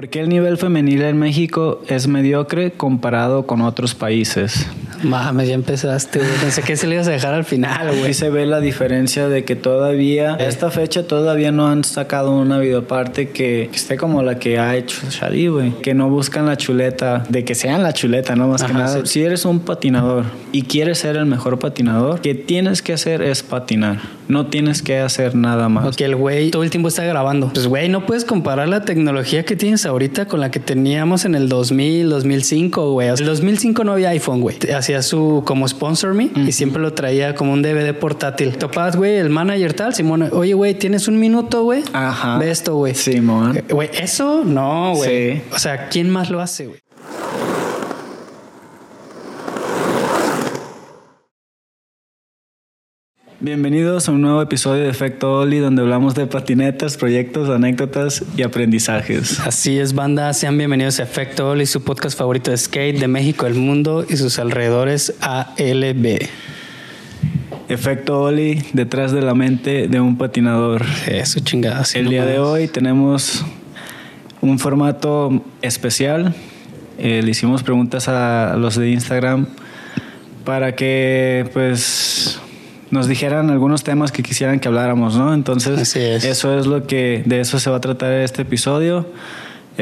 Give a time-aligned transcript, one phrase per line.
[0.00, 4.66] ¿Por qué el nivel femenil en México es mediocre comparado con otros países?
[5.02, 6.30] Mames, ya empezaste, güey.
[6.40, 8.14] Pensé que se le ibas a dejar al final, güey.
[8.14, 12.58] se ve la diferencia de que todavía, a esta fecha todavía no han sacado una
[12.58, 15.70] videoparte que, que esté como la que ha hecho Shadi, güey.
[15.82, 19.00] Que no buscan la chuleta, de que sean la chuleta, no más que nada.
[19.06, 19.20] sí.
[19.20, 23.42] Si eres un patinador y quieres ser el mejor patinador, que tienes que hacer es
[23.42, 23.98] patinar.
[24.28, 25.96] No tienes que hacer nada más.
[25.96, 27.50] Que el güey todo el tiempo está grabando.
[27.52, 31.34] Pues, güey, no puedes comparar la tecnología que tienes ahorita con la que teníamos en
[31.34, 33.10] el 2000, 2005, güey.
[33.10, 34.56] O sea, En el 2005 no había iPhone, güey.
[34.90, 38.56] Hacía su como sponsor me y siempre lo traía como un DVD portátil.
[38.58, 40.28] Topaz, güey, el manager tal, Simón.
[40.32, 41.84] Oye, güey, ¿tienes un minuto, güey?
[41.92, 42.38] Ajá.
[42.38, 42.96] Ve esto, güey.
[42.96, 43.56] Simón.
[43.56, 45.34] Eh, Güey, eso no, güey.
[45.36, 45.42] Sí.
[45.54, 46.80] O sea, ¿quién más lo hace, güey?
[53.42, 58.42] Bienvenidos a un nuevo episodio de Efecto Oli donde hablamos de patinetas, proyectos, anécdotas y
[58.42, 59.40] aprendizajes.
[59.40, 60.34] Así es, banda.
[60.34, 64.18] Sean bienvenidos a Efecto Oli, su podcast favorito de skate de México, el mundo y
[64.18, 66.18] sus alrededores ALB.
[67.70, 70.84] Efecto Oli detrás de la mente de un patinador.
[71.06, 71.82] Eso chingada.
[71.94, 73.42] El no día de hoy tenemos
[74.42, 76.34] un formato especial.
[76.98, 79.46] Eh, le hicimos preguntas a los de Instagram
[80.44, 82.38] para que pues
[82.90, 85.32] nos dijeran algunos temas que quisieran que habláramos, ¿no?
[85.32, 86.24] Entonces, es.
[86.24, 89.06] eso es lo que de eso se va a tratar este episodio.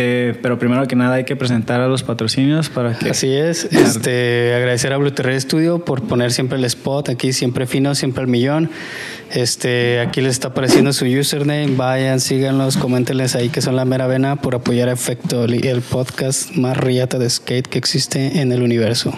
[0.01, 3.65] Eh, pero primero que nada hay que presentar a los patrocinios para que Así es.
[3.65, 8.29] Este, agradecer a Blue Studio por poner siempre el spot aquí, siempre fino, siempre al
[8.29, 8.71] millón.
[9.33, 11.75] Este, aquí les está apareciendo su username.
[11.77, 16.53] Vayan, síganlos, coméntenles ahí que son la mera vena por apoyar a Efecto el podcast
[16.53, 19.13] más riata de skate que existe en el universo.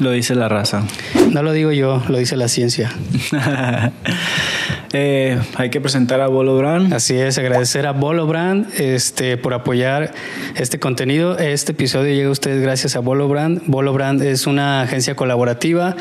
[0.00, 0.82] Lo dice la raza.
[1.30, 2.92] No lo digo yo, lo dice la ciencia.
[4.92, 6.92] Eh, hay que presentar a Bolo Brand.
[6.92, 10.12] Así es, agradecer a Bolo Brand este, por apoyar
[10.56, 11.38] este contenido.
[11.38, 13.62] Este episodio llega a ustedes gracias a Bolo Brand.
[13.66, 15.94] Bolo Brand es una agencia colaborativa.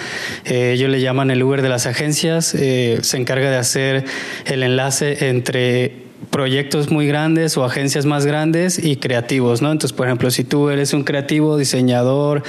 [0.43, 2.55] Eh, ellos le llaman el Uber de las agencias.
[2.55, 4.05] Eh, se encarga de hacer
[4.47, 9.71] el enlace entre proyectos muy grandes o agencias más grandes y creativos, ¿no?
[9.71, 12.43] Entonces, por ejemplo, si tú eres un creativo, diseñador,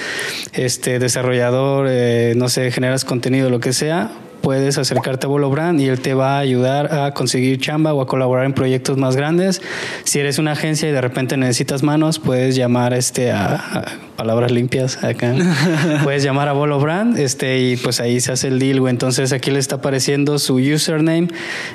[0.52, 4.10] este, desarrollador, eh, no sé, generas contenido, lo que sea,
[4.40, 8.00] puedes acercarte a Bolo Brand y él te va a ayudar a conseguir chamba o
[8.00, 9.60] a colaborar en proyectos más grandes.
[10.04, 13.84] Si eres una agencia y de repente necesitas manos, puedes llamar este a, a
[14.20, 15.34] palabras limpias acá.
[16.04, 18.90] puedes llamar a Bolo Brand este y pues ahí se hace el deal, güey.
[18.90, 21.28] Entonces aquí le está apareciendo su username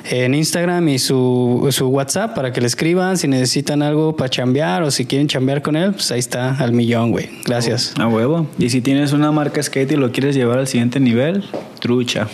[0.08, 4.84] en Instagram y su, su WhatsApp para que le escriban si necesitan algo para chambear
[4.84, 7.30] o si quieren chambear con él, pues ahí está al millón, güey.
[7.44, 7.94] Gracias.
[7.98, 8.46] A huevo.
[8.60, 11.42] Y si tienes una marca skate y lo quieres llevar al siguiente nivel,
[11.80, 12.28] trucha.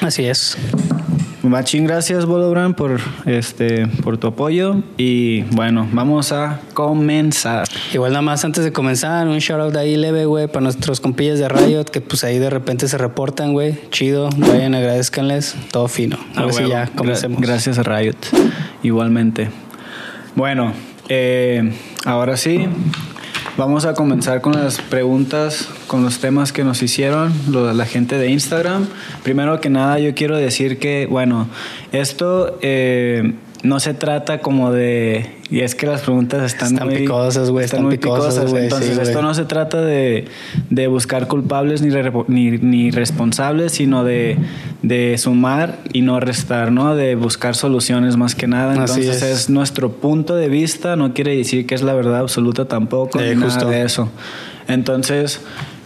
[0.00, 0.56] Así es.
[1.42, 7.66] Machín, gracias Bolobran por este por tu apoyo y bueno, vamos a comenzar.
[7.92, 11.40] Igual nada más antes de comenzar, un shout out ahí leve, güey, para nuestros compillas
[11.40, 13.76] de Riot que pues ahí de repente se reportan, güey.
[13.90, 16.16] Chido, vayan, agradezcanles, todo fino.
[16.36, 16.70] A ver si huevo.
[16.74, 17.40] ya Gra- comencemos.
[17.40, 18.16] gracias a Riot.
[18.84, 19.48] Igualmente.
[20.36, 20.72] Bueno,
[21.08, 21.72] eh,
[22.04, 22.66] ahora sí,
[23.56, 28.16] vamos a comenzar con las preguntas, con los temas que nos hicieron lo- la gente
[28.18, 28.86] de Instagram.
[29.22, 31.48] Primero que nada, yo quiero decir que, bueno,
[31.92, 35.30] esto eh, no se trata como de...
[35.50, 39.20] Y es que las preguntas están, Están picosas, güey, están picosas, güey, Entonces, sí, esto
[39.22, 40.24] no se trata de,
[40.70, 44.38] de buscar culpables ni, re- ni, ni responsables, sino de,
[44.82, 46.94] de sumar y no restar, ¿no?
[46.96, 48.72] De buscar soluciones más que nada.
[48.72, 49.22] Entonces es.
[49.22, 49.50] es.
[49.50, 53.42] nuestro punto de vista, no quiere decir que es la verdad absoluta tampoco, Eh, ni
[53.42, 53.66] justo.
[53.66, 54.08] nada de eso.
[54.68, 55.40] Entonces,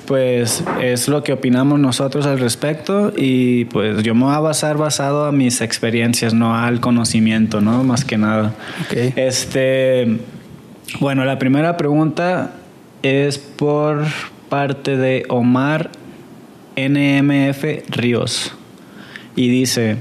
[0.06, 4.76] pues es lo que opinamos nosotros al respecto y pues yo me voy a basar
[4.76, 7.84] basado a mis experiencias, no al conocimiento, ¿no?
[7.84, 8.54] Más que nada.
[8.90, 10.18] Este,
[11.00, 12.52] bueno, la primera pregunta
[13.02, 14.04] es por
[14.48, 15.90] parte de Omar
[16.76, 18.54] NMF Ríos
[19.34, 19.96] y dice,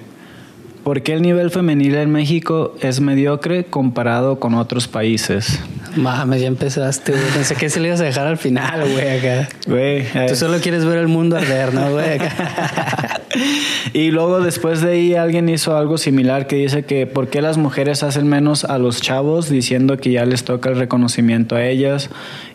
[0.83, 5.59] ¿por qué el nivel femenil en México es mediocre comparado con otros países?
[5.95, 7.23] Mames, ya empezaste, güey.
[7.33, 9.49] Pensé que se le ibas a dejar al final, güey, acá.
[9.67, 12.19] Güey, Tú solo quieres ver el mundo arder, ¿no, güey?
[13.93, 17.57] Y luego después de ahí alguien hizo algo similar que dice que ¿por qué las
[17.57, 22.09] mujeres hacen menos a los chavos diciendo que ya les toca el reconocimiento a ellas?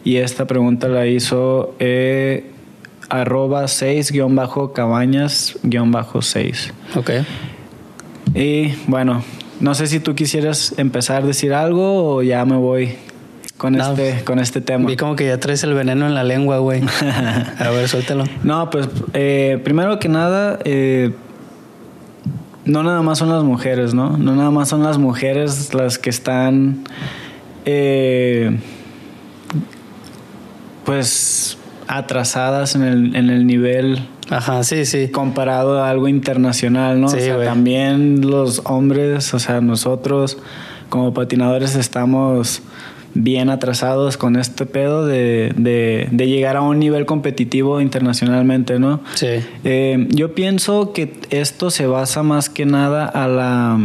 [0.04, 2.50] Y esta pregunta la hizo eh,
[3.08, 6.72] arroba 6 guion bajo cabañas guion bajo 6.
[6.96, 7.10] ok.
[8.34, 9.24] Y bueno,
[9.58, 12.96] no sé si tú quisieras empezar a decir algo o ya me voy
[13.60, 14.86] con, No, este, con este tema.
[14.88, 16.80] Vi como que ya traes el veneno en la lengua, güey.
[17.58, 18.24] A ver, suéltalo.
[18.42, 21.12] No, pues eh, primero que nada, eh,
[22.64, 24.16] no nada más son las mujeres, ¿no?
[24.16, 26.84] No nada más son las mujeres las que están
[27.66, 28.58] eh,
[30.86, 35.08] pues atrasadas en el, en el nivel Ajá, sí, sí.
[35.08, 37.08] comparado a algo internacional, ¿no?
[37.10, 40.38] Sí, o sea, también los hombres, o sea, nosotros
[40.88, 42.62] como patinadores estamos
[43.22, 49.00] bien atrasados con este pedo de, de- de llegar a un nivel competitivo internacionalmente, ¿no?
[49.14, 49.26] Sí.
[49.64, 53.78] Eh, yo pienso que esto se basa más que nada a la,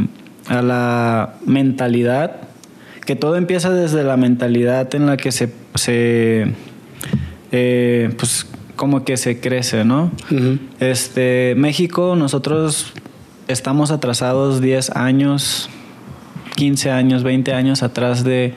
[0.48, 2.38] a la mentalidad,
[3.06, 6.48] que todo empieza desde la mentalidad en la que se, se
[7.52, 10.12] eh, pues como que se crece, ¿no?
[10.80, 12.94] Este, México, nosotros
[13.48, 15.70] estamos atrasados 10 años,
[16.56, 18.54] 15 años, 20 años atrás de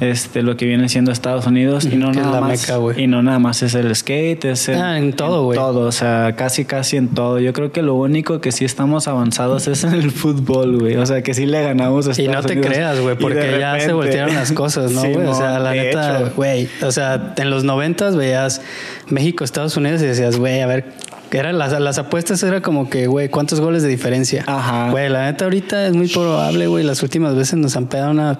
[0.00, 3.38] este lo que viene siendo Estados Unidos y no nada más meca, y no nada
[3.38, 5.58] más es el skate, es Ah, en todo, güey.
[5.58, 7.38] todo, o sea, casi casi en todo.
[7.38, 10.96] Yo creo que lo único que sí estamos avanzados es en el fútbol, güey.
[10.96, 12.72] O sea, que sí le ganamos a Y no Estados te Unidos.
[12.72, 15.26] creas, güey, porque ya se voltearon las cosas, ¿no, güey?
[15.26, 16.68] o sea, la neta, güey.
[16.82, 18.62] O sea, en los noventas veías
[19.08, 20.92] México, Estados Unidos y decías, güey, a ver,
[21.32, 24.44] eran las, las apuestas era como que, güey, ¿cuántos goles de diferencia?
[24.46, 24.90] Ajá.
[24.90, 26.84] Güey, la neta ahorita es muy probable, güey.
[26.84, 28.38] Las últimas veces nos han pegado una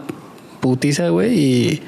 [0.61, 1.83] putiza, güey, y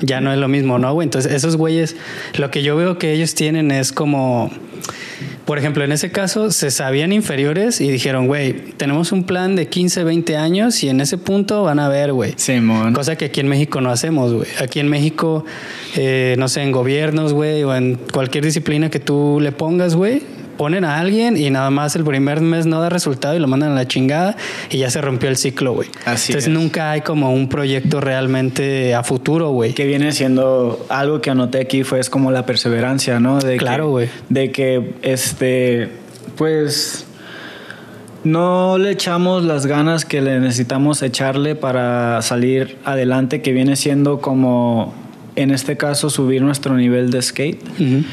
[0.00, 1.06] ya no es lo mismo, ¿no, güey?
[1.06, 1.96] Entonces, esos güeyes,
[2.38, 4.50] lo que yo veo que ellos tienen es como...
[5.44, 9.66] Por ejemplo, en ese caso se sabían inferiores y dijeron, güey, tenemos un plan de
[9.66, 12.34] 15, 20 años y en ese punto van a ver, güey.
[12.36, 12.92] Simón.
[12.92, 14.48] Cosa que aquí en México no hacemos, güey.
[14.60, 15.44] Aquí en México,
[15.96, 20.22] eh, no sé, en gobiernos, güey, o en cualquier disciplina que tú le pongas, güey,
[20.62, 23.72] ponen a alguien y nada más el primer mes no da resultado y lo mandan
[23.72, 24.36] a la chingada
[24.70, 25.88] y ya se rompió el ciclo, güey.
[26.06, 26.54] Así Entonces es.
[26.56, 29.72] nunca hay como un proyecto realmente a futuro, güey.
[29.74, 33.40] que viene siendo algo que anoté aquí fue es como la perseverancia, ¿no?
[33.40, 34.08] De Claro, que- güey.
[34.28, 35.88] De que este
[36.36, 37.06] pues
[38.22, 44.20] no le echamos las ganas que le necesitamos echarle para salir adelante, que viene siendo
[44.20, 44.94] como
[45.34, 47.60] en este caso subir nuestro nivel de skate.
[47.80, 48.04] Ujú.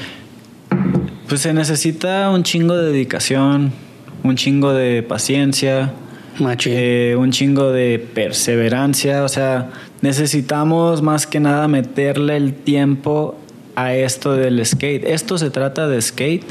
[1.30, 3.72] Pues se necesita un chingo de dedicación,
[4.24, 5.94] un chingo de paciencia,
[6.66, 9.24] eh, un chingo de perseverancia.
[9.24, 9.70] O sea,
[10.02, 13.38] necesitamos más que nada meterle el tiempo
[13.76, 15.04] a esto del skate.
[15.04, 16.46] Esto se trata de skate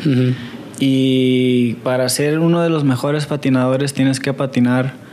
[0.78, 5.07] y para ser uno de los mejores patinadores tienes que patinar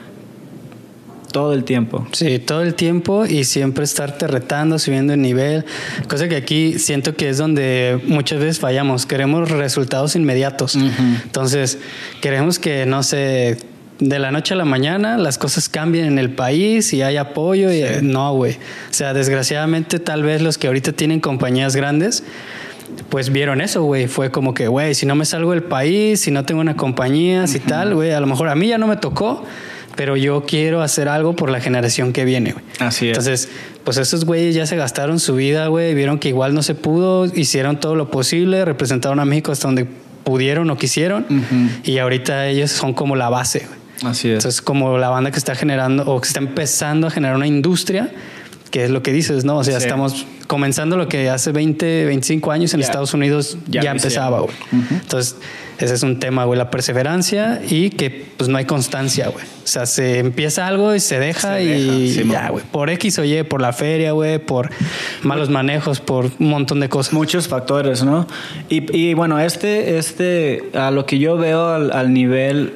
[1.35, 2.07] todo el tiempo.
[2.13, 5.65] Sí, todo el tiempo y siempre estarte retando, subiendo el nivel.
[6.07, 9.05] Cosa que aquí siento que es donde muchas veces fallamos.
[9.05, 10.75] Queremos resultados inmediatos.
[10.75, 10.85] Ujú.
[11.23, 11.77] Entonces,
[12.21, 13.57] queremos que, no sé,
[13.99, 17.69] de la noche a la mañana las cosas cambien en el país y hay apoyo.
[17.69, 18.53] Y, no, güey.
[18.53, 22.23] O sea, desgraciadamente, tal vez los que ahorita tienen compañías grandes.
[23.09, 24.07] Pues vieron eso, güey.
[24.07, 27.45] Fue como que, güey, si no me salgo del país, si no tengo una compañía,
[27.45, 29.43] si tal, güey, a lo mejor a mí ya no me tocó,
[29.95, 32.63] pero yo quiero hacer algo por la generación que viene, güey.
[32.79, 33.17] Así es.
[33.17, 33.49] Entonces,
[33.83, 37.25] pues esos güeyes ya se gastaron su vida, güey, vieron que igual no se pudo,
[37.25, 39.85] hicieron todo lo posible, representaron a México hasta donde
[40.23, 41.69] pudieron o quisieron, Ujú.
[41.91, 44.11] y ahorita ellos son como la base, güey.
[44.11, 44.35] Así es.
[44.35, 48.11] Entonces, como la banda que está generando o que está empezando a generar una industria,
[48.71, 49.57] que es lo que dices, ¿no?
[49.57, 49.85] O sea, Sí.
[49.85, 52.87] estamos comenzando lo que hace 20, 25 años en Ya.
[52.87, 54.53] Estados Unidos Ya ya, empezaba, güey.
[54.53, 54.83] hicieron.
[54.85, 54.95] Ujú.
[54.95, 55.35] Entonces,
[55.79, 59.43] ese es un tema, güey, la perseverancia y que pues no hay constancia, güey.
[59.45, 62.63] O sea, se empieza algo y se deja Se y deja, sí, ya, güey.
[62.71, 64.69] Por X o Y, por la feria, güey, por
[65.23, 67.13] malos manejos, por un montón de cosas.
[67.13, 68.27] Muchos factores, ¿no?
[68.69, 72.73] Y, y bueno, este, este, a lo que yo veo al, al nivel,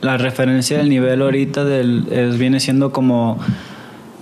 [0.00, 3.38] la referencia del nivel ahorita del, es- viene siendo como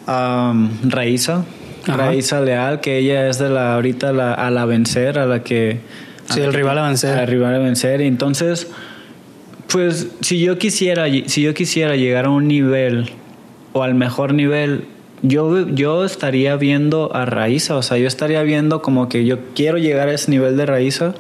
[0.07, 1.45] um, Raíza,
[1.87, 1.97] Ajá.
[1.97, 5.81] Raíza Leal, que ella es de la ahorita la, a la vencer, a la que...
[6.31, 7.19] Sí, el rival a vencer.
[7.19, 8.01] al rival a vencer.
[8.01, 8.69] Y entonces,
[9.71, 13.11] pues, si yo quisiera, si yo quisiera llegar a un nivel
[13.73, 14.85] o al mejor nivel,
[15.23, 19.77] yo, yo estaría viendo a Raíza, o sea, yo estaría viendo como que yo quiero
[19.77, 21.15] llegar a ese nivel de Raíza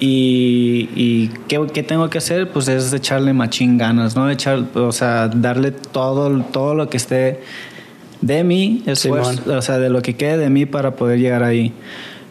[0.00, 2.48] y, y ¿qué, qué tengo que hacer?
[2.48, 4.30] Pues es echarle machín ganas, ¿no?
[4.30, 7.40] Echar, o sea, darle todo, todo lo que esté
[8.20, 11.72] de mí, esfuerzo, o sea, de lo que quede de mí para poder llegar ahí.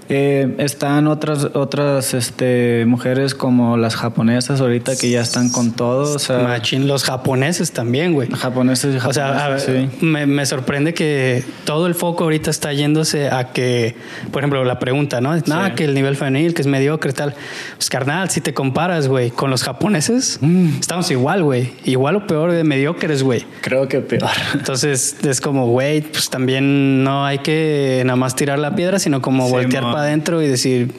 [0.09, 6.15] Eh, están otras otras este, mujeres como las japonesas ahorita que ya están con todo,
[6.15, 8.29] o sea, Machín, los japoneses también, güey.
[8.29, 10.05] japoneses y O sea, a ver, japonesas, sí.
[10.05, 13.95] me, me sorprende que todo el foco ahorita está yéndose a que,
[14.31, 15.35] por ejemplo, la pregunta, ¿no?
[15.47, 17.33] Nada, que el nivel femenil, que es mediocre, tal.
[17.77, 20.77] Pues carnal, si te comparas, güey, con los japoneses, Mm.
[20.79, 21.71] estamos igual, güey.
[21.85, 23.45] Igual o peor de mediocres, güey.
[23.61, 24.29] Creo que peor.
[24.53, 29.21] Entonces es como, güey, pues también no hay que nada más tirar la piedra, sino
[29.21, 29.94] como Sí, voltear.
[29.95, 30.93] Para adentro y decir,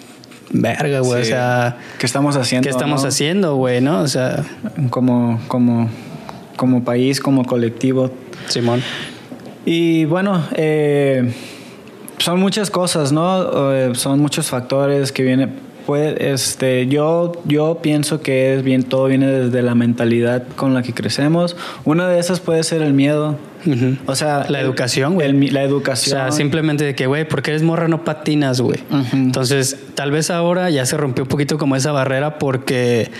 [0.52, 1.32] verga, güey, Sí.
[1.32, 2.64] o sea, ¿Qué estamos haciendo?
[2.64, 3.08] ¿qué estamos no?
[3.08, 4.00] haciendo, güey, no?
[4.00, 4.42] O sea,
[4.90, 5.90] Como, como,
[6.56, 8.10] como país, como colectivo.
[8.48, 8.82] Simón.
[9.66, 11.30] Y bueno, eh,
[12.18, 13.72] son muchas cosas, ¿no?
[13.74, 15.65] Eh, son muchos factores que vienen.
[15.86, 20.82] Puede, este, yo, yo pienso que es bien, todo viene desde la mentalidad con la
[20.82, 21.56] que crecemos.
[21.84, 23.36] Una de esas puede ser el miedo.
[24.06, 25.28] O sea, La el- educación, güey.
[25.28, 26.16] el- la O educación.
[26.18, 28.80] sea, simplemente de que, güey, porque eres morra no patinas, güey.
[29.12, 33.10] Entonces, tal vez ahora ya se rompió un poquito como esa barrera porque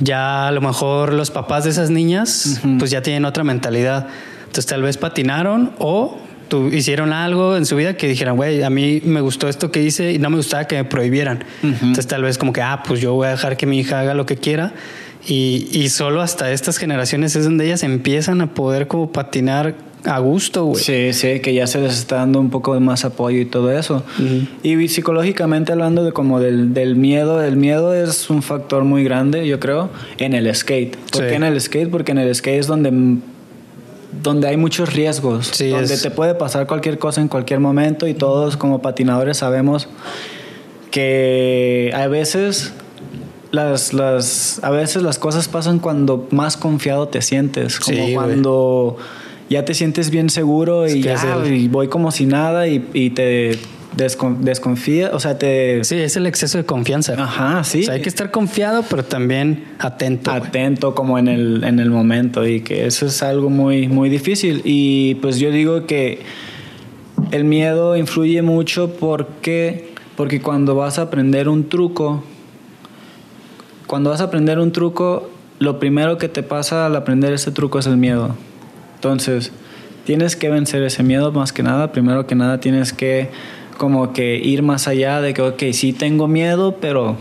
[0.00, 4.08] ya a lo mejor los papás de esas niñas pues ya tienen otra mentalidad.
[4.40, 8.70] Entonces, tal vez patinaron o tu- hicieron algo en su vida que dijeran, güey, a
[8.70, 11.44] mí me gustó esto que hice y no me gustaba que me prohibieran.
[11.62, 11.72] Ujú.
[11.72, 14.14] Entonces, tal vez como que, ah, pues yo voy a dejar que mi hija haga
[14.14, 14.72] lo que quiera.
[15.26, 19.74] Y, y solo hasta estas generaciones es donde ellas empiezan a poder como patinar
[20.04, 20.82] a gusto, güey.
[20.84, 23.72] Sí, sí, que ya se les está dando un poco de más apoyo y todo
[23.72, 24.04] eso.
[24.18, 24.46] Ujú.
[24.62, 29.46] Y psicológicamente hablando de como del, del miedo, el miedo es un factor muy grande,
[29.48, 30.94] yo creo, en el skate.
[31.10, 31.28] ¿Por Sí.
[31.30, 31.88] qué en el skate?
[31.88, 32.90] Porque en el skate es donde,
[34.22, 38.06] donde hay muchos riesgos, Sí, donde es- te puede pasar cualquier cosa en cualquier momento
[38.06, 39.88] y todos como patinadores sabemos
[40.90, 42.72] que a veces
[43.50, 48.96] las, las a veces las cosas pasan cuando más confiado te sientes, como Sí, cuando
[49.50, 53.58] ya te sientes bien seguro y ya, y voy como si nada y, y te
[53.96, 55.84] descon- desconfía, o sea, te...
[55.84, 57.14] Sí, es el exceso de confianza.
[57.16, 57.80] Ajá, sí.
[57.80, 60.30] O sea, hay que estar confiado, pero también atento.
[60.30, 64.62] atento como en el, en el momento y que eso es algo muy, muy difícil.
[64.64, 66.20] Y pues yo digo que
[67.30, 72.22] el miedo influye mucho porque, porque cuando vas a aprender un truco,
[73.86, 77.78] cuando vas a aprender un truco, lo primero que te pasa al aprender ese truco
[77.78, 78.34] es el miedo.
[78.96, 79.52] Entonces,
[80.04, 81.92] tienes que vencer ese miedo más que nada.
[81.92, 83.30] Primero que nada tienes que
[83.78, 87.16] como que ir más allá de que, ok, sí tengo miedo, pero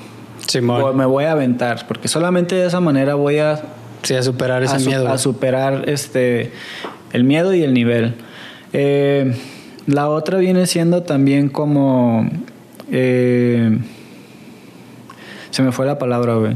[0.47, 0.95] Simón.
[0.97, 3.61] me voy a aventar, porque solamente de esa manera voy a,
[4.03, 5.07] Sí, a superar ese a, su- miedo.
[5.09, 6.51] a superar este,
[7.13, 8.15] el miedo y el nivel.
[8.73, 9.33] Eh,
[9.87, 12.29] la otra viene siendo también como...
[12.91, 13.77] eh,
[15.51, 16.55] se me fue la palabra, güey.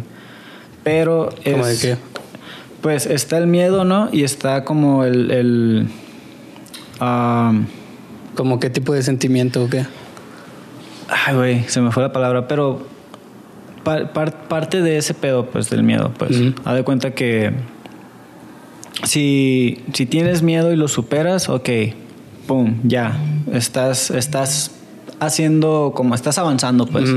[0.84, 1.54] Pero es...
[1.54, 1.96] ¿Cómo de qué?
[2.82, 4.10] Pues está el miedo, ¿no?
[4.12, 5.32] Y está como el...
[5.32, 5.88] el
[7.00, 7.54] ah,
[8.38, 9.86] ¿Como qué tipo de sentimiento o qué?
[11.10, 12.86] Ay, güey, se me fue la palabra, pero
[13.84, 16.38] par- par- parte de ese pedo, pues, del miedo, pues.
[16.40, 16.54] Ujú.
[16.64, 17.52] Haz de cuenta que
[19.04, 21.70] si, si tienes miedo y lo superas, ok,
[22.48, 23.18] pum, ya,
[23.52, 24.72] estás, estás
[25.20, 27.10] haciendo como, estás avanzando, pues.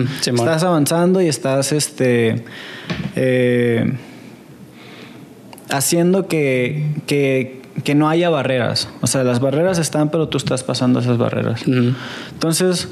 [0.45, 2.45] Estás avanzando y estás, este,
[3.15, 3.93] eh,
[5.69, 8.89] haciendo que, que, que no haya barreras.
[9.01, 11.63] O sea, las barreras están, pero tú estás pasando esas barreras.
[12.33, 12.89] Entonces,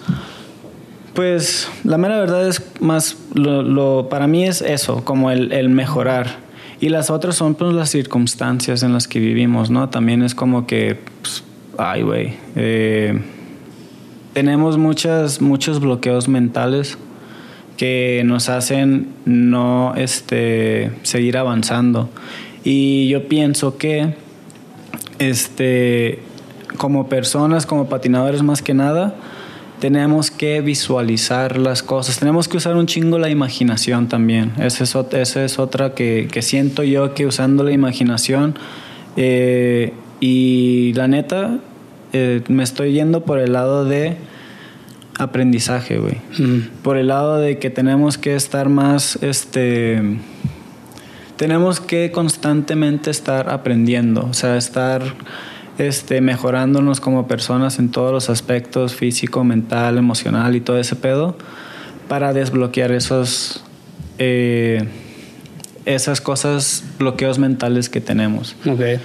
[1.15, 5.69] pues la mera verdad es más, lo, lo- para mí es eso, como el, el
[5.69, 6.47] mejorar.
[6.81, 9.89] Y las otras son pues las circunstancias en las que vivimos, ¿no?
[9.89, 11.43] También es como que, pues,
[11.77, 13.21] ay, güey, eh,
[14.33, 16.97] tenemos muchas, muchos bloqueos mentales
[17.77, 22.09] que nos hacen no este, seguir avanzando.
[22.63, 24.15] Y yo pienso que
[25.19, 26.21] este,
[26.77, 29.15] como personas, como patinadores más que nada,
[29.81, 32.19] tenemos que visualizar las cosas.
[32.19, 34.53] Tenemos que usar un chingo la imaginación también.
[34.59, 38.57] Esa es, ot- esa es otra que, que siento yo que usando la imaginación
[39.17, 41.59] eh, y la neta
[42.13, 44.17] eh, me estoy yendo por el lado de
[45.19, 46.17] aprendizaje, güey.
[46.35, 46.63] Ujú.
[46.83, 50.01] Por el lado de que tenemos que estar más, este,
[51.39, 55.03] tenemos que constantemente estar aprendiendo, o sea, estar
[55.79, 61.39] este, mejorándonos como personas en todos los aspectos, físico, mental, emocional y todo ese pedo,
[62.09, 63.63] para desbloquear esos,
[64.19, 64.85] eh,
[65.87, 69.01] esas cosas, bloqueos mentales que tenemos Ok.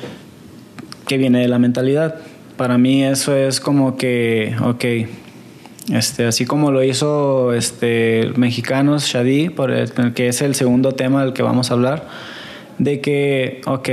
[1.07, 2.15] que viene de la mentalidad.
[2.57, 4.85] Para mí eso es como que, ok,
[5.91, 11.23] este, así como lo hizo este, Mexicanos, Shadi, por el, que es el segundo tema
[11.23, 12.07] del que vamos a hablar,
[12.77, 13.89] de que, ok,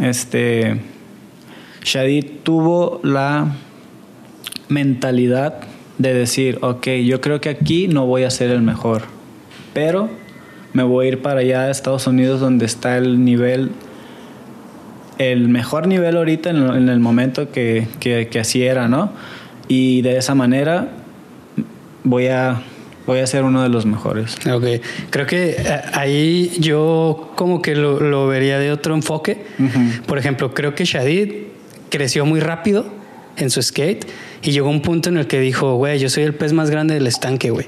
[0.00, 0.80] este,
[1.84, 3.48] Shadi tuvo la
[4.68, 5.54] mentalidad
[5.98, 9.02] de decir, ok, yo creo que aquí no voy a ser el mejor,
[9.74, 10.08] pero
[10.72, 13.72] me voy a ir para allá a Estados Unidos donde está el nivel
[15.18, 19.12] el mejor nivel ahorita en, el- en el momento que, que- que así era, ¿no?
[19.68, 20.88] Y de esa manera
[22.04, 22.62] voy a,
[23.06, 24.36] voy a ser uno de los mejores.
[24.46, 24.64] Ok.
[25.10, 29.44] Creo que eh, ahí yo como que lo, lo vería de otro enfoque.
[30.06, 31.32] Por ejemplo, creo que Shadid
[31.90, 32.86] creció muy rápido
[33.36, 34.06] en su skate
[34.42, 36.70] y llegó a un punto en el que dijo, güey, yo soy el pez más
[36.70, 37.66] grande del estanque, güey.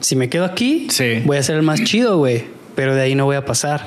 [0.00, 1.22] Si me quedo aquí, Sí.
[1.24, 2.44] voy a ser el más chido, güey.
[2.74, 3.86] Pero de ahí no voy a pasar.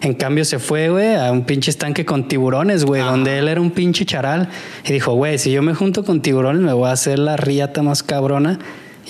[0.00, 3.60] En cambio se fue, güey, a un pinche estanque con tiburones, güey, donde él era
[3.60, 4.48] un pinche charal.
[4.84, 7.82] Y dijo, güey, si yo me junto con tiburones me voy a hacer la riata
[7.82, 8.58] más cabrona.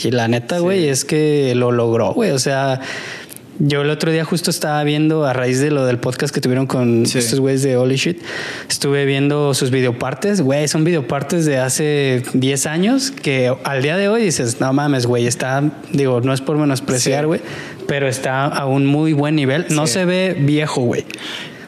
[0.03, 2.31] Y la neta, güey, es que lo logró, güey.
[2.33, 2.81] O sea,
[3.61, 6.67] yo el otro día justo estaba viendo, a raíz de lo del podcast que tuvieron
[6.67, 7.19] con Sí.
[7.19, 8.21] estos güeyes de Holy Shit,
[8.69, 10.41] estuve viendo sus videopartes.
[10.41, 15.07] Güey, son videopartes de hace 10 años que al día de hoy dices, no mames,
[15.07, 17.27] güey, está, digo, no es por menospreciar, Sí.
[17.27, 17.41] güey,
[17.87, 19.67] pero está a un muy buen nivel.
[19.71, 21.03] No se ve viejo, güey.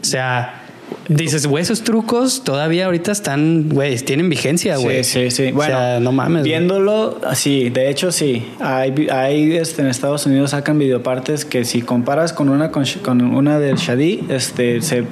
[0.03, 0.66] O sea,
[1.09, 5.05] dices, güey, esos trucos todavía ahorita están, güey, tienen vigencia, güey.
[5.05, 5.53] Sí, sí, sí.
[5.53, 6.43] O Bueno, sea, no mames.
[6.43, 8.47] Viéndolo, sí, de hecho sí.
[8.61, 13.59] Hay, hay este, en Estados Unidos sacan videopartes que si comparas con una con, una
[13.59, 15.05] del Shadi, este, se,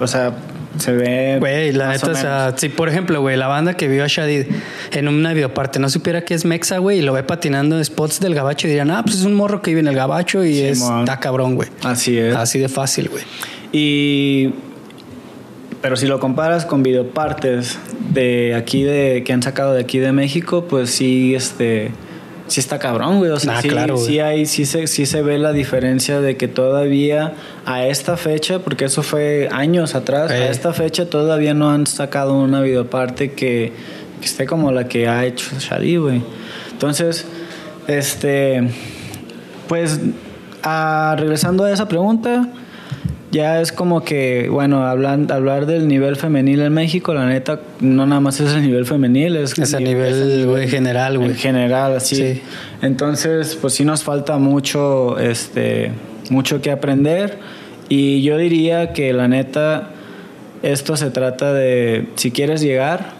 [0.00, 0.36] o sea,
[0.78, 1.36] se ve.
[1.38, 4.06] Güey, la neta, o, o sea, si por ejemplo, güey, la banda que vio a
[4.08, 4.46] Shadid
[4.92, 8.20] en una videoparte no supiera que es Mexa, güey, y lo ve patinando en spots
[8.20, 10.60] del gabacho y dirían, ah, pues es un morro que vive en el gabacho y
[10.60, 11.68] es, está cabrón, güey.
[11.82, 12.34] Así es.
[12.34, 13.24] Así de fácil, güey.
[13.72, 14.50] Y
[15.82, 17.78] pero si lo comparas con videopartes
[18.12, 21.90] de aquí de que han sacado de aquí de México, pues sí este
[22.48, 25.22] sí está cabrón, güey, o sea, Ah, sí, claro, sí hay sí se sí se
[25.22, 27.34] ve la diferencia de que todavía
[27.64, 30.34] a esta fecha, porque eso fue años atrás, Eh.
[30.34, 33.72] a esta fecha todavía no han sacado una videoparte que,
[34.20, 36.22] que esté como la que ha hecho Shadi, güey.
[36.72, 37.24] Entonces,
[37.86, 38.68] este
[39.68, 40.00] pues
[40.64, 42.48] ah, regresando a esa pregunta,
[43.32, 48.04] ya es como que, bueno, hablan, hablar del nivel femenil en México, la neta, no
[48.06, 51.30] nada más es el nivel femenil, es, Es a ni- nivel, güey, general, güey.
[51.30, 52.16] en general, así.
[52.16, 52.42] Sí.
[52.82, 55.92] Entonces, pues sí nos falta mucho, este,
[56.30, 57.38] mucho que aprender.
[57.88, 59.90] Y yo diría que la neta,
[60.62, 63.12] esto se trata de, si quieres llegar,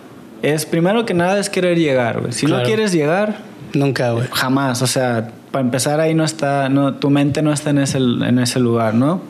[0.42, 2.32] es primero que nada es querer llegar, güey.
[2.32, 2.62] Si Claro.
[2.62, 3.36] no quieres llegar,
[3.74, 4.26] Nunca, güey.
[4.32, 7.98] jamás, o sea, para empezar ahí no está, no, tu mente no está en ese,
[7.98, 9.20] en ese lugar, ¿no?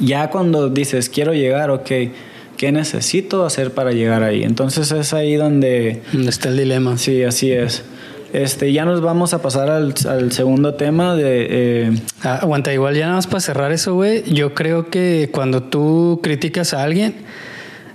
[0.00, 1.90] Ya cuando dices, quiero llegar, ok,
[2.56, 4.42] ¿qué necesito hacer para llegar ahí?
[4.42, 6.96] Entonces es ahí donde, ¿Dónde está el dilema?
[6.98, 7.84] sí, así es.
[8.32, 11.46] Este, ya nos vamos a pasar al, al segundo tema de...
[11.48, 11.90] eh,
[12.22, 14.24] Ah, aguanta, igual ya nada más para cerrar eso, güey.
[14.24, 17.14] Yo creo que cuando tú criticas a alguien,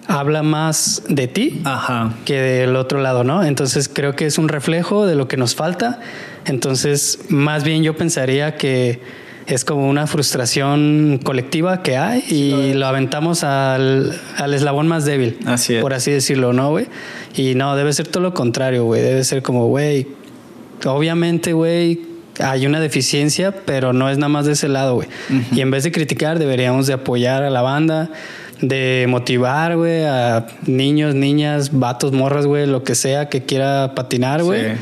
[0.07, 2.13] habla más de ti ajá.
[2.25, 3.43] que del otro lado, ¿no?
[3.43, 5.99] Entonces creo que es un reflejo de lo que nos falta.
[6.45, 8.99] Entonces, más bien yo pensaría que
[9.47, 15.37] es como una frustración colectiva que hay y lo aventamos al, al eslabón más débil,
[15.45, 15.81] Así es.
[15.81, 16.87] por así decirlo, ¿no, güey?
[17.35, 19.01] Y no, debe ser todo lo contrario, güey.
[19.01, 20.07] Debe ser como, güey,
[20.85, 22.01] obviamente, güey,
[22.39, 25.07] hay una deficiencia, pero no es nada más de ese lado, güey.
[25.51, 28.09] Y en vez de criticar, deberíamos de apoyar a la banda,
[28.61, 34.43] de motivar, güey, a niños, niñas, vatos, morras, güey, lo que sea que quiera patinar,
[34.43, 34.61] güey.
[34.61, 34.77] Sí.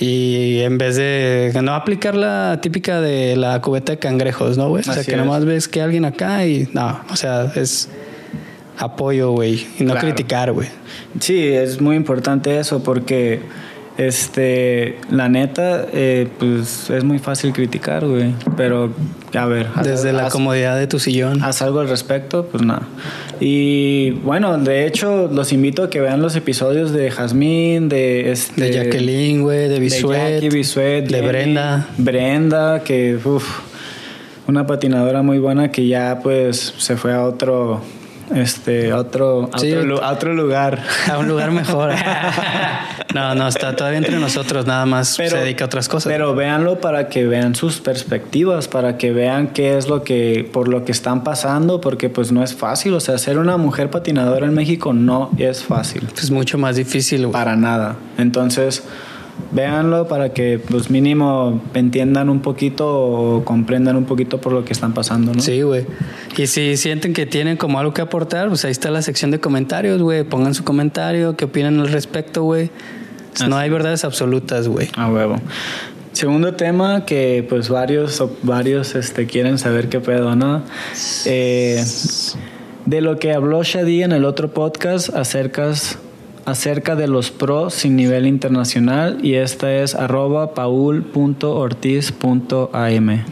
[0.00, 4.82] Y en vez de no aplicar la típica de la cubeta de cangrejos, ¿no, güey?
[4.82, 5.18] O sea, Así que es.
[5.18, 7.88] nomás ves que alguien acá y no, o sea, es
[8.78, 10.06] apoyo, güey, y no Claro.
[10.06, 10.68] criticar, güey.
[11.18, 13.40] Sí, es muy importante eso porque,
[13.96, 18.32] este, la neta, eh, pues es muy fácil criticar, güey.
[18.56, 18.92] Pero,
[19.34, 21.42] a ver, haz- Desde la haz- comodidad de tu sillón.
[21.42, 22.46] ¿Haz algo al respecto?
[22.46, 22.82] Pues nada.
[23.40, 28.62] Y bueno, de hecho, los invito a que vean los episodios de Jazmín, de este.
[28.62, 31.88] De Jacqueline, güey, de de Bisuet, Jackie Bisuet, de Jenny, Brenda.
[31.98, 33.60] Brenda, que uff,
[34.46, 37.82] una patinadora muy buena que ya pues se fue a otro.
[38.34, 40.82] Este, a otro, a Sí, otro, a otro lugar.
[41.10, 41.92] A un lugar mejor.
[43.14, 46.12] no, no, está todavía entre nosotros, nada más se dedica a otras cosas.
[46.12, 50.68] Pero véanlo para que vean sus perspectivas, para que vean qué es lo que, por
[50.68, 52.94] lo que están pasando, porque pues no es fácil.
[52.94, 56.06] O sea, ser una mujer patinadora en México no es fácil.
[56.16, 57.32] es mucho más difícil, güey.
[57.32, 57.96] Para nada.
[58.18, 58.84] Entonces,
[59.52, 64.72] véanlo para que pues mínimo entiendan un poquito o comprendan un poquito por lo que
[64.72, 65.40] están pasando, ¿no?
[65.40, 65.86] Sí, güey.
[66.36, 69.40] Y si sienten que tienen como algo que aportar, pues ahí está la sección de
[69.40, 70.24] comentarios, güey.
[70.24, 72.70] Pongan su comentario, qué opinan al respecto, güey.
[73.48, 74.88] No hay verdades absolutas, güey.
[74.96, 75.36] A huevo.
[76.12, 80.62] Segundo tema que pues varios varios este quieren saber qué pedo, ¿no?
[81.26, 81.84] Eh,
[82.86, 85.70] de lo que habló Shadi en el otro podcast acerca,
[86.46, 93.24] acerca de los pros sin nivel internacional y esta es arroba paul.ortiz.am.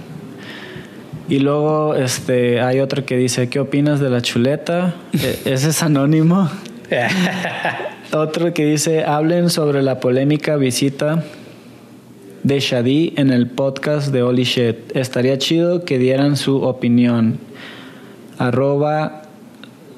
[1.29, 4.95] Y luego este hay otro que dice, ¿qué opinas de la chuleta?
[5.13, 6.49] E- Ese es anónimo.
[8.13, 11.23] Otro que dice, hablen sobre la polémica visita
[12.43, 14.97] de Shadi en el podcast de Holy Shit.
[14.97, 17.39] Estaría chido que dieran su opinión.
[18.39, 19.23] Arroba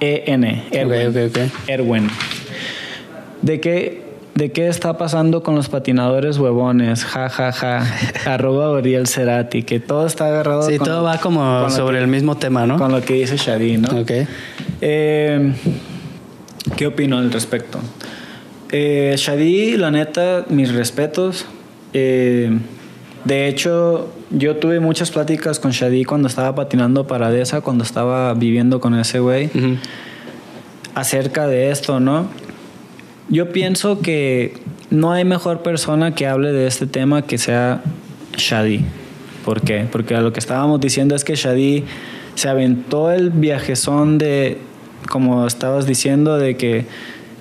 [0.00, 0.44] EN.
[0.72, 1.08] Erwin.
[1.08, 1.68] Ok, ok, ok.
[1.68, 2.10] Erwin.
[3.40, 4.09] ¿De qué,
[4.40, 7.04] ¿De qué está pasando con los patinadores huevones?
[7.04, 7.84] Ja, ja, ja.
[8.24, 9.64] Arroba Uriel Cerati.
[9.64, 12.78] Que todo está agarrado Sí, con- todo va como sobre que- el mismo tema, ¿no?
[12.78, 14.00] Con lo que dice Shadi, ¿no?
[14.00, 14.10] Ok.
[14.80, 15.52] Eh,
[16.74, 17.80] ¿Qué opino al respecto?
[18.72, 21.44] Eh, Shadi, la neta, mis respetos.
[21.92, 22.50] Eh,
[23.26, 28.32] de hecho, yo tuve muchas pláticas con Shadi cuando estaba patinando para Deza, cuando estaba
[28.32, 29.50] viviendo con ese güey,
[30.94, 32.26] acerca de esto, ¿no?
[33.30, 34.54] Yo pienso que
[34.90, 37.80] no hay mejor persona que hable de este tema que sea
[38.36, 38.84] Shadi.
[39.44, 39.86] ¿Por qué?
[39.90, 41.84] Porque lo que estábamos diciendo es que Shadi
[42.34, 44.58] se aventó el viajezón de,
[45.08, 46.86] como estabas diciendo, de que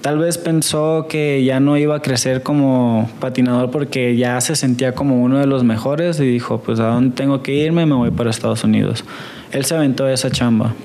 [0.02, 4.94] tal vez pensó que ya no iba a crecer como patinador porque ya se sentía
[4.94, 8.12] como uno de los mejores y dijo, pues a dónde tengo que irme, me voy
[8.12, 9.04] para Estados Unidos.
[9.52, 10.76] Él se aventó esa chamba.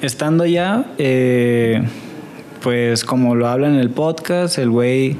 [0.00, 1.82] Estando ya, eh,
[2.66, 5.16] pues como lo habla en el podcast, el güey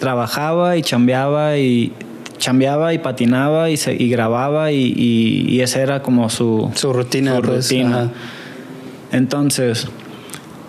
[0.00, 1.92] trabajaba y chambeaba y
[2.38, 6.92] chambeaba y patinaba y, se, y grababa y, y, y esa era como su, Su
[6.92, 7.96] rutina, su pues, rutina.
[7.96, 8.10] ajá.
[9.12, 9.86] Entonces,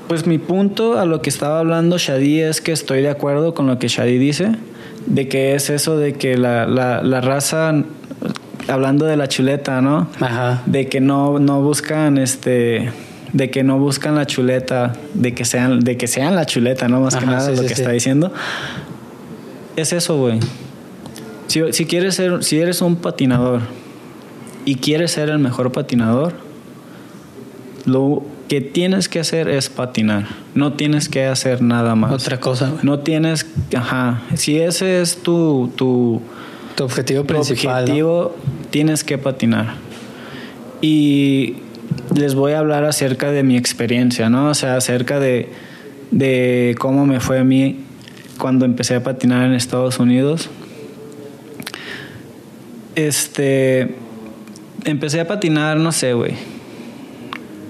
[0.07, 3.65] pues mi punto a lo que estaba hablando Shadi es que estoy de acuerdo con
[3.65, 4.51] lo que Shadi dice,
[5.07, 7.73] de que es eso de que la, la, la raza,
[8.67, 10.07] hablando de la chuleta, ¿no?
[10.19, 10.61] Ajá.
[10.67, 12.91] de que no, no buscan este
[13.33, 17.01] de que no buscan la chuleta de que sean de que sean la chuleta no
[17.01, 17.81] más que Ajá, nada sí, lo sí, que sí.
[17.81, 18.31] está diciendo
[19.75, 20.39] es eso güey
[21.47, 23.61] si, si quieres ser si eres un patinador
[24.65, 26.33] y quieres ser el mejor patinador
[27.85, 32.73] lo que tienes que hacer es patinar no tienes que hacer nada más Otra cosa,
[32.83, 36.21] no tienes ajá si ese es tu tu
[36.75, 37.73] Tu objetivo tu principal.
[37.73, 37.79] ¿no?
[37.81, 38.35] objetivo
[38.69, 39.75] tienes que patinar.
[40.81, 41.55] Y
[42.15, 44.49] les voy a hablar acerca de mi experiencia, ¿no?
[44.49, 45.49] O sea, acerca de,
[46.11, 47.83] de cómo me fue a mí
[48.37, 50.49] cuando empecé a patinar en Estados Unidos.
[52.95, 53.95] Este.
[54.85, 56.33] Empecé a patinar, no sé, güey.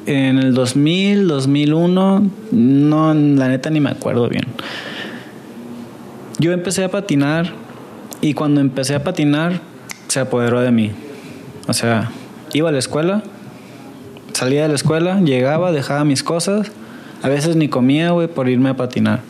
[0.05, 4.45] En el 2000, 2001, no, la neta ni me acuerdo bien.
[6.39, 7.51] Yo empecé a patinar
[8.21, 9.59] y cuando empecé a patinar
[10.07, 10.91] se apoderó de mí.
[11.67, 12.11] O sea,
[12.53, 13.23] iba a la escuela,
[14.37, 16.71] salía de la escuela, llegaba, dejaba mis cosas,
[17.23, 19.21] a veces ni comía, güey, por irme a patinar.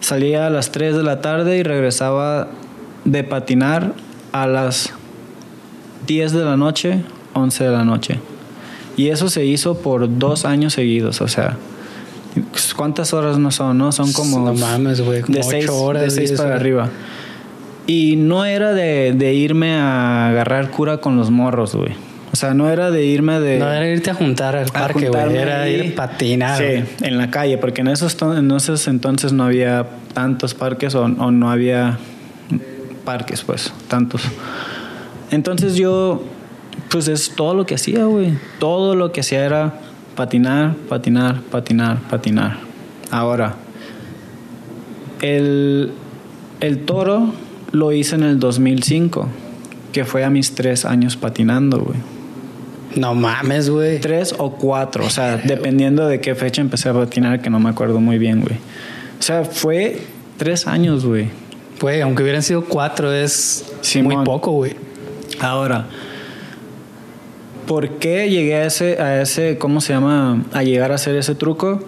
[0.00, 2.48] Salía a las 3 de la tarde y regresaba
[3.04, 3.92] de patinar
[4.32, 4.92] a las
[6.08, 8.18] 10 de la noche, 11 de la noche.
[8.96, 11.56] Y eso se hizo por dos años seguidos, o sea,
[12.74, 13.78] ¿cuántas horas no son?
[13.78, 15.20] No, son como No mames, güey.
[15.20, 16.02] Como de ocho seis, horas.
[16.02, 16.60] de seis diez para horas.
[16.60, 16.88] arriba.
[17.86, 22.09] Y no era de, de irme a agarrar cura con los morros, güey.
[22.32, 23.58] O sea, no era de irme de...
[23.58, 25.36] No, era irte a juntar al parque, güey.
[25.36, 25.74] Era ahí.
[25.74, 26.58] ir a patinar.
[26.58, 31.02] Sí, en la calle, porque en esos, en esos entonces no había tantos parques o,
[31.02, 31.98] o no había
[33.04, 34.22] parques, pues, tantos.
[35.30, 36.22] Entonces yo,
[36.88, 38.34] pues es todo lo que hacía, güey.
[38.58, 39.74] Todo lo que hacía era
[40.14, 42.58] patinar, patinar, patinar, patinar.
[43.10, 43.56] Ahora,
[45.20, 45.92] el,
[46.60, 47.32] el toro
[47.72, 49.28] lo hice en el 2005,
[49.92, 51.98] que fue a mis tres años patinando, güey.
[52.96, 54.00] No mames, güey.
[54.00, 57.70] Tres o cuatro, o sea, dependiendo de qué fecha empecé a patinar, que no me
[57.70, 58.56] acuerdo muy bien, güey.
[59.18, 60.00] O sea, fue
[60.36, 61.28] tres años, güey.
[61.80, 64.16] Güey, aunque hubieran sido cuatro, es Simón.
[64.16, 64.74] muy poco, güey.
[65.40, 65.86] Ahora,
[67.66, 71.34] ¿por qué llegué a ese, a ese, cómo se llama, a llegar a hacer ese
[71.34, 71.86] truco?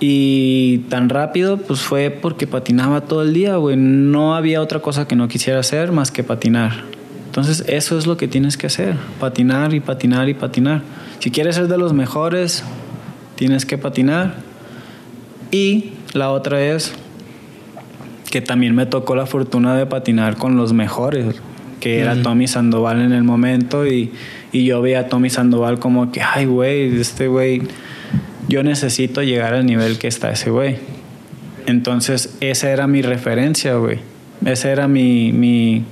[0.00, 3.76] Y tan rápido, pues fue porque patinaba todo el día, güey.
[3.76, 6.95] No había otra cosa que no quisiera hacer más que patinar.
[7.36, 10.80] Entonces, eso es lo que tienes que hacer: patinar y patinar y patinar.
[11.18, 12.64] Si quieres ser de los mejores,
[13.34, 14.36] tienes que patinar.
[15.50, 16.94] Y la otra es
[18.30, 21.36] que también me tocó la fortuna de patinar con los mejores,
[21.78, 22.22] que era Ujú.
[22.22, 24.12] Tommy Sandoval en el momento y,
[24.50, 27.60] y yo veía a Tommy Sandoval como que, ay, güey, este güey,
[28.48, 30.76] yo necesito llegar al nivel que está ese güey.
[31.66, 33.98] Entonces, esa era mi referencia, güey.
[34.44, 35.84] Esa era mi, mi,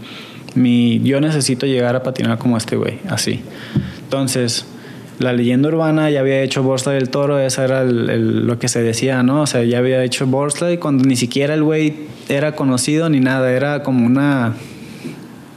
[0.55, 3.41] mi, yo necesito llegar a patinar como este güey, así.
[4.03, 4.67] Entonces,
[5.19, 8.83] la leyenda urbana ya había hecho Borsley del Toro, esa era el- lo que se
[8.83, 9.43] decía, ¿no?
[9.43, 11.95] O sea, ya había hecho Borsley cuando ni siquiera el güey
[12.29, 14.55] era conocido ni nada, era como una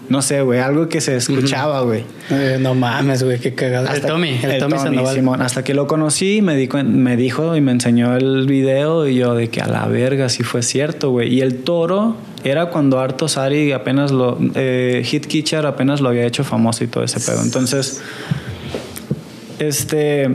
[0.09, 2.03] No sé, güey, algo que se escuchaba, güey.
[2.29, 3.87] Eh, no mames, güey, qué cagado.
[3.93, 5.15] El Tommy, el, Tommy, Sandoval.
[5.15, 9.15] Simón, hasta que lo conocí, me, di, me dijo y me enseñó el video y
[9.15, 11.33] yo de que a la verga, sí fue cierto, güey.
[11.33, 14.37] Y el toro era cuando Arto Sari apenas lo...
[14.55, 17.41] Eh, Hit Kitcher apenas lo había hecho famoso y todo ese pedo.
[17.43, 18.01] Entonces,
[19.59, 20.29] este,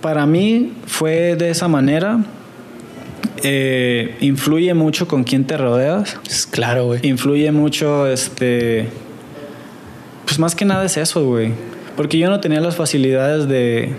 [0.00, 2.24] para mí fue de esa manera.
[3.42, 6.18] Eh, influye mucho con quién te rodeas.
[6.50, 7.06] Claro, güey.
[7.06, 8.88] Influye mucho, este.
[10.28, 11.52] Pues más que nada es eso, güey.
[11.96, 13.94] Porque yo no tenía las facilidades de,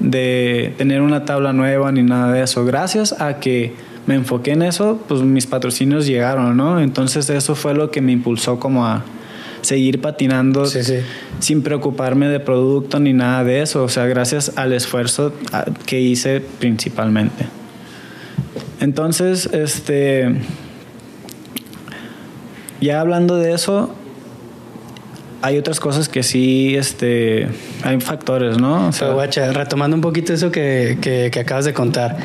[0.00, 2.66] de tener una tabla nueva ni nada de eso.
[2.66, 3.72] Gracias a que
[4.06, 6.78] me enfoqué en eso, pues mis patrocinios llegaron, ¿no?
[6.78, 9.02] Entonces eso fue lo que me impulsó como a
[9.62, 10.96] seguir patinando Sí, sí.
[11.38, 13.82] sin preocuparme de producto ni nada de eso.
[13.82, 15.32] O sea, gracias al esfuerzo
[15.86, 17.46] que hice principalmente.
[18.78, 20.34] Entonces, este.
[22.82, 23.94] Ya hablando de eso,
[25.42, 27.48] hay otras cosas que sí, este.
[27.82, 28.88] Hay factores, ¿no?
[28.88, 32.16] O sea, Pero, guacha, retomando un poquito eso que, que- que acabas de contar.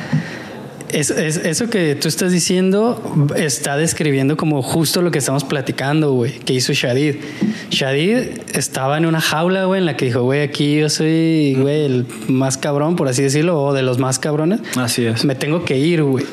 [0.90, 3.02] Es, es- eso que tú estás diciendo
[3.36, 7.16] está describiendo como justo lo que estamos platicando, güey, que hizo Shadid.
[7.70, 11.84] Shadid estaba en una jaula, güey, en la que dijo, güey, aquí yo soy, güey,
[11.84, 14.60] el más cabrón, por así decirlo, o de los más cabrones.
[14.76, 15.26] así es.
[15.26, 16.24] Me tengo que ir, güey.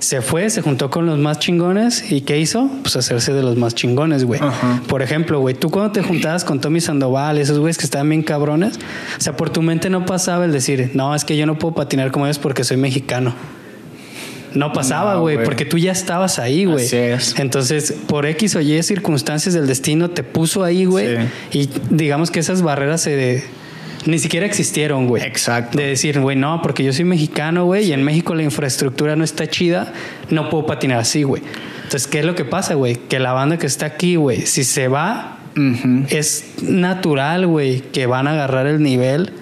[0.00, 2.70] Se fue, se juntó con los más chingones y ¿qué hizo?
[2.82, 4.40] Pues hacerse de los más chingones, güey.
[4.88, 8.22] Por ejemplo, güey, tú cuando te juntabas con Tommy Sandoval esos güeyes que estaban bien
[8.22, 8.78] cabrones,
[9.18, 11.74] o sea, por tu mente no pasaba el decir, no, es que yo no puedo
[11.74, 13.34] patinar como ellos porque soy mexicano.
[14.54, 16.84] No pasaba, güey, porque tú ya estabas ahí, güey.
[16.84, 17.38] Es.
[17.38, 21.18] Entonces, por X o Y circunstancias del destino te puso ahí, güey.
[21.52, 23.44] Y digamos que esas barreras se
[24.06, 25.22] ni siquiera existieron, güey.
[25.22, 25.76] Exacto.
[25.78, 29.24] De decir, güey, no, porque yo soy mexicano, güey, y en México la infraestructura no
[29.24, 29.92] está chida,
[30.30, 31.42] no puedo patinar así, güey.
[31.84, 32.96] Entonces, ¿qué es lo que pasa, güey?
[32.96, 35.38] Que la banda que está aquí, güey, si se va,
[36.08, 39.32] es natural, güey, que van a agarrar el nivel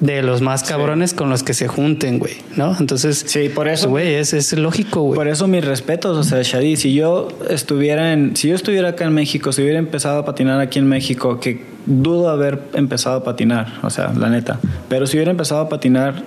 [0.00, 2.76] de los más cabrones con los que se junten, güey, ¿no?
[2.80, 5.16] Entonces, Sí, por eso- güey, es, es lógico, güey.
[5.16, 9.04] Por eso mis respetos, o sea, Shadi, si yo estuviera en, si yo estuviera acá
[9.04, 13.24] en México, si hubiera empezado a patinar aquí en México, que dudo haber empezado a
[13.24, 16.22] patinar, o sea, la neta, pero si hubiera empezado a patinar,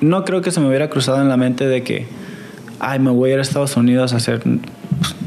[0.00, 2.06] no creo que se me hubiera cruzado en la mente de que,
[2.80, 4.42] ay, me voy a ir a Estados Unidos a hacer,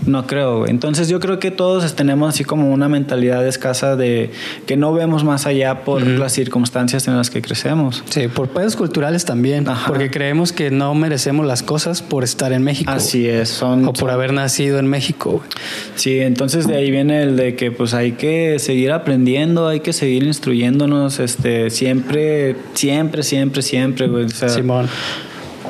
[0.06, 0.72] no creo, güey.
[0.72, 4.32] Entonces yo creo que todos tenemos así como una mentalidad escasa de
[4.66, 8.04] que no vemos más allá por las circunstancias en las que crecemos.
[8.10, 9.88] Sí, por pedos culturales también, Ajá.
[9.88, 12.92] porque creemos que no merecemos las cosas por estar en México.
[12.92, 13.88] Así es, son...
[13.88, 15.50] O por haber nacido en México, güey.
[15.96, 19.94] Sí, entonces de ahí viene el de que pues hay que seguir aprendiendo, hay que
[19.94, 24.26] seguir instruyéndonos, este, siempre, siempre, siempre, siempre, güey.
[24.26, 24.88] O sea, Simón.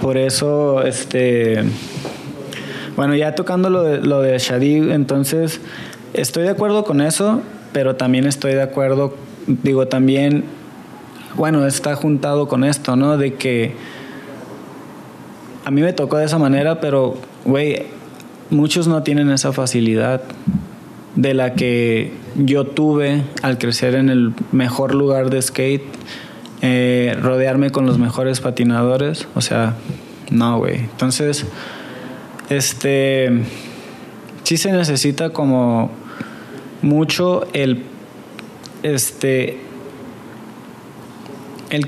[0.02, 1.64] por eso, este,
[2.96, 5.62] bueno, ya tocando lo de, lo de Shadi, entonces
[6.14, 7.42] estoy de acuerdo con eso,
[7.74, 9.16] pero también estoy de acuerdo,
[9.48, 10.44] digo, también,
[11.36, 13.18] bueno, está juntado con esto, ¿no?
[13.18, 13.74] De que
[15.64, 17.84] a mí me tocó de esa manera, pero, güey,
[18.50, 20.22] muchos no tienen esa facilidad
[21.16, 25.84] de la que yo tuve al crecer en el mejor lugar de skate,
[26.62, 29.76] eh, rodearme con los mejores patinadores, o sea,
[30.30, 30.78] no, güey.
[30.78, 31.46] Entonces,
[32.52, 33.30] este,
[34.44, 35.90] sí se necesita como
[36.82, 37.84] mucho el,
[38.84, 39.58] este,
[41.70, 41.88] el,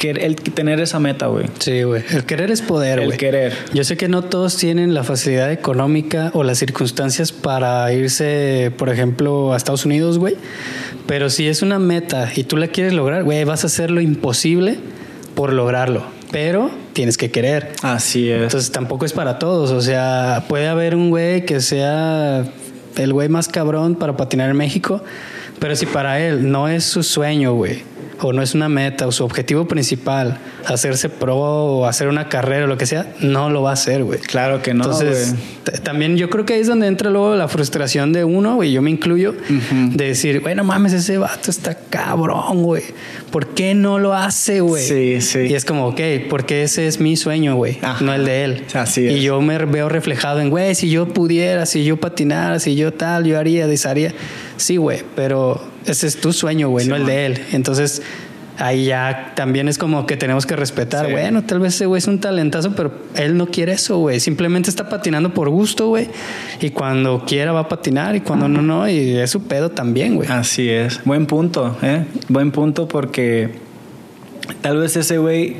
[0.00, 1.46] el tener esa meta, güey.
[1.60, 2.02] Sí, güey.
[2.10, 3.18] El querer es poder, El güey.
[3.18, 3.56] querer.
[3.72, 8.88] Yo sé que no todos tienen la facilidad económica o las circunstancias para irse, por
[8.88, 10.36] ejemplo, a Estados Unidos, güey.
[11.06, 14.00] Pero si es una meta y tú la quieres lograr, güey, vas a hacer lo
[14.00, 14.78] imposible
[15.36, 16.02] por lograrlo.
[16.32, 17.72] Pero tienes que querer.
[17.82, 18.42] Así es.
[18.42, 19.70] Entonces tampoco es para todos.
[19.70, 22.44] O sea, puede haber un güey que sea
[22.96, 25.02] el güey más cabrón para patinar en México,
[25.58, 27.82] pero si para él no es su sueño, güey,
[28.28, 32.64] o no es una meta, o su objetivo principal, hacerse pro o hacer una carrera
[32.64, 34.18] o lo que sea, no lo va a hacer, güey.
[34.20, 35.80] claro que no, Entonces, güey.
[35.82, 38.82] también yo creo que ahí es donde entra luego la frustración de uno, y yo
[38.82, 39.34] me incluyo,
[39.70, 42.82] de decir, bueno, mames, ese vato está cabrón, güey.
[43.30, 44.84] ¿Por qué no lo hace, güey?
[44.84, 45.40] Sí, sí.
[45.48, 48.64] Y es como, ok, porque ese es mi sueño, güey, no el de él.
[48.74, 49.16] Así es.
[49.16, 52.92] Y yo me veo reflejado en, güey, si yo pudiera, si yo patinara, si yo
[52.92, 54.12] tal, yo haría, desharía.
[54.58, 57.40] Sí, güey, pero ese es tu sueño, güey, Sí, no el de él.
[57.52, 58.02] Entonces,
[58.58, 61.06] ahí ya también es como que tenemos que respetar.
[61.06, 61.12] Sí.
[61.12, 64.20] Bueno, tal vez ese güey es un talentazo, pero él no quiere eso, güey.
[64.20, 66.08] Simplemente está patinando por gusto, güey.
[66.60, 68.88] Y cuando quiera va a patinar y cuando no, no.
[68.88, 70.28] Y es su pedo también, güey.
[70.30, 71.00] Así es.
[71.04, 72.04] Buen punto, ¿eh?
[72.28, 73.50] Buen punto porque
[74.60, 75.56] tal vez ese güey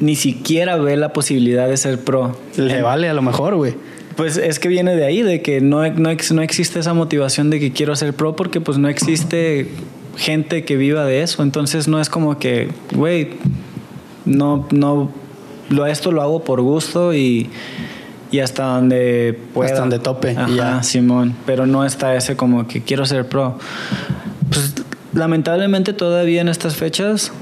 [0.00, 2.36] ni siquiera ve la posibilidad de ser pro.
[2.56, 3.74] Le vale a lo mejor, güey.
[4.16, 7.60] Pues es que viene de ahí, de que no, no, no existe esa motivación de
[7.60, 9.68] que quiero ser pro porque pues no existe
[10.16, 11.42] gente que viva de eso.
[11.42, 13.30] Entonces no es como que, güey,
[14.24, 15.10] no, no,
[15.70, 17.48] lo, esto lo hago por gusto y,
[18.30, 19.70] y hasta donde pueda.
[19.70, 20.30] Hasta donde tope.
[20.30, 20.82] Ajá, ya.
[20.82, 21.34] Simón.
[21.46, 23.58] Pero no está ese como que quiero ser pro.
[24.48, 24.74] Pues
[25.14, 27.32] lamentablemente todavía en estas fechas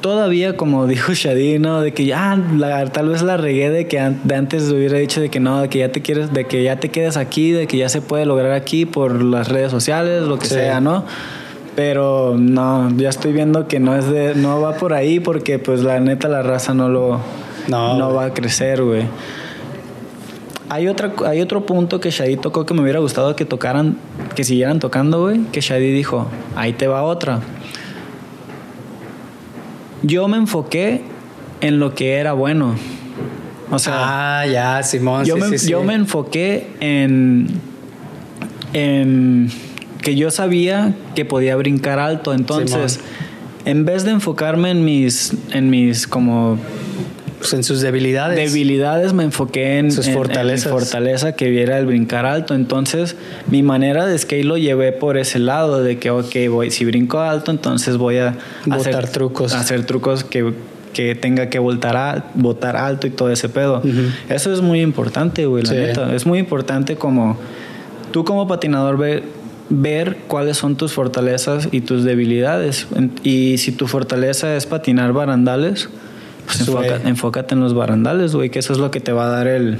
[0.00, 1.80] todavía, como dijo Shadi, ¿no?
[1.80, 2.38] De que ya,
[2.92, 5.78] tal vez la regué de que de antes hubiera dicho de que no, de que
[5.78, 8.52] ya te quieres, de que ya te quedes aquí, de que ya se puede lograr
[8.52, 11.04] aquí por las redes sociales, lo que sea, ¿no?
[11.76, 15.82] Pero no, ya estoy viendo que no es de, no va por ahí porque pues
[15.82, 17.20] la neta la raza no lo,
[17.68, 19.04] no, va a crecer, güey.
[20.70, 23.96] Hay, otra, hay otro punto que Shadi tocó que me hubiera gustado que tocaran,
[24.34, 27.40] que siguieran tocando, güey, que Shadi dijo, ahí te va otra
[30.02, 31.02] yo me enfoqué
[31.60, 32.74] en lo que era bueno.
[33.70, 35.24] O sea, ah, ya, Simón.
[35.24, 37.48] Yo, me, yo me enfoqué en,
[38.72, 39.50] en
[40.00, 42.32] que yo sabía que podía brincar alto.
[42.32, 43.00] Entonces,
[43.64, 46.58] en vez de enfocarme en mis, en mis como
[47.38, 48.36] pues en sus debilidades.
[48.36, 50.70] Debilidades me enfoqué en, sus fortalezas.
[50.70, 52.54] fortaleza que viera el brincar alto.
[52.54, 53.16] Entonces,
[53.48, 57.20] mi manera de skate lo llevé por ese lado de que, ok, voy, si brinco
[57.20, 58.36] alto, entonces voy a
[58.70, 59.54] hacer trucos.
[59.54, 60.52] Hacer trucos que,
[60.92, 63.82] que tenga que voltar a, botar alto y todo ese pedo.
[64.28, 66.14] Eso es muy importante, güey, la neta.
[66.14, 67.38] Es muy importante como
[68.10, 69.22] tú como patinador ver,
[69.70, 72.86] ver cuáles son tus fortalezas y tus debilidades.
[73.22, 75.88] Y si tu fortaleza es patinar barandales,
[76.48, 79.46] pues enfócate, en los barandales, güey, que eso es lo que te va a dar
[79.46, 79.78] el...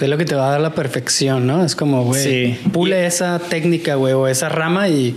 [0.00, 1.64] Es lo que te va a dar la perfección, ¿no?
[1.64, 5.16] Es como, güey, pule esa técnica, güey, o esa rama y...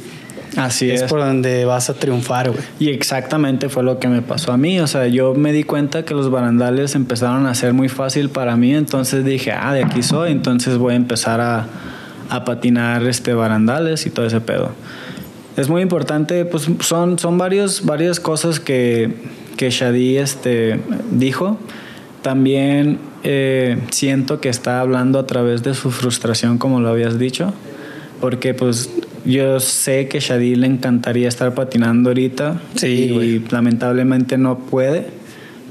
[0.58, 1.04] Así es.
[1.04, 2.62] Es por donde vas a triunfar, güey.
[2.80, 4.82] Y exactamente fue lo que me pasó a mí.
[4.82, 8.58] O sea, yo me di cuenta que los barandales empezaron a ser muy fácil para
[8.58, 8.74] mí.
[8.74, 10.32] Entonces dije, ah, de aquí soy.
[10.32, 11.68] Entonces voy a empezar a,
[12.30, 14.72] a patinar este barandales y todo ese pedo.
[15.58, 19.14] Es muy importante, pues son, son varios, varias cosas que
[19.62, 20.80] que Shadi este,
[21.12, 21.60] dijo.
[22.24, 27.54] También eh, siento que está hablando a través de su frustración, como lo habías dicho,
[28.20, 28.90] porque pues
[29.24, 35.06] yo sé que Shadi le encantaría estar patinando ahorita sí, y lamentablemente no puede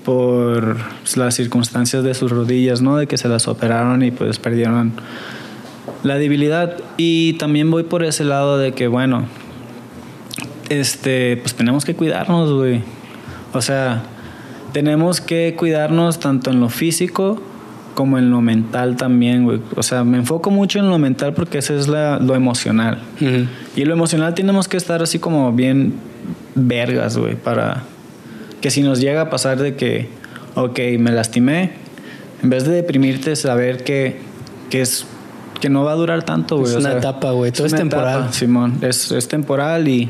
[0.05, 0.77] por
[1.17, 2.97] las circunstancias de sus rodillas, ¿no?
[2.97, 4.93] De que se las operaron y pues perdieron
[6.05, 6.77] la debilidad.
[6.97, 9.25] Y también voy por ese lado de que, bueno,
[10.69, 13.00] este, pues tenemos que cuidarnos, güey.
[13.53, 14.03] O sea,
[14.73, 17.43] tenemos que cuidarnos tanto en lo físico
[17.95, 19.61] como en lo mental también, güey.
[19.77, 23.03] O sea, me enfoco mucho en lo mental porque ese es lo emocional.
[23.77, 25.95] Y lo emocional tenemos que estar así como bien
[26.55, 27.83] vergas, güey, para
[28.61, 30.09] que si nos llega a pasar de que,
[30.55, 31.73] ok, me lastimé,
[32.43, 34.21] en vez de deprimirte, saber que,
[34.71, 35.07] que es
[35.61, 36.71] que no va a durar tanto, güey.
[36.71, 37.53] Es una etapa, güey.
[37.53, 38.33] Todo es, temporal.
[38.33, 40.09] Simón, es, es temporal y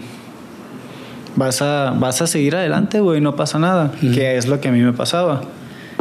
[1.37, 3.93] vas a, vas a seguir adelante, güey, no pasa nada.
[4.01, 5.43] Que es lo que a mí me pasaba.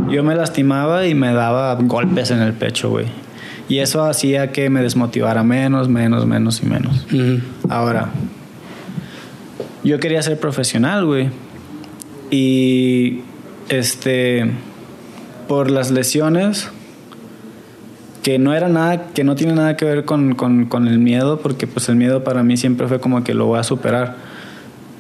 [0.09, 3.05] Yo me lastimaba y me daba golpes en el pecho, güey.
[3.67, 7.05] Y eso hacía que me desmotivara menos, menos, menos y menos.
[7.69, 8.09] Ahora,
[9.83, 11.29] yo quería ser profesional, güey.
[12.31, 13.21] Y
[13.69, 14.51] este,
[15.47, 16.69] por las lesiones,
[18.23, 21.39] que no era nada, que no tiene nada que ver con, con, con el miedo,
[21.39, 24.28] porque pues el miedo para mí siempre fue como que lo voy a superar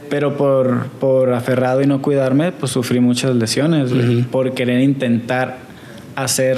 [0.09, 3.91] pero por, por aferrado y no cuidarme, pues sufrí muchas lesiones,
[4.31, 5.57] por querer intentar
[6.15, 6.57] hacer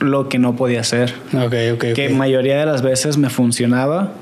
[0.00, 1.14] lo que no podía hacer.
[1.94, 4.12] que mayoría de las veces me funcionaba,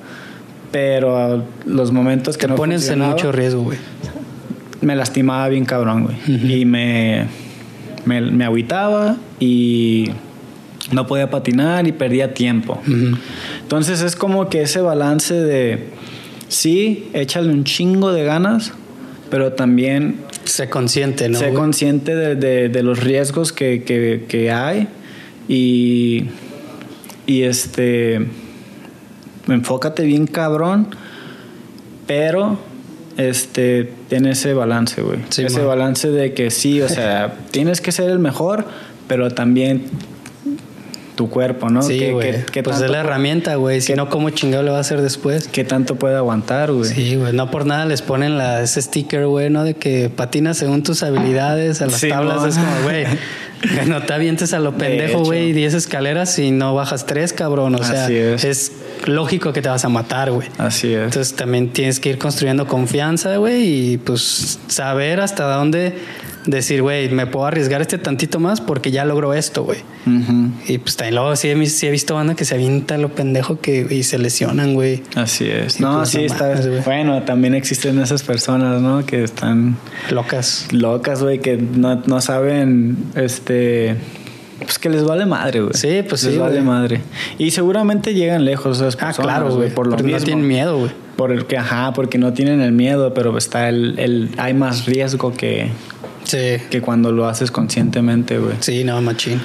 [0.71, 3.79] pero los momentos que Te pones en mucho riesgo, güey.
[4.81, 6.61] Me lastimaba bien cabrón, güey.
[6.61, 7.27] Y me,
[8.05, 10.11] me, me agüitaba y
[10.93, 12.81] no podía patinar y perdía tiempo.
[13.63, 15.89] Entonces es como que ese balance de
[16.51, 18.73] sí, échale un chingo de ganas,
[19.31, 20.17] pero también...
[20.45, 21.39] Sé consciente, ¿no?
[21.39, 24.89] Sé consciente de, los riesgos que, hay
[25.49, 26.27] y,
[27.27, 28.27] y este...
[29.49, 30.89] Enfócate bien cabrón,
[32.07, 32.59] pero
[33.17, 35.21] este tiene ese balance, güey.
[35.29, 38.67] ese balance de que sí, o sea, tienes que ser el mejor,
[39.09, 39.85] pero también
[41.21, 41.83] tu cuerpo, ¿no?
[41.83, 42.47] Sí, güey.
[42.65, 43.83] Pues es la herramienta, güey.
[43.83, 45.49] Si no, ¿cómo chingado le va a hacer después?
[45.49, 46.89] ¿Qué tanto puede aguantar, güey?
[46.89, 47.35] Sí, güey.
[47.35, 49.63] No por nada les ponen la, ese sticker, güey, ¿no?
[49.63, 52.43] De que patinas según tus habilidades a las tablas.
[52.47, 53.05] Es como, güey,
[53.87, 57.75] no te avientes a lo pendejo, güey, 10 escaleras y no bajas tres, cabrón.
[57.75, 58.73] O sea, es.
[59.05, 60.49] lógico que te vas a matar, güey.
[60.57, 61.05] Así es.
[61.05, 65.93] Entonces también tienes que ir construyendo confianza, güey, y pues saber hasta dónde
[66.47, 69.79] decir, güey, me puedo arriesgar este tantito más porque ya logro esto, güey.
[70.67, 73.61] Y pues también luego sí, he- sí he visto banda que se avienta lo pendejo
[73.61, 75.03] que y se lesionan, güey.
[75.17, 75.81] Así es.
[75.81, 76.55] No, pues, sí, está.
[76.85, 79.05] bueno, también existen esas personas, ¿no?
[79.05, 79.77] Que están
[80.11, 80.69] Locas.
[80.73, 83.97] locas, güey, que no, no saben, este.
[84.61, 85.73] Pues que les vale madre, güey.
[85.75, 86.65] Sí, pues les sí, vale güey.
[86.67, 87.01] madre.
[87.39, 89.37] Y seguramente llegan lejos esas Ah, personas.
[89.39, 89.71] claro, güey.
[89.71, 90.19] Por lo Porque mismo.
[90.19, 90.91] no tienen miedo, güey.
[91.17, 94.85] Por el que, ajá, porque no tienen el miedo, pero está el, el hay más
[94.87, 95.69] riesgo que,
[96.31, 96.63] Sí.
[96.71, 98.57] que cuando lo haces conscientemente, güey.
[98.61, 99.41] Sí, no, machín.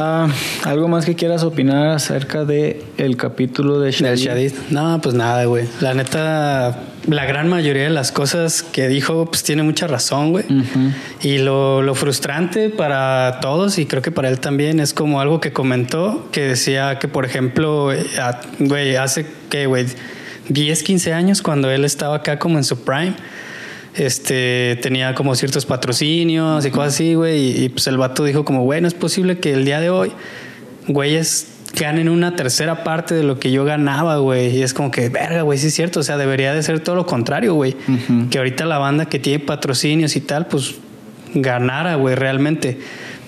[0.00, 0.28] Ah,
[0.64, 4.26] ¿Algo más que quieras opinar acerca de el capítulo de Del Shadid?
[4.26, 4.52] Shadid.
[4.70, 5.66] No, pues nada, güey.
[5.80, 10.44] La neta, la gran mayoría de las cosas que dijo, pues tiene mucha razón, güey.
[10.44, 10.92] Ujú.
[11.22, 15.40] Y lo, lo frustrante para todos, y creo que para él también, es como algo
[15.40, 18.04] que comentó, que decía que, por ejemplo, eh,
[18.60, 19.86] güey, hace que, güey,
[20.48, 23.14] 10, 15 años, cuando él estaba acá como en su prime,
[23.94, 28.44] este, tenía como ciertos patrocinios y cosas así, güey, y, y, pues el vato dijo
[28.44, 30.12] como, güey, no es posible que el día de hoy,
[30.86, 34.56] güeyes ganen una tercera parte de lo que yo ganaba, güey.
[34.56, 36.00] Y es como que, verga, güey, sí es cierto.
[36.00, 37.76] O sea, debería de ser todo lo contrario, güey.
[38.30, 40.76] Que ahorita la banda que tiene patrocinios y tal, pues
[41.34, 42.78] ganara, güey, realmente.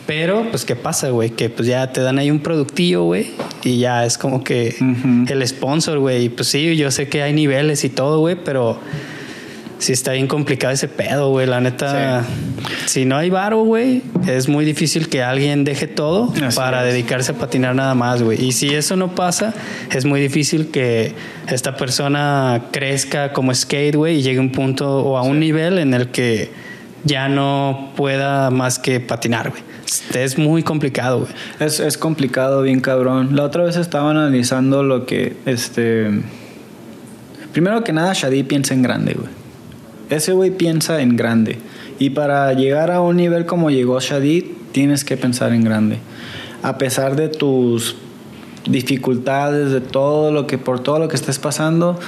[0.06, 1.30] Pero, pues, ¿qué pasa, güey?
[1.30, 3.30] Que pues ya te dan ahí un productillo, güey.
[3.62, 4.74] Y ya es como que
[5.28, 6.24] el sponsor, güey.
[6.24, 8.80] Y pues sí, yo sé que hay niveles y todo, güey, pero
[9.80, 11.46] sí está bien complicado ese pedo, güey.
[11.46, 12.24] La neta,
[12.86, 16.92] si no hay varo, güey, es muy difícil que alguien deje todo Así para es.
[16.92, 18.42] dedicarse a patinar nada más, güey.
[18.44, 19.54] Y si eso no pasa,
[19.90, 21.14] es muy difícil que
[21.48, 25.78] esta persona crezca como skate, güey, y llegue a un punto o a un nivel
[25.78, 26.50] en el que
[27.04, 29.62] ya no pueda más que patinar, güey.
[30.14, 31.32] Es muy complicado, güey.
[31.58, 33.34] Es, es complicado, bien cabrón.
[33.34, 36.10] La otra vez estaba analizando lo que, este...
[37.52, 39.39] Primero que nada, Shadi piensa en grande, güey.
[40.10, 41.58] Ese güey piensa en grande.
[42.00, 45.98] Y para llegar a un nivel como llegó Shadi, tienes que pensar en grande.
[46.62, 47.96] A pesar de tus
[48.68, 51.98] dificultades, de todo lo que, por todo lo que estés pasando,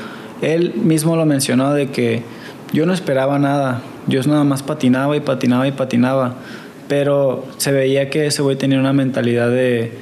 [0.43, 2.23] él mismo lo mencionó de que
[2.73, 3.83] yo no esperaba nada.
[4.09, 6.35] Yo nada más patinaba y patinaba y patinaba.
[6.89, 9.93] Pero se veía que ese güey tenía una mentalidad de...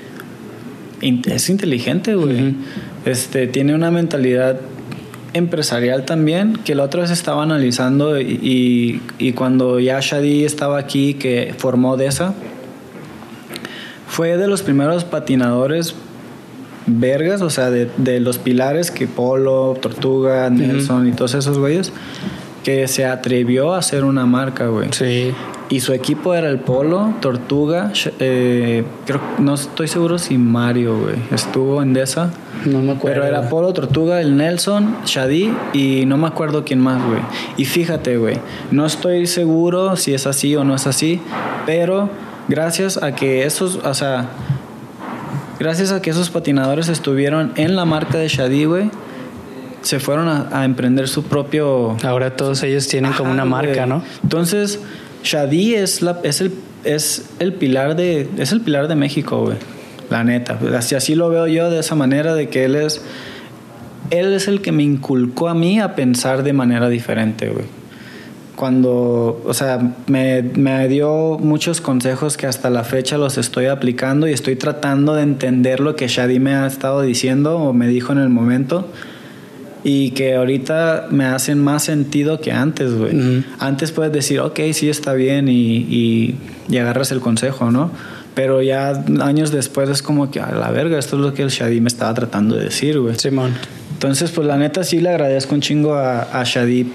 [1.03, 2.55] Es inteligente, güey.
[3.05, 4.59] Este, tiene una mentalidad
[5.33, 10.79] empresarial también, que la otra vez estaba analizando y, y, y cuando ya Shadi estaba
[10.79, 12.35] aquí, que formó DESA,
[14.09, 15.95] fue de los primeros patinadores
[16.87, 21.93] vergas, o sea, de, de los pilares que Polo, Tortuga, Nelson y todos esos güeyes,
[22.65, 24.89] que se atrevió a hacer una marca, güey.
[24.93, 25.33] Sí.
[25.71, 31.15] Y su equipo era el Polo, Tortuga, eh, creo, no estoy seguro si Mario, güey,
[31.31, 32.33] estuvo en Desa.
[32.65, 33.21] No me acuerdo.
[33.21, 37.21] Pero era Polo, Tortuga, el Nelson, Shadi y no me acuerdo quién más, güey.
[37.57, 38.39] Y fíjate, güey,
[38.73, 41.21] no estoy seguro si es así o no es así,
[41.67, 42.11] pero
[42.49, 44.27] gracias a que esos, o sea,
[45.61, 48.91] gracias a que esos patinadores estuvieron en la marca de Shadi, güey,
[49.83, 53.87] se fueron a, a emprender su propio Ahora todos ellos tienen como una marca.
[53.87, 54.03] ¿no?
[54.23, 54.81] Entonces,
[55.23, 56.53] Shadi es la es el
[56.85, 59.57] es el pilar de es el pilar de México, güey.
[60.09, 63.03] La neta, así así lo veo yo de esa manera de que él es
[64.11, 67.67] él es el que me inculcó a mí a pensar de manera diferente, güey.
[68.57, 74.29] Cuando, o sea, me, me dio muchos consejos que hasta la fecha los estoy aplicando
[74.29, 78.13] y estoy tratando de entender lo que Shadi me ha estado diciendo o me dijo
[78.13, 78.91] en el momento
[79.83, 83.17] y que ahorita me hacen más sentido que antes, güey.
[83.17, 83.45] Ujú.
[83.59, 86.35] Antes puedes decir, ok, sí está bien y, y,
[86.69, 87.91] y agarras el consejo, ¿no?
[88.35, 91.49] Pero ya años después es como que, a la verga, esto es lo que el
[91.49, 93.17] Shadi me estaba tratando de decir, güey.
[93.19, 93.55] Simón.
[93.93, 96.87] Entonces, pues la neta sí le agradezco un chingo a, a Shadi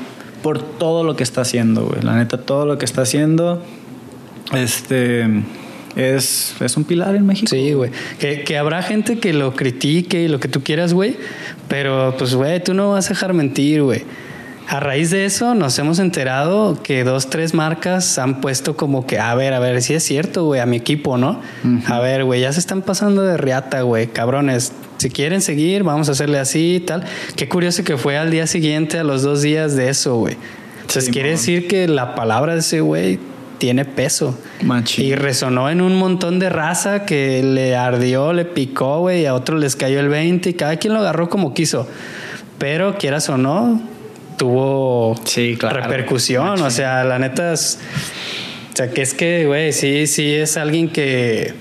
[0.42, 2.02] por todo lo que está haciendo, güey.
[2.04, 3.62] La neta, todo lo que está haciendo,
[4.54, 5.26] este,
[5.96, 7.48] es, es un pilar en México.
[7.50, 7.92] Sí, güey.
[8.20, 11.18] Que, que habrá gente que lo critique y lo que tú quieras, güey.
[11.68, 14.04] Pero, pues, güey, tú no vas a dejar mentir, güey.
[14.68, 19.20] A raíz de eso nos hemos enterado que dos, tres marcas han puesto como que,
[19.20, 21.40] a ver, a ver, si es cierto, güey, a mi equipo, ¿no?
[21.86, 24.74] A ver, güey, ya se están pasando de riata, güey, cabrones.
[24.98, 27.04] Si quieren seguir, vamos a hacerle así y tal.
[27.36, 30.36] Qué curioso que fue al día siguiente, a los dos días de eso, güey.
[30.82, 33.20] Entonces, quiere decir que la palabra de ese güey
[33.58, 34.38] tiene peso.
[34.62, 35.06] Machín.
[35.06, 39.34] Y resonó en un montón de raza que le ardió, le picó, güey, y a
[39.34, 41.88] otros les cayó el 20 y cada quien lo agarró como quiso.
[42.58, 43.82] Pero quieras o no,
[44.38, 45.82] tuvo Sí, claro.
[45.82, 46.62] repercusión.
[46.62, 47.80] O sea, la neta es.
[48.74, 51.54] O sea, que es que, güey, sí, sí es alguien que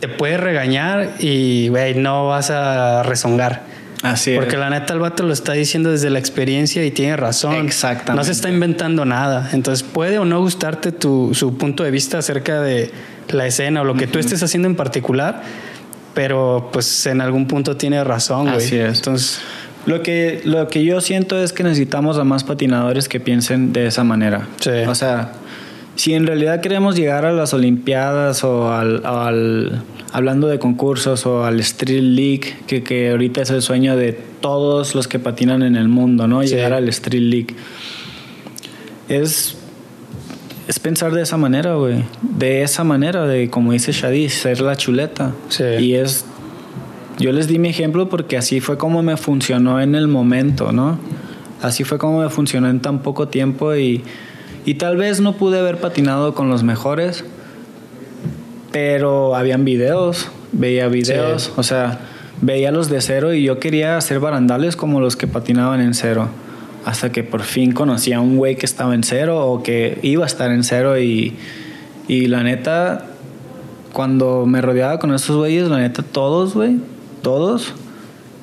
[0.00, 3.69] te puede regañar y, güey, no vas a rezongar.
[4.02, 4.60] Así Porque es.
[4.60, 7.54] la neta el vato lo está diciendo desde la experiencia y tiene razón.
[7.66, 8.14] Exactamente.
[8.18, 9.50] No se está inventando nada.
[9.52, 12.90] Entonces puede o no gustarte tu, su punto de vista acerca de
[13.28, 15.42] la escena o lo que tú estés haciendo en particular,
[16.14, 18.56] pero pues en algún punto tiene razón, güey.
[18.56, 18.98] Así es.
[18.98, 19.40] Entonces,
[19.86, 23.86] Lo que, lo que yo siento es que necesitamos a más patinadores que piensen de
[23.86, 24.46] esa manera.
[24.60, 24.70] Sí.
[24.88, 25.32] O sea,
[26.00, 29.82] si en realidad queremos llegar a las Olimpiadas o al, al-
[30.12, 34.94] hablando de concursos o al Street League, que, que ahorita es el sueño de todos
[34.94, 36.40] los que patinan en el mundo, ¿no?
[36.42, 36.48] Sí.
[36.48, 37.54] Llegar al Street League.
[39.10, 39.58] Es,
[40.68, 42.02] es pensar de esa manera, güey.
[42.22, 45.34] De esa manera, de como dice Shadi, ser la chuleta.
[45.50, 45.64] Sí.
[45.80, 46.24] Y es
[47.18, 50.98] yo les di mi ejemplo porque así fue como me funcionó en el momento, ¿no?
[51.60, 54.02] Así fue como me funcionó en tan poco tiempo y,
[54.64, 57.24] y tal vez no pude haber patinado con los mejores,
[58.72, 61.52] pero habían videos, veía videos, Sí.
[61.56, 62.00] o sea,
[62.40, 66.28] veía los de cero y yo quería hacer barandales como los que patinaban en cero.
[66.84, 70.24] Hasta que por fin conocí a un güey que estaba en cero o que iba
[70.24, 71.36] a estar en cero y,
[72.08, 73.06] y la neta,
[73.92, 76.78] cuando me rodeaba con esos güeyes, la neta, todos, güey,
[77.22, 77.74] todos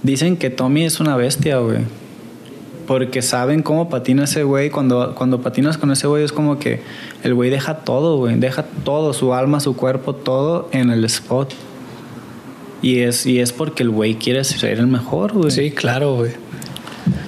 [0.04, 1.80] dicen que Tommy es una bestia, güey.
[2.88, 4.70] Porque saben cómo patina ese güey.
[4.70, 6.80] Cuando, cuando patinas con ese güey es como que
[7.24, 8.36] el güey deja todo, güey.
[8.36, 11.54] Deja todo, su alma, su cuerpo, todo en el spot.
[12.82, 15.52] Y es, y es porque el güey quiere ser el mejor, güey.
[15.52, 16.32] sí, claro, güey.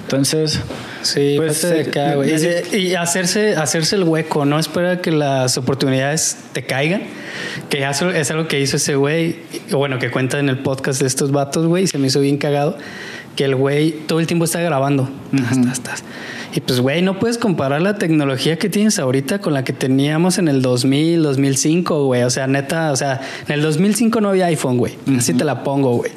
[0.02, 0.60] Entonces,
[1.02, 2.30] Sí, Pues, de eh, acá, güey.
[2.30, 7.04] neces- Y, y hacerse, hacerse el hueco, no esperar a que las oportunidades te caigan.
[7.70, 9.36] Que es algo que hizo ese güey,
[9.70, 12.20] y bueno, que cuenta en el podcast de estos vatos, güey, y se me hizo
[12.20, 12.76] bien cagado.
[13.40, 15.08] Que el güey todo el tiempo está grabando.
[15.34, 16.04] Tas, tas, tas.
[16.54, 20.36] Y pues, güey, no puedes comparar la tecnología que tienes ahorita con la que teníamos
[20.36, 22.24] en el 2000, 2005, güey.
[22.24, 24.98] O sea, neta, o sea, en el 2005 no había iPhone, güey.
[25.16, 26.12] Así te la pongo, güey.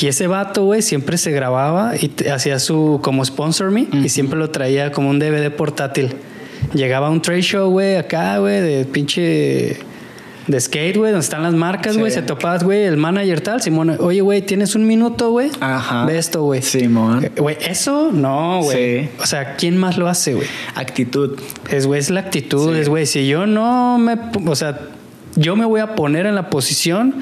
[0.00, 4.38] Y ese vato, güey, siempre se grababa y hacía su como sponsor me y siempre
[4.38, 6.14] lo traía como un DVD portátil.
[6.72, 9.89] Llegaba a un trade show, güey, acá, güey, de pinche
[10.50, 12.00] de skate, güey, donde están las marcas, Sí.
[12.00, 15.50] güey, se topabas, güey, el manager tal, Simón, oye, güey, ¿tienes un minuto, güey?
[15.60, 16.06] Ajá.
[16.06, 16.60] De esto, güey.
[16.62, 17.24] Simón.
[17.24, 19.04] Eh, Güey, eso no, güey.
[19.04, 19.08] Sí.
[19.22, 20.46] O sea, ¿quién más lo hace, güey?
[20.74, 21.38] actitud.
[21.70, 22.80] Es, güey, es la actitud, Sí.
[22.80, 24.80] es, güey, si yo no me, o sea,
[25.36, 27.14] yo me voy a poner en la posición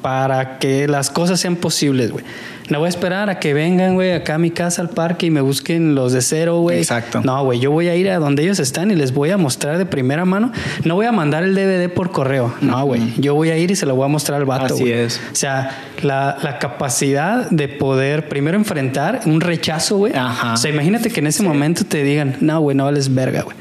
[0.00, 2.24] para que las cosas sean posibles, güey.
[2.70, 5.30] No voy a esperar a que vengan, güey, acá a mi casa al parque y
[5.30, 6.78] me busquen los de cero, güey.
[6.78, 7.20] Exacto.
[7.22, 9.76] No, güey, yo voy a ir a donde ellos están y les voy a mostrar
[9.76, 10.50] de primera mano.
[10.84, 12.54] No voy a mandar el DVD por correo.
[12.62, 13.12] No, güey.
[13.18, 15.20] Yo voy a ir y se lo voy a mostrar al vato, Así es.
[15.32, 20.14] O sea, la, la capacidad de poder primero enfrentar un rechazo, güey.
[20.14, 20.54] Ajá.
[20.54, 23.56] O sea, imagínate que en ese momento te digan, no, güey, no vales verga, güey.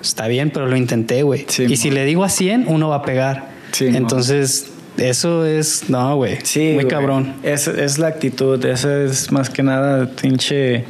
[0.00, 1.46] Está bien, pero lo intenté, güey.
[1.48, 3.48] Sí, y si le digo a 100, uno va a pegar.
[3.72, 3.86] Sí.
[3.86, 6.38] Entonces, eso es, no, güey.
[6.42, 7.34] Sí, Muy cabrón.
[7.42, 10.84] Es, es la actitud, eso es más que nada pinche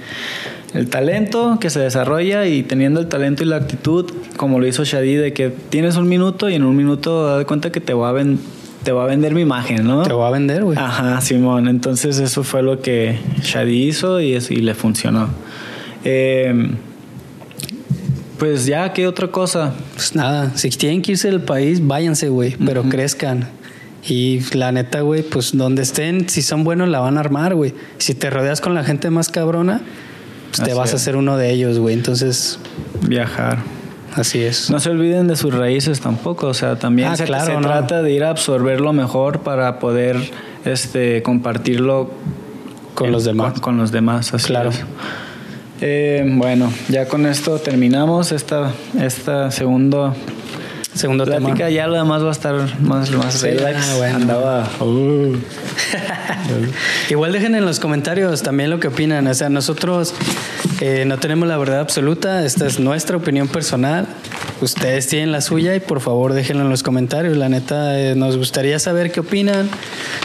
[0.74, 4.84] el talento que se desarrolla y teniendo el talento y la actitud, como lo hizo
[4.84, 7.94] Shadi, de que tienes un minuto y en un minuto da de cuenta que te
[7.94, 8.38] va a, ven-
[8.82, 10.02] te va a vender mi imagen, ¿no?
[10.02, 10.76] Te voy a vender, güey.
[10.78, 11.66] Ajá, Simón.
[11.68, 15.28] Entonces eso fue lo que Shadi hizo y, es- y le funcionó.
[16.04, 16.68] Eh,
[18.38, 19.72] pues ya, ¿qué otra cosa?
[19.94, 23.48] Pues nada, si tienen que irse del país, váyanse, güey, pero crezcan.
[24.08, 27.74] Y la neta, güey, pues donde estén, si son buenos, la van a armar, güey.
[27.98, 29.80] Si te rodeas con la gente más cabrona,
[30.50, 31.94] pues te Así vas a ser uno de ellos, güey.
[31.94, 32.58] Entonces,
[33.08, 33.58] Viajar.
[34.14, 34.70] así es.
[34.70, 37.62] No se olviden de sus raíces tampoco, o sea, también Ah, se, claro, se no.
[37.62, 40.16] trata de ir a absorber lo mejor para poder
[40.64, 42.10] este, compartirlo
[42.94, 43.54] Con en- los demás.
[43.54, 44.70] Con, con los demás, así Claro.
[44.70, 44.84] es.
[45.80, 50.14] Eh, bueno, ya con esto terminamos esta, esta segunda
[50.96, 51.48] Segundo tema.
[51.48, 51.70] plática.
[51.70, 53.88] Ya lo demás va a estar más, más Sí, relax.
[53.90, 54.16] ah, bueno.
[54.16, 54.68] Andaba.
[57.10, 59.26] Igual dejen en los comentarios también lo que opinan.
[59.26, 60.14] O sea, nosotros
[60.80, 62.44] eh, no tenemos la verdad absoluta.
[62.44, 64.06] Esta es nuestra opinión personal.
[64.60, 67.36] Ustedes tienen la suya y por favor déjenlo en los comentarios.
[67.36, 69.68] La neta, eh, nos gustaría saber qué opinan.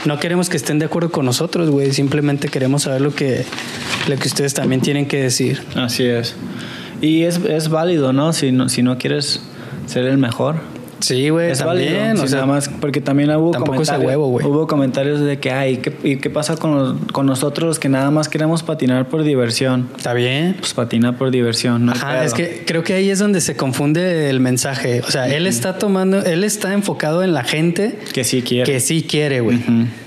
[0.06, 1.92] No queremos que estén de acuerdo con nosotros, güey.
[1.92, 3.46] Simplemente queremos saber lo que,
[4.08, 5.62] lo que ustedes también tienen que decir.
[5.76, 6.36] Así es.
[7.02, 8.32] Y es, es válido, ¿no?
[8.32, 8.70] Si, no?
[8.70, 9.42] si no quieres
[9.88, 10.56] ser el mejor.
[11.00, 11.94] Sí, güey, Es también.
[12.10, 14.46] válido, o sea, nada más porque también hubo tampoco es huevo, güey.
[14.46, 17.90] hubo comentarios de que ay, ¿qué, ¿y qué pasa con, los- con nosotros los que
[17.90, 19.90] nada más queremos patinar por diversión?
[19.98, 20.58] está bien.
[20.60, 24.30] Pues patina por diversión, no Ajá, es que creo que ahí es donde se confunde
[24.30, 25.02] el mensaje.
[25.02, 28.72] O sea, él está tomando, él está enfocado en la gente que sí quiere.
[28.72, 29.60] que sí quiere, güey.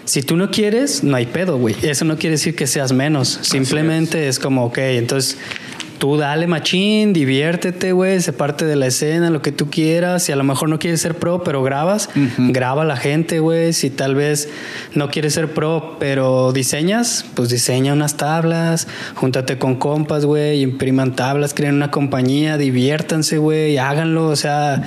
[0.05, 1.75] Si tú no quieres, no hay pedo, güey.
[1.83, 3.41] Eso no quiere decir que seas menos.
[3.43, 4.39] Simplemente es.
[4.39, 5.39] como, ok, entonces
[6.05, 10.23] tú dale machín, diviértete, güey, se parte de la escena, lo que tú quieras.
[10.23, 13.73] Si a lo mejor no quieres ser pro, pero grabas, graba a la gente, güey.
[13.73, 14.51] Si tal vez
[14.95, 21.17] no quieres ser pro, pero diseñas, pues diseña unas tablas, júntate con compas, güey, impriman
[21.17, 24.83] tablas, creen una compañía, diviértanse, güey, háganlo, o sea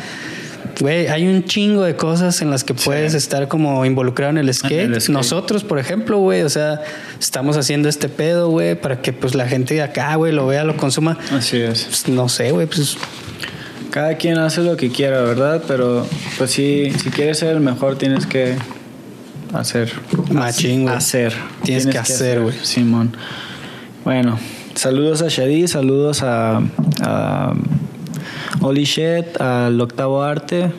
[0.80, 4.53] Güey, hay un chingo de cosas en las que puedes estar como involucrado en el,
[4.53, 5.09] skate.
[5.09, 6.82] Nosotros, por ejemplo, güey, o sea,
[7.19, 10.63] estamos haciendo este pedo, güey, para que pues la gente de acá, güey, lo vea,
[10.63, 11.17] lo consuma.
[11.32, 11.86] Así es.
[11.86, 12.95] Pues, no sé, güey, pues
[13.89, 15.63] cada quien hace lo que quiera, ¿verdad?
[15.67, 16.05] Pero
[16.38, 18.55] pues sí, si quieres ser el mejor tienes que
[19.53, 19.91] hacer.
[20.32, 20.95] Machín, güey.
[20.95, 21.34] Hacer.
[21.63, 22.55] Tienes, que, hacer, güey.
[22.61, 23.17] Simón.
[24.03, 24.38] Bueno,
[24.75, 26.61] saludos a Shadi, saludos a
[28.62, 30.72] Holy Shit, al Octavo Arte.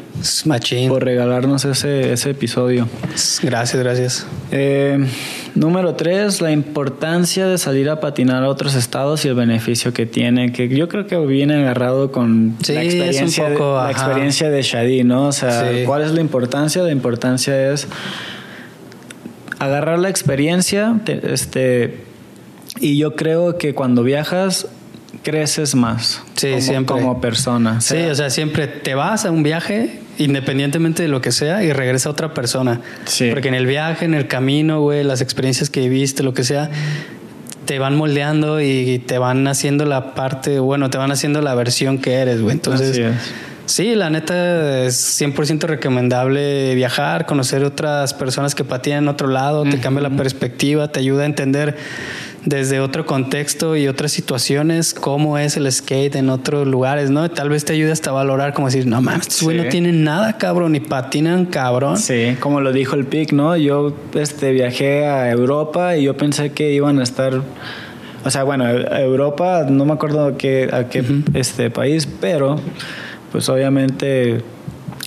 [0.45, 0.89] Machín.
[0.89, 2.89] Por regalarnos ese, ese episodio.
[3.43, 4.27] Gracias, gracias.
[4.51, 5.07] Eh,
[5.55, 10.07] número tres, la importancia de salir a patinar a otros estados y el beneficio que
[10.07, 15.05] tiene, que yo creo que viene agarrado con la, experiencia, de, la experiencia de Shadi,
[15.05, 15.29] ¿no?
[15.29, 16.83] O sea, ¿cuál es la importancia?
[16.83, 17.87] La importancia es
[19.59, 22.03] agarrar la experiencia, este,
[22.81, 24.69] y yo creo que cuando viajas
[25.23, 26.97] creces más sí, como, siempre.
[26.97, 27.81] como persona.
[27.81, 31.73] Sí, o sea, siempre te vas a un viaje independientemente de lo que sea y
[31.73, 32.81] regresa otra persona.
[33.05, 33.31] Sí.
[33.31, 36.71] Porque en el viaje, en el camino, güey, las experiencias que viviste, lo que sea,
[37.65, 41.99] te van moldeando y te van haciendo la parte, bueno, te van haciendo la versión
[41.99, 42.55] que eres, güey.
[42.55, 43.01] Entonces,
[43.67, 49.65] sí, la neta es 100% recomendable viajar, conocer otras personas que patinan en otro lado,
[49.65, 51.77] te cambia la perspectiva, te ayuda a entender
[52.49, 57.31] desde otro contexto y otras situaciones cómo es el skate en otros lugares, ¿no?
[57.31, 60.39] Tal vez te ayude hasta a valorar como decir, no mames, estos no tienen nada,
[60.39, 61.99] cabrón, ni patinan, cabrón.
[61.99, 63.57] Sí, como lo dijo el PIC, ¿no?
[63.57, 67.43] Yo este, viajé a Europa y yo pensé que iban a estar...
[68.25, 72.57] O sea, bueno, Europa, no me acuerdo a qué, a qué este país, pero
[73.31, 74.43] pues obviamente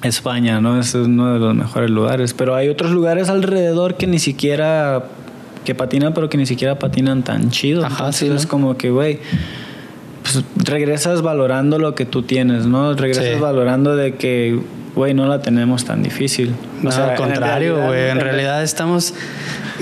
[0.04, 0.80] España, ¿no?
[0.80, 2.34] Es uno de los mejores lugares.
[2.34, 5.04] Pero hay otros lugares alrededor que ni siquiera
[5.66, 7.86] que patinan, pero que ni siquiera patinan tan chido.
[7.86, 9.20] Ajá, sí, Es como que, güey,
[10.22, 12.94] pues regresas valorando lo que tú tienes, ¿no?
[12.94, 14.60] Regresas valorando de que,
[14.96, 16.54] güey, no la tenemos tan difícil.
[16.82, 18.10] No, sea, al contrario, güey.
[18.10, 19.14] En, realidad estamos,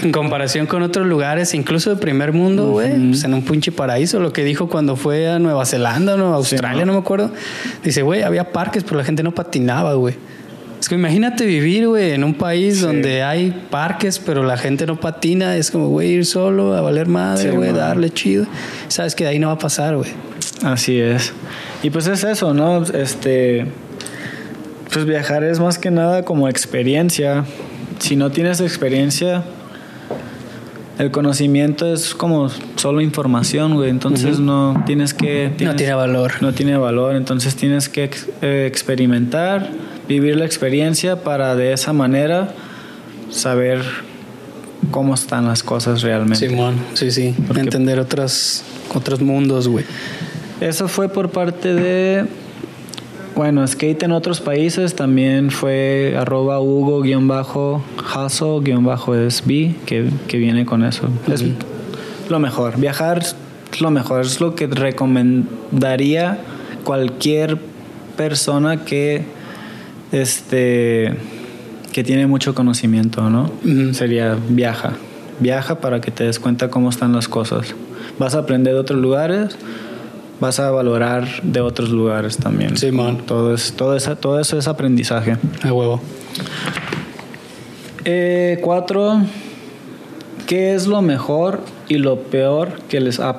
[0.01, 4.19] en comparación con otros lugares, incluso de primer mundo, güey, pues en un pinche paraíso.
[4.19, 7.31] Lo que dijo cuando fue a Nueva Zelanda o Australia, no me acuerdo.
[7.83, 10.15] Dice, güey, había parques, pero la gente no patinaba, güey.
[10.79, 14.97] Es que imagínate vivir, güey, en un país donde hay parques, pero la gente no
[14.97, 15.57] patina.
[15.57, 18.45] Es como, güey, ir solo a valer madre, güey, darle chido.
[18.87, 20.09] Sabes que de ahí no va a pasar, güey.
[20.63, 21.33] Así es.
[21.83, 22.83] Y pues es eso, ¿no?
[22.83, 23.65] Este.
[24.91, 27.43] Pues viajar es más que nada como experiencia.
[27.99, 29.43] Si no tienes experiencia,
[30.97, 33.89] el conocimiento es como solo información, güey.
[33.89, 35.51] Entonces no tienes que.
[35.59, 36.41] no tiene valor.
[36.41, 37.15] No tiene valor.
[37.15, 38.09] Entonces tienes que
[38.41, 39.69] eh, experimentar
[40.09, 42.53] vivir la experiencia para de esa manera
[43.29, 43.83] saber
[44.89, 46.49] cómo están las cosas realmente.
[46.49, 49.85] Simón, sí, sí, entender otros, otros mundos, güey.
[50.61, 52.25] Eso fue por parte de,
[53.35, 57.35] bueno, skate en otros países también fue arroba hugo-haso-sb
[59.85, 61.07] que, que viene con eso.
[61.31, 61.43] Es
[62.29, 63.35] lo mejor, viajar es
[63.79, 66.39] lo mejor, es lo que recomendaría
[66.83, 67.59] cualquier
[68.17, 69.37] persona que
[70.11, 71.15] este
[71.91, 73.51] que tiene mucho conocimiento, ¿no?
[73.93, 74.93] Sería viaja.
[75.39, 77.73] Viaja para que te des cuenta cómo están las cosas.
[78.19, 79.55] Vas a aprender de otros lugares,
[80.39, 82.77] vas a valorar de otros lugares también.
[82.77, 83.17] Sí, man.
[83.25, 85.37] Todo, es, todo, eso, todo eso es aprendizaje.
[85.63, 86.01] A huevo.
[88.05, 89.21] Eh, cuatro,
[90.47, 93.37] ¿qué es lo mejor y lo peor que les ha,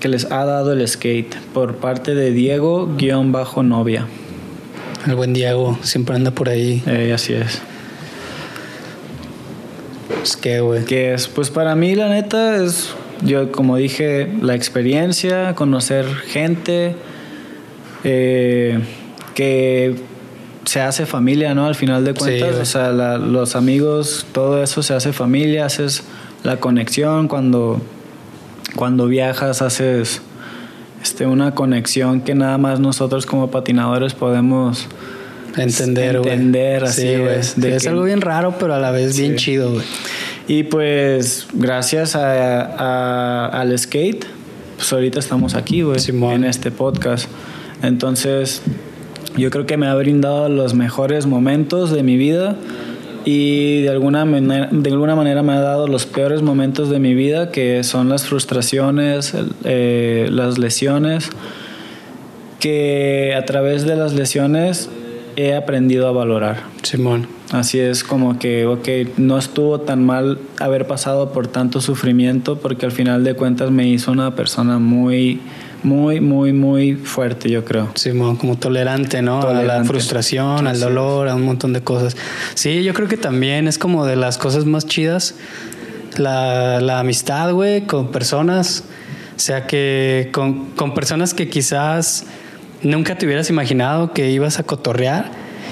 [0.00, 1.34] que les ha dado el skate?
[1.52, 4.06] Por parte de Diego-Novia.
[5.06, 6.82] El buen Diego siempre anda por ahí.
[6.86, 7.60] Eh, así es.
[10.08, 10.84] Pues qué, güey.
[10.84, 12.90] Que es, pues para mí, la neta, es,
[13.22, 16.94] yo como dije, la experiencia, conocer gente,
[18.04, 18.80] eh,
[19.34, 19.96] que
[20.64, 21.66] se hace familia, ¿no?
[21.66, 26.02] Al final de cuentas, o sea, los amigos, todo eso se hace familia, haces
[26.42, 27.80] la conexión cuando,
[28.76, 30.20] cuando viajas, haces
[31.02, 34.88] este, una conexión que nada más nosotros como patinadores podemos
[35.56, 37.86] entender, entender así es.
[37.86, 39.84] algo bien raro, pero a la vez bien chido, güey.
[40.46, 44.24] Y pues gracias a, al skate,
[44.76, 45.98] pues ahorita estamos aquí, güey,
[46.34, 47.28] en este podcast.
[47.82, 48.62] Entonces,
[49.36, 52.56] yo creo que me ha brindado los mejores momentos de mi vida
[53.30, 57.12] y de alguna, manera, de alguna manera me ha dado los peores momentos de mi
[57.12, 61.28] vida, que son las frustraciones, eh, las lesiones,
[62.58, 64.88] que a través de las lesiones
[65.36, 66.62] he aprendido a valorar.
[66.82, 67.26] Simón.
[67.52, 72.86] Así es como que, ok, no estuvo tan mal haber pasado por tanto sufrimiento porque
[72.86, 75.42] al final de cuentas me hizo una persona muy,
[75.82, 77.90] muy, muy, muy fuerte, yo creo.
[77.94, 79.40] Simón, como tolerante, ¿no?
[79.42, 82.16] A la frustración, al dolor, a un montón de cosas.
[82.54, 85.34] Sí, yo creo que también es como de las cosas más chidas
[86.16, 88.84] la, la amistad, güey, con personas.
[89.36, 92.24] O sea, que con, con personas que quizás
[92.82, 95.30] nunca te hubieras imaginado que ibas a cotorrear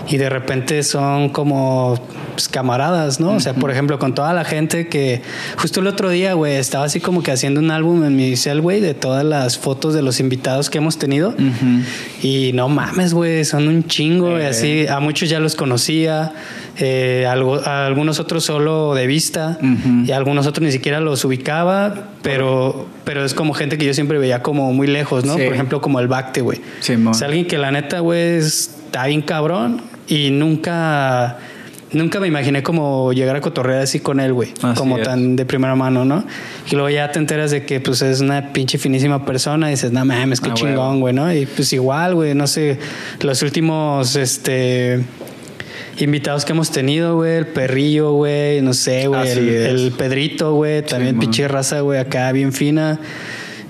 [0.09, 2.01] y de repente son como
[2.35, 3.33] pues, camaradas, ¿no?
[3.33, 5.23] O sea, por ejemplo, con toda la gente que
[5.57, 8.61] justo el otro día, güey, estaba así como que haciendo un álbum en mi cel,
[8.61, 11.35] güey, de todas las fotos de los invitados que hemos tenido.
[12.23, 14.83] Y no mames, güey, son un chingo, güey, así.
[14.83, 14.91] Eh.
[14.91, 16.35] A muchos ya los conocía,
[16.79, 19.59] eh, a algunos otros solo de vista,
[20.05, 23.95] y a algunos otros ni siquiera los ubicaba, pero, pero es como gente que yo
[23.95, 25.33] siempre veía como muy lejos, ¿no?
[25.33, 26.61] Por ejemplo, como el Bacte, güey.
[26.81, 31.39] Sí, es alguien que la neta, güey, está bien cabrón y nunca
[31.93, 34.53] nunca me imaginé como llegar a cotorrear así con él, güey.
[34.77, 36.25] Como tan de primera mano, ¿no?
[36.71, 39.93] Y luego ya te enteras de que pues es una pinche finísima persona y dices,
[39.93, 41.33] no mames, qué ah, chingón, güey, ¿no?
[41.33, 42.79] Y pues igual, güey, no sé,
[43.21, 45.01] los últimos, este
[45.99, 51.19] invitados que hemos tenido, güey, el perrillo, güey, no sé, güey, el, Pedrito, güey, también
[51.19, 53.01] pinche raza, güey, acá bien fina.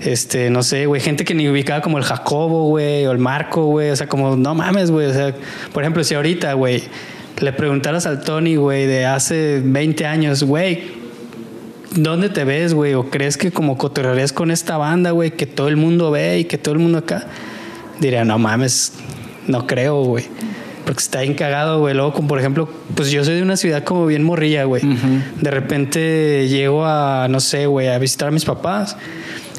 [0.01, 3.65] Este, no sé, güey, gente que ni ubicaba como el Jacobo, güey, o el Marco,
[3.65, 5.33] güey, o sea, como, no mames, güey, o sea,
[5.73, 6.83] por ejemplo, si ahorita, güey,
[7.41, 10.83] le preguntaras al Tony, güey, de hace 20 años, güey,
[11.95, 12.93] ¿dónde te ves, güey?
[12.93, 16.45] ¿O crees que como cotorrearías con esta banda, güey, que todo el mundo ve y
[16.45, 17.25] que todo el mundo acá?
[17.99, 18.93] Diría, no mames,
[19.47, 20.25] no creo, güey.
[20.85, 21.93] Porque está bien cagado, güey.
[21.93, 24.83] Luego, como por ejemplo, pues yo soy de una ciudad como bien morrilla, güey.
[25.41, 28.95] De repente llego a, no sé, güey, a visitar a mis papás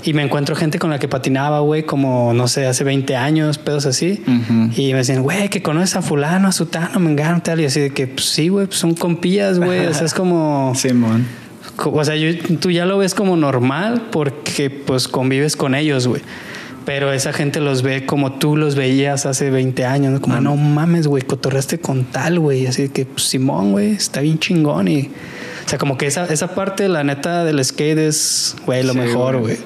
[0.04, 3.58] y me encuentro gente con la que patinaba, güey, como, no sé, hace 20 años,
[3.58, 4.22] pedos así.
[4.76, 7.60] Y me decían, güey, que conoces a fulano, a sutano, me encanta, tal.
[7.60, 9.86] Y así de que, pues sí, güey, pues son compillas, güey.
[9.86, 10.72] o sea, es como...
[10.74, 11.26] Simón.
[11.76, 12.14] o sea,
[12.60, 16.22] tú ya lo ves como normal porque, pues, convives con ellos, güey.
[16.84, 20.20] Pero esa gente los ve como tú los veías hace 20 años, ¿no?
[20.20, 20.40] Como, ah.
[20.40, 22.66] no mames, güey, cotorreaste con tal, güey.
[22.66, 25.10] Así de que, pues, Simón, güey, está bien chingón y...
[25.68, 29.36] O sea, como que esa, esa parte, la neta, del skate es, güey, lo mejor,
[29.36, 29.58] güey.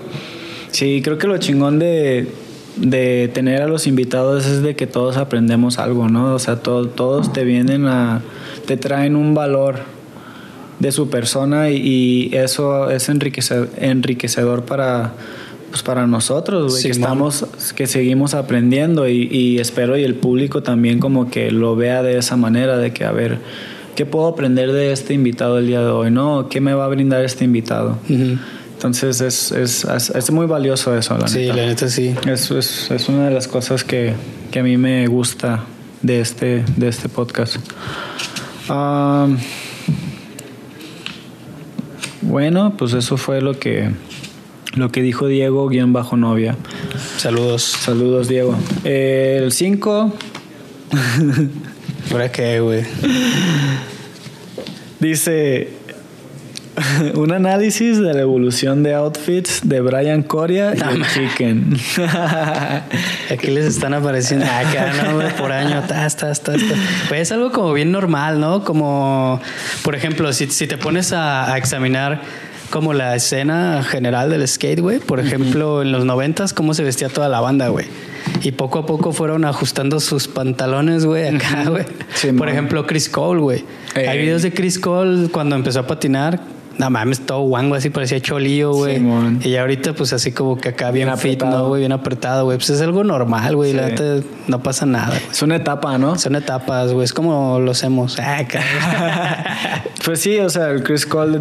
[0.72, 2.26] Sí, creo que lo chingón de,
[2.74, 6.34] de tener a los invitados es de que todos aprendemos algo, ¿no?
[6.34, 8.20] O sea, todos te vienen a,
[8.66, 9.76] te traen un valor
[10.80, 15.12] de su persona y, eso es enriquecedor, enriquecedor para,
[15.70, 17.46] pues para nosotros, güey, que estamos,
[17.76, 22.18] que seguimos aprendiendo y, y, espero y el público también como que lo vea de
[22.18, 23.38] esa manera, de que a ver,
[23.94, 26.10] ¿qué puedo aprender de este invitado el día de hoy?
[26.10, 26.48] ¿No?
[26.48, 27.98] ¿Qué me va a brindar este invitado?
[28.08, 31.56] Entonces es, es, es, muy valioso eso, la sí, neta.
[31.56, 32.14] la neta sí.
[32.26, 34.14] Es, es, es una de las cosas que,
[34.50, 35.64] que, a mí me gusta
[36.02, 37.56] de este, de este podcast.
[42.22, 43.90] bueno, pues eso fue lo que,
[44.74, 46.56] lo que dijo Diego, guion bajo novia.
[47.18, 47.62] Saludos.
[47.62, 48.56] Saludos, Diego.
[48.84, 50.12] el 5...
[52.12, 52.84] ¿Para qué, güey?
[55.00, 55.68] Dice
[57.14, 61.74] un análisis de la evolución de outfits de Brian Coria y el Chicken.
[63.30, 65.26] Aquí les están apareciendo acá, ¿no?
[65.38, 65.82] Por año,
[67.08, 68.62] Pues es algo como bien normal, ¿no?
[68.62, 69.40] Como,
[69.82, 72.20] por ejemplo, si, te pones a, examinar
[72.72, 74.98] como la escena general del skate, güey.
[74.98, 77.84] Por ejemplo, en los noventas, cómo se vestía toda la banda, güey.
[78.42, 81.84] Y poco a poco fueron ajustando sus pantalones, güey, acá, güey.
[82.36, 83.64] Por ejemplo, Chris Cole, güey.
[83.94, 86.40] Hay videos de Chris Cole cuando empezó a patinar.
[86.78, 89.02] No mames, todo guango así, parecía cholillo, güey.
[89.44, 91.80] y ahorita, pues así como que acá bien, fit, ¿no, güey?
[91.80, 92.56] Bien apretado, güey.
[92.56, 93.74] Pues es algo normal, güey.
[93.74, 95.20] La neta no pasa nada.
[95.30, 96.18] Es una etapa, ¿no?
[96.18, 97.04] Son etapas, güey.
[97.04, 98.18] Es como lo hacemos.
[98.22, 101.40] Ah, pues sí, o sea, el Chris Cole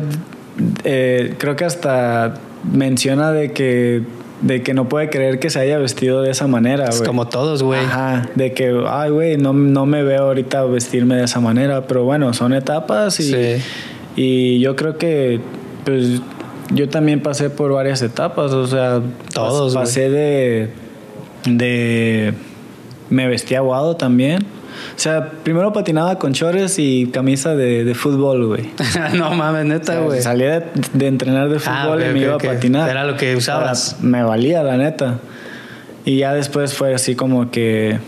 [0.84, 2.36] eh, creo que hasta
[2.72, 4.04] menciona de que
[4.42, 7.04] de que no puede creer que se haya vestido de esa manera, güey.
[7.04, 7.80] Como todos, güey.
[7.80, 12.06] Ajá, de que, ay, güey, no, no me veo ahorita vestirme de esa manera, pero
[12.06, 13.62] bueno, son etapas y,
[14.16, 15.40] y yo creo que,
[15.86, 16.22] pues,
[16.74, 19.76] yo también pasé por varias etapas, o sea, todos.
[19.76, 20.70] Pasé de,
[21.46, 22.34] de,
[23.12, 24.44] me vestí aguado también
[24.96, 28.70] o sea, primero patinaba con chores y camisa de, de fútbol, güey.
[29.18, 30.22] no mames, neta, güey.
[30.22, 32.90] salía de, entrenar de ah, fútbol y me iba a patinar.
[32.90, 33.98] Era lo que usabas.
[34.02, 35.20] me valía, la neta.
[36.06, 38.00] Y ya después fue así como que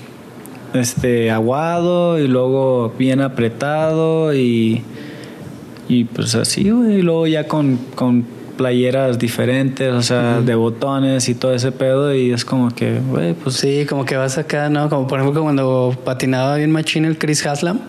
[0.74, 4.84] este aguado y luego bien apretado y
[5.88, 7.00] Y pues así, güey.
[7.00, 8.26] Y luego ya con, con
[8.58, 12.14] playeras diferentes, o sea, de botones y todo ese pedo.
[12.16, 13.56] Y es como que, güey, pues.
[13.56, 14.90] Sí, como que vas acá, ¿no?
[14.90, 17.80] Como por ejemplo cuando patinaba bien machín el Chris Haslam.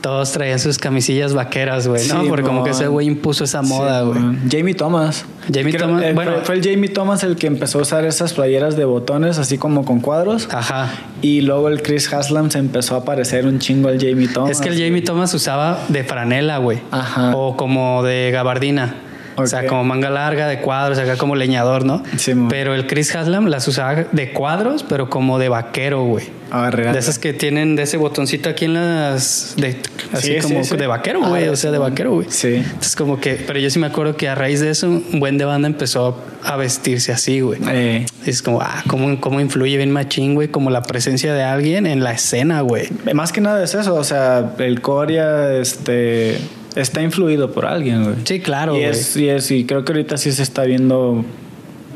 [0.00, 2.22] Todos traían sus camisillas vaqueras, güey, ¿no?
[2.22, 4.18] Sí, Porque como que ese güey impuso esa moda, güey.
[4.50, 5.24] Jamie Thomas.
[5.46, 6.32] Jamie Creo- Thomas, eh, bueno.
[6.32, 9.58] fue, fue el Jamie Thomas el que empezó a usar esas playeras de botones así
[9.58, 10.48] como con cuadros.
[10.50, 10.90] Ajá.
[11.20, 14.50] Y luego el Chris Haslam se empezó a parecer un chingo al Jamie Thomas.
[14.50, 16.80] Es que el Jamie Thomas usaba de franela, güey.
[16.90, 17.36] Ajá.
[17.36, 18.96] O como de gabardina.
[19.36, 22.02] O sea, como manga larga de cuadros, acá como leñador, ¿no?
[22.16, 26.26] Sí, pero el Chris Haslam las usaba de cuadros, pero como de vaquero, güey.
[26.50, 26.92] Arre, arre.
[26.92, 29.54] De esas que tienen de ese botoncito aquí en las.
[29.56, 29.76] De,
[30.12, 31.48] así Sí, como sí, de vaquero, güey.
[31.48, 32.26] Ah, o sea, de vaquero, güey.
[32.30, 32.56] Sí.
[32.56, 33.34] Entonces, como que.
[33.46, 36.20] Pero yo sí me acuerdo que a raíz de eso, un buen de banda empezó
[36.44, 37.58] a vestirse así, güey.
[37.70, 41.86] Eh, Es como, ah, cómo, cómo influye bien machín, güey, como la presencia de alguien
[41.86, 42.88] en la escena, güey.
[43.14, 46.36] más que nada es eso, o sea, el Corea este,
[46.76, 48.16] está influido por alguien, güey.
[48.24, 51.24] Sí, claro, y es, y es, y creo que ahorita sí se está viendo,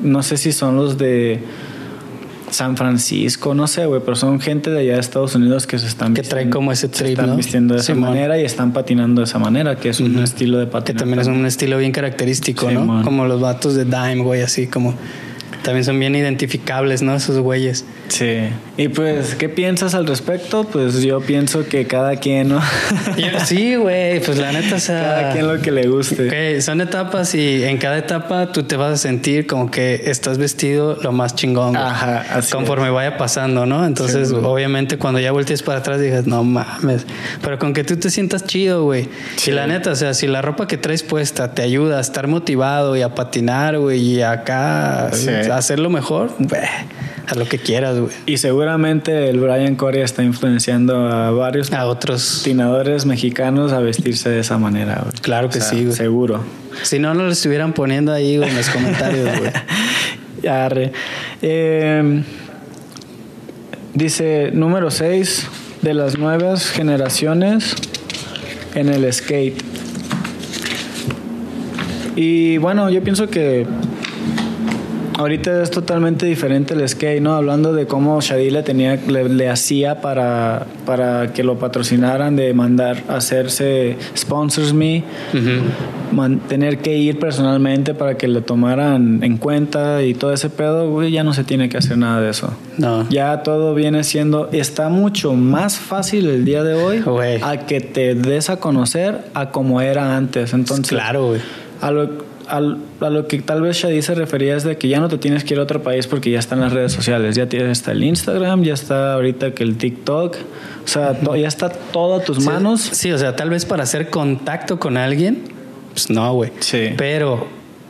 [0.02, 1.40] no sé si son los de
[2.50, 5.86] San Francisco, no sé, güey, pero son gente de allá de Estados Unidos que se
[5.86, 7.36] están Que traen como ese se trip, están ¿no?
[7.36, 10.66] vistiendo de esa manera y están patinando de esa manera, que es un estilo de
[10.66, 11.00] Que patinar.
[11.00, 13.02] también es un estilo bien característico, ¿no?
[13.02, 14.94] Como los vatos de Dime, güey, así como.
[15.62, 17.16] También son bien identificables, ¿no?
[17.16, 17.84] Esos güeyes.
[18.09, 18.48] Sí.
[18.76, 20.64] Y pues, ¿qué piensas al respecto?
[20.64, 22.61] Pues yo pienso que cada quien, ¿no?
[23.44, 25.02] Sí, güey, pues la neta, o sea.
[25.02, 26.26] cada quien lo que le guste.
[26.57, 30.38] Ok, son etapas y en cada etapa tú te vas a sentir como que estás
[30.38, 31.76] vestido lo más chingón.
[31.76, 33.86] Ajá, así Conforme vaya pasando, ¿no?
[33.86, 37.07] Entonces, Sí, obviamente, cuando ya voltees para atrás, digas, no mames.
[37.42, 39.09] Pero con que tú te sientas chido, güey.
[39.36, 39.50] Sí.
[39.50, 42.26] Y la neta, o sea, si la ropa que traes puesta te ayuda a estar
[42.28, 45.30] motivado y a patinar, güey, y acá Sí.
[45.30, 46.62] a hacerlo mejor, güey,
[47.28, 48.12] a lo que quieras, güey.
[48.26, 52.38] Y seguramente el Brian Corey está influenciando a varios A otros.
[52.40, 55.01] patinadores mexicanos a vestirse de esa manera.
[55.03, 55.12] güey.
[55.22, 55.97] Claro que sí, güey.
[55.97, 56.40] Seguro.
[56.82, 59.51] Si no, no lo estuvieran poniendo ahí güey, en los comentarios, güey.
[60.49, 60.92] Arre.
[61.42, 62.22] Eh,
[63.94, 65.47] dice número 6
[65.82, 67.74] de las nuevas generaciones
[68.74, 69.61] en el skate.
[72.14, 73.66] Y bueno, yo pienso que
[75.18, 77.34] ahorita es totalmente diferente el skate, ¿no?
[77.34, 82.52] Hablando de cómo Shadi le tenía, le, le hacía para, para que lo patrocinaran, de
[82.54, 85.04] mandar a hacerse sponsors me,
[86.12, 90.90] man- tener que ir personalmente para que le tomaran en cuenta y todo ese pedo,
[90.90, 92.52] güey, ya no se tiene que hacer nada de eso.
[92.78, 93.08] No.
[93.08, 97.40] Ya todo viene siendo, está mucho más fácil el día de hoy Güey.
[97.42, 100.52] a que te des a conocer a como era antes.
[100.52, 101.40] Entonces, Claro, güey.
[101.80, 105.01] a lo, al- a lo que tal vez Shadi se refería es de que ya
[105.01, 107.34] no te tienes que ir a otro país porque ya están las redes sociales.
[107.36, 110.36] Ya tienes está el Instagram, ya está ahorita que el TikTok.
[110.84, 112.80] O sea, to- ya está todo a tus Sí, manos.
[112.80, 115.42] Sí, o sea, tal vez para hacer contacto con alguien,
[115.92, 116.53] pues no, güey.
[116.61, 116.90] Sí.
[116.97, 117.47] Pero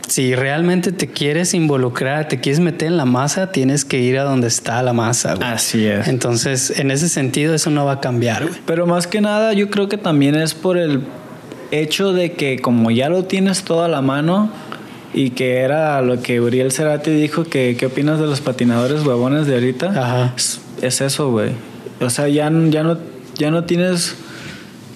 [0.09, 4.23] si realmente te quieres involucrar, te quieres meter en la masa, tienes que ir a
[4.23, 5.49] donde está la masa, güey.
[5.49, 6.07] Así es.
[6.07, 8.61] Entonces, en ese sentido, eso no va a cambiar, güey.
[8.67, 11.01] Pero más que nada, yo creo que también es por el
[11.71, 14.51] hecho de que como ya lo tienes todo a la mano
[15.15, 19.47] y que era lo que Uriel Cerati dijo, que qué opinas de los patinadores huevones
[19.47, 20.33] de ahorita, Ajá.
[20.37, 21.53] es, es eso, güey.
[22.01, 22.99] O sea, ya, ya, no,
[23.37, 24.17] ya no tienes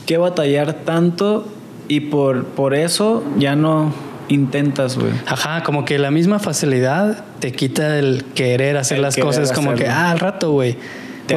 [0.06, 1.48] que batallar tanto
[1.88, 3.92] y por, por eso ya no
[4.28, 5.12] intentas, güey.
[5.26, 9.52] Ajá, como que la misma facilidad te quita el querer hacer El las querer cosas,
[9.52, 10.76] como que, ah, al rato, güey.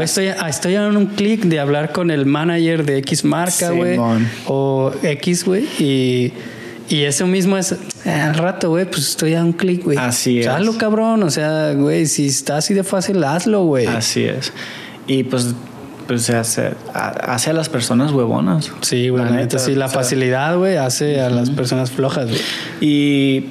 [0.01, 3.97] Estoy, ah, estoy a un clic de hablar con el manager de X marca, güey.
[4.47, 5.63] O X, güey.
[5.79, 6.33] Y,
[6.89, 7.75] y eso mismo es,
[8.05, 9.97] ah, al rato, güey, pues estoy a un clic, güey.
[9.97, 10.57] Así O sea, es.
[10.59, 11.23] Hazlo, cabrón.
[11.23, 13.87] O sea, güey, si está así de fácil, hazlo, güey.
[13.87, 14.51] Así es.
[15.07, 15.53] Y pues,
[16.07, 18.71] pues se hace, a- hace a las personas huevonas.
[18.81, 21.91] Sí, güey, La neta, neta, sí, la o sea, facilidad, güey, hace a las personas
[21.91, 22.41] flojas, güey.
[22.81, 23.45] Y,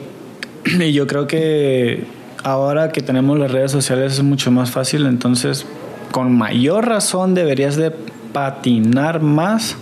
[0.80, 2.04] y yo creo que
[2.44, 5.64] ahora que tenemos las redes sociales es mucho más fácil, entonces
[6.12, 7.90] con mayor razón deberías de
[8.32, 9.76] patinar más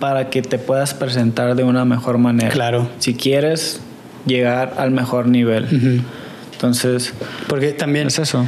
[0.00, 2.50] para que te puedas presentar de una mejor manera.
[2.50, 2.88] Claro.
[2.98, 3.80] Si quieres
[4.26, 5.64] llegar al mejor nivel.
[5.64, 6.02] Ujú.
[6.52, 7.12] Entonces,
[7.48, 8.46] Porque también es eso.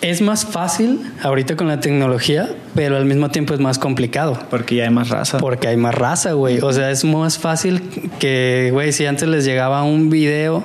[0.00, 4.38] es más fácil ahorita con la tecnología, pero al mismo tiempo es más complicado.
[4.50, 5.38] Porque ya hay más raza.
[5.38, 6.60] Porque hay más raza, güey.
[6.60, 7.82] O sea, es más fácil
[8.18, 10.64] que, güey, si antes les llegaba un video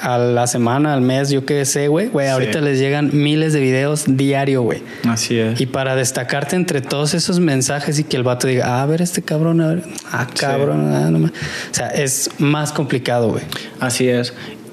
[0.00, 2.32] a la semana, al mes, yo qué sé, güey, güey, Sí.
[2.32, 4.82] ahorita les llegan miles de videos diario, güey.
[5.08, 5.60] Así es.
[5.60, 9.02] Y para destacarte entre todos esos mensajes y que el vato diga, ah, a ver
[9.02, 11.28] este cabrón, a ver, ah, cabrón, ah, no ma-".
[11.28, 13.44] o sea, es más complicado, güey.
[13.78, 14.32] Así es.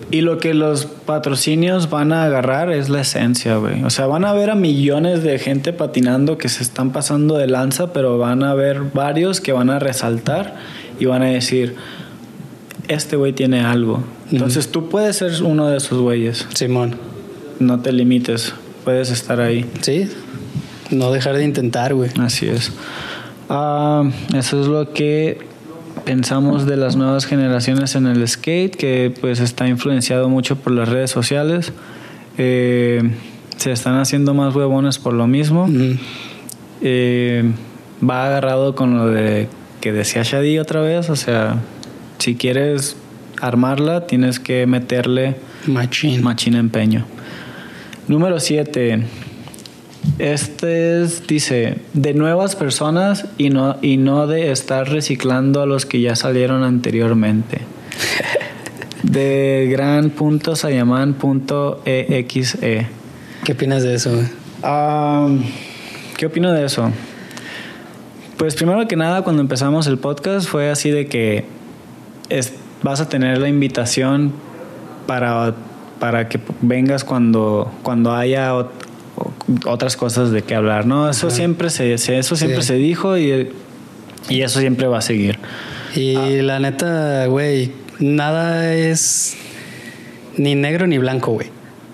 [0.10, 3.84] Y lo que los patrocinios van a agarrar es la esencia, güey.
[3.84, 7.48] O sea, van a ver a millones de gente patinando que se están pasando de
[7.48, 10.56] lanza, pero van a ver varios que van a resaltar
[10.98, 11.76] y van a decir,
[12.88, 14.04] este güey tiene algo.
[14.32, 16.48] Entonces tú puedes ser uno de esos güeyes.
[16.54, 16.96] Simón.
[17.60, 19.66] No te limites, puedes estar ahí.
[19.82, 20.10] Sí,
[20.92, 22.12] no dejar de intentar, güey.
[22.20, 22.72] Así es.
[23.50, 24.04] Ah,
[24.36, 25.40] eso es lo que
[26.06, 30.88] pensamos de las nuevas generaciones en el skate, que pues está influenciado mucho por las
[30.88, 31.74] redes sociales.
[32.38, 33.02] Eh,
[33.58, 35.68] se están haciendo más huevones por lo mismo.
[36.82, 37.52] Eh,
[38.08, 39.48] va agarrado con lo de
[39.82, 41.58] que decía Shadi otra vez, o sea,
[42.18, 42.96] si quieres
[43.42, 46.24] armarla, tienes que meterle Machín.
[46.24, 47.06] machín empeño.
[48.08, 49.04] Número 7.
[50.20, 55.86] Este es, dice, de nuevas personas y no, y no de estar reciclando a los
[55.86, 57.62] que ya salieron anteriormente.
[59.04, 62.88] De gran punto Sayaman punto exe.
[63.44, 64.12] ¿Qué opinas de eso,
[66.18, 66.92] ¿Qué opino de eso?
[68.38, 71.46] Pues primero que nada, cuando empezamos el podcast fue así de que
[72.30, 72.54] es-
[72.84, 74.34] vas a tener la invitación
[75.08, 75.54] para,
[76.00, 78.70] para que vengas cuando, cuando haya ot-
[79.66, 81.10] otras cosas de qué hablar, ¿no?
[81.10, 82.68] Eso siempre se, se- eso siempre Sí.
[82.68, 83.50] se dijo y,
[84.30, 85.40] y eso siempre va a seguir.
[85.96, 86.28] Y Ah.
[86.44, 89.36] la neta, güey, nada es
[90.38, 91.48] ni negro ni blanco, güey.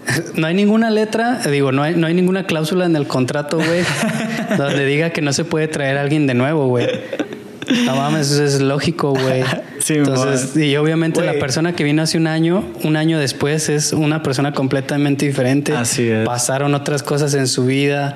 [0.36, 3.84] No hay ninguna letra, digo, no hay, no hay ninguna cláusula en el contrato, güey,
[4.58, 6.88] donde diga que no se puede traer a alguien de nuevo, güey.
[7.86, 9.44] No mames, eso es lógico, güey.
[9.80, 13.92] Sí, Entonces, y obviamente la persona que vino hace un año, un año después es
[13.92, 15.76] una persona completamente diferente.
[15.76, 16.26] Así es.
[16.26, 18.16] Pasaron otras cosas en su vida.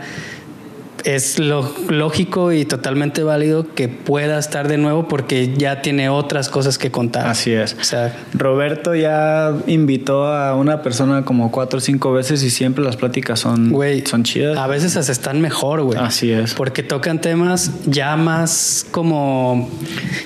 [1.07, 6.49] Es lo lógico y totalmente válido que pueda estar de nuevo porque ya tiene otras
[6.49, 7.27] cosas que contar.
[7.27, 7.77] Así es.
[7.79, 12.83] O sea, Roberto ya invitó a una persona como cuatro o cinco veces y siempre
[12.83, 14.57] las pláticas son, güey, son chidas.
[14.57, 15.97] A veces hasta están mejor, güey.
[15.97, 16.53] Así es.
[16.53, 19.69] Porque tocan temas ya más como.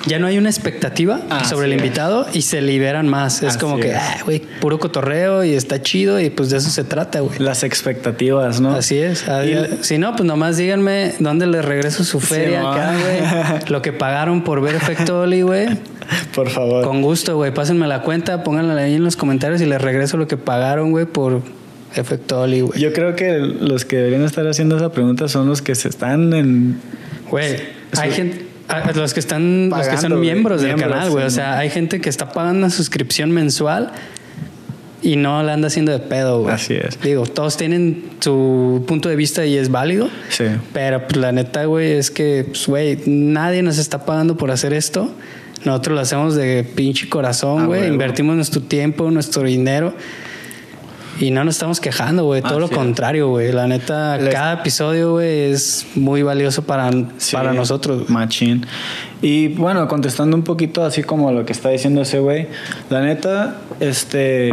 [0.07, 1.77] Ya no hay una expectativa Así sobre el es.
[1.77, 3.43] invitado y se liberan más.
[3.43, 6.71] Es Así como que, ah, güey, puro cotorreo y está chido y pues de eso
[6.71, 7.37] se trata, güey.
[7.37, 8.71] Las expectativas, ¿no?
[8.75, 9.23] Así es.
[9.45, 13.59] Y- Si no, pues nomás díganme dónde les regreso su feria acá, güey.
[13.69, 15.67] Lo que pagaron por ver Efecto Oli, güey.
[16.33, 16.85] Por favor.
[16.85, 17.53] Con gusto, güey.
[17.53, 21.05] Pásenme la cuenta, pónganla ahí en los comentarios y les regreso lo que pagaron, güey,
[21.05, 21.41] por
[21.93, 22.79] Efecto Oli, güey.
[22.79, 26.31] Yo creo que los que deberían estar haciendo esa pregunta son los que se están
[26.33, 26.79] en...
[27.29, 27.57] Güey,
[27.97, 28.45] hay gente.
[28.69, 31.25] ah, Los que están, los que son miembros del canal, güey.
[31.25, 33.91] O sea, hay gente que está pagando una suscripción mensual
[35.01, 36.53] y no la anda haciendo de pedo, güey.
[36.53, 36.99] Así es.
[37.01, 40.09] Digo, todos tienen su punto de vista y es válido.
[40.29, 40.45] Sí.
[40.73, 44.73] Pero pues la neta, güey, es que, pues, güey, nadie nos está pagando por hacer
[44.73, 45.11] esto.
[45.65, 47.87] Nosotros lo hacemos de pinche corazón, güey.
[47.87, 49.93] Invertimos nuestro tiempo, nuestro dinero.
[51.21, 52.41] Y no nos estamos quejando, güey.
[52.41, 53.51] Todo lo contrario, güey.
[53.51, 57.99] La neta, Les- cada episodio, güey, es muy valioso para, Sí, para nosotros.
[57.99, 58.09] güey.
[58.11, 58.65] Machín.
[59.21, 62.47] Y bueno, contestando un poquito así como lo que está diciendo ese güey,
[62.89, 64.51] la neta, este...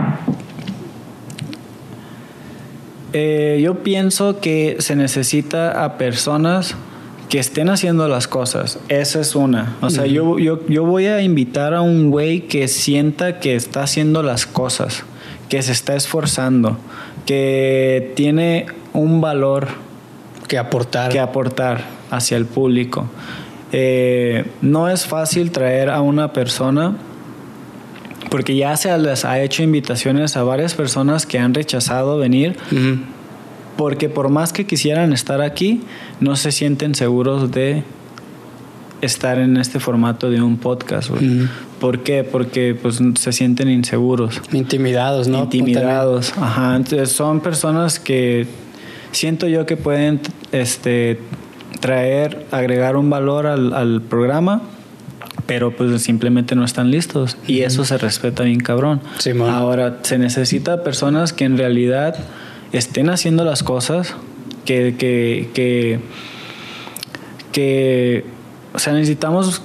[3.15, 6.75] eh, yo pienso que se necesita a personas
[7.31, 8.79] que estén haciendo las cosas.
[8.89, 9.77] Esa es una.
[9.81, 13.83] O sea, yo, yo, yo voy a invitar a un güey que sienta que está
[13.83, 15.05] haciendo las cosas,
[15.49, 16.79] que se está esforzando,
[17.27, 19.69] que tiene un valor
[20.49, 21.11] Que aportar.
[21.11, 23.07] que aportar hacia el público.
[23.73, 26.97] Eh, no es fácil traer a una persona
[28.31, 32.57] porque ya se les ha hecho invitaciones a varias personas que han rechazado venir
[33.77, 35.83] porque por más que quisieran estar aquí,
[36.21, 37.85] no se sienten seguros de
[39.01, 41.11] estar en este formato de un podcast.
[41.11, 41.49] güey.
[41.81, 42.25] ¿Por qué?
[42.25, 45.45] Porque pues se sienten inseguros Intimidados, ¿no?
[45.45, 46.33] intimidados.
[46.37, 46.77] Ajá.
[46.77, 48.47] Entonces son personas que
[49.13, 50.21] siento yo que pueden
[50.53, 51.21] este,
[51.81, 54.63] traer, agregar un valor al, al programa,
[55.47, 57.37] pero pues simplemente no están listos.
[57.47, 59.01] Y eso se respeta bien cabrón.
[59.19, 59.51] Simón.
[59.51, 62.17] Ahora, se necesita personas que en realidad
[62.73, 64.15] estén haciendo las cosas,
[64.65, 66.01] que, que, que,
[67.53, 68.25] que
[68.75, 69.63] o sea, necesitamos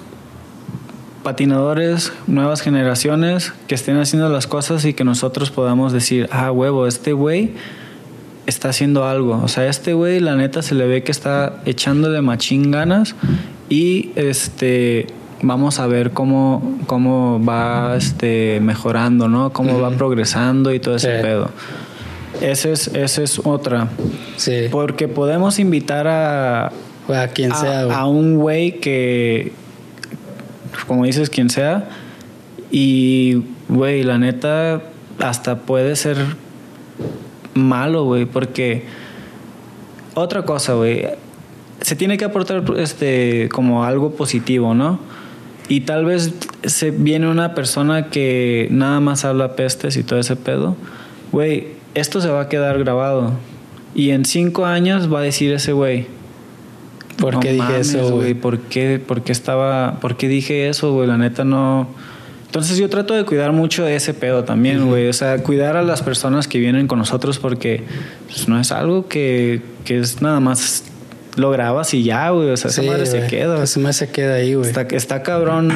[1.24, 6.86] patinadores, nuevas generaciones que estén haciendo las cosas y que nosotros podamos decir, ah, huevo,
[6.86, 7.52] este güey
[8.46, 9.42] está haciendo algo.
[9.42, 13.16] O sea, este güey, la neta, se le ve que está echando de machín ganas
[13.70, 15.08] y este
[15.42, 19.52] vamos a ver cómo, cómo va este, mejorando, ¿no?
[19.52, 21.22] Cómo va progresando y todo ese Sí.
[21.22, 21.50] pedo.
[22.42, 23.90] Ese es, ese es otra.
[24.38, 24.68] Sí.
[24.72, 26.72] Porque podemos invitar a,
[27.08, 27.98] O a quien a, sea, güey.
[27.98, 29.52] a un güey que,
[30.88, 31.90] como dices, quien sea,
[32.72, 34.82] y, güey, la neta,
[35.20, 36.18] hasta puede ser
[37.54, 38.86] malo, güey, porque
[40.14, 41.08] otra cosa, güey,
[41.82, 45.00] se tiene que aportar este como algo positivo, ¿no?
[45.68, 46.34] y tal vez
[46.66, 50.76] se viene una persona que nada más habla pestes y todo ese pedo.
[51.32, 53.32] Güey, esto se va a quedar grabado.
[53.96, 56.08] Y en cinco años va a decir ese güey.
[57.18, 58.34] ¿Por "No qué dije mames, eso, güey?
[58.34, 61.08] ¿Por qué, por qué estaba, por qué dije eso, güey?
[61.08, 61.88] La neta no.
[62.46, 65.08] Entonces yo trato de cuidar mucho de ese pedo también, güey.
[65.08, 67.84] O sea, cuidar a las personas que vienen con nosotros porque
[68.28, 70.84] pues, no es algo que, que es nada más
[71.36, 72.50] lo grabas y ya, güey.
[72.52, 73.64] O sea, esa Sí, madre se queda.
[73.64, 74.68] Esa madre se queda ahí, güey.
[74.68, 75.72] Está, está cabrón,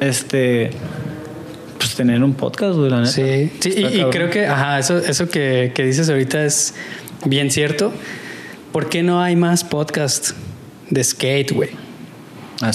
[0.00, 0.70] este,
[1.78, 3.10] pues tener un podcast, güey, la neta.
[3.12, 6.74] Sí, sí y, y creo que, ajá, eso, eso que, que dices ahorita es
[7.24, 7.92] bien cierto.
[8.72, 10.32] ¿Por qué no hay más podcast
[10.90, 11.70] de skate, güey?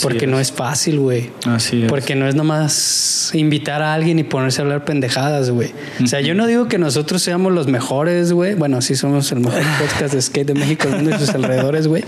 [0.01, 1.29] Porque no es fácil, güey.
[1.45, 1.89] Así es.
[1.89, 5.71] Porque no es nomás invitar a alguien y ponerse a hablar pendejadas, güey.
[6.01, 8.55] O sea, yo no digo que nosotros seamos los mejores, güey.
[8.55, 11.87] Bueno, sí somos el mejor podcast de skate de México, el mundo y sus alrededores,
[11.87, 12.03] güey.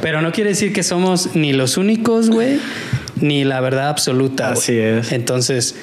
[0.00, 2.58] Pero no quiere decir que somos ni los únicos, güey,
[3.20, 4.50] ni la verdad absoluta.
[4.50, 5.12] Así es.
[5.12, 5.74] Entonces,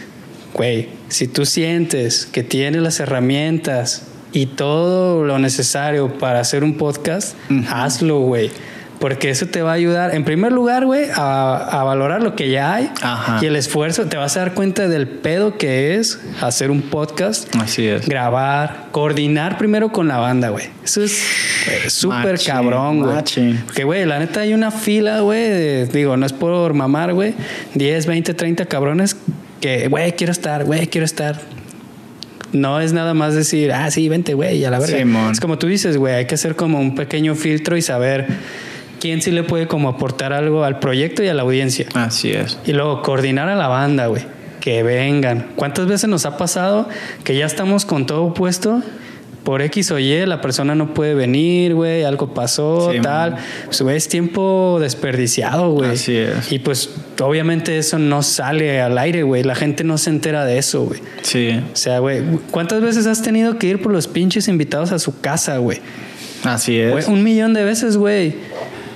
[0.55, 6.77] güey, si tú sientes que tienes las herramientas y todo lo necesario para hacer un
[6.77, 7.35] podcast,
[7.69, 8.51] hazlo, güey.
[8.99, 12.49] Porque eso te va a ayudar, en primer lugar, güey, a, a valorar lo que
[12.49, 13.39] ya hay Ajá.
[13.41, 14.07] y el esfuerzo.
[14.07, 18.09] Te vas a dar cuenta del pedo que es hacer un podcast, Así es.
[18.09, 20.65] grabar, coordinar primero con la banda, güey.
[20.83, 21.17] Eso es
[21.87, 23.23] súper cabrón, güey.
[23.65, 27.35] Porque, güey, la neta hay una fila, güey, digo, no es por mamar, güey,
[27.75, 29.15] 10, 20, 30 cabrones
[29.61, 31.39] que, güey, quiero estar, güey, quiero estar.
[32.51, 34.97] No es nada más decir, ah, sí, vente, güey, a la verga.
[34.97, 35.31] Simón.
[35.31, 38.27] es como tú dices, güey, hay que hacer como un pequeño filtro y saber
[38.99, 41.87] quién sí le puede como aportar algo al proyecto y a la audiencia.
[41.93, 42.57] Así es.
[42.65, 44.23] Y luego coordinar a la banda, güey.
[44.59, 45.47] Que vengan.
[45.55, 46.89] ¿Cuántas veces nos ha pasado
[47.23, 48.81] que ya estamos con todo puesto?
[49.43, 53.31] Por X o Y, la persona no puede venir, güey, algo pasó, Sí, tal.
[53.31, 53.39] man.
[53.65, 55.91] Pues, güey, es tiempo desperdiciado, güey.
[55.91, 56.51] Así es.
[56.51, 56.89] Y pues,
[57.21, 59.43] obviamente, eso no sale al aire, güey.
[59.43, 60.99] La gente no se entera de eso, güey.
[61.23, 61.59] Sí.
[61.73, 62.21] O sea, güey,
[62.51, 65.79] ¿cuántas veces has tenido que ir por los pinches invitados a su casa, güey?
[66.43, 67.07] Así Güey, es.
[67.07, 68.33] Un millón de veces, güey.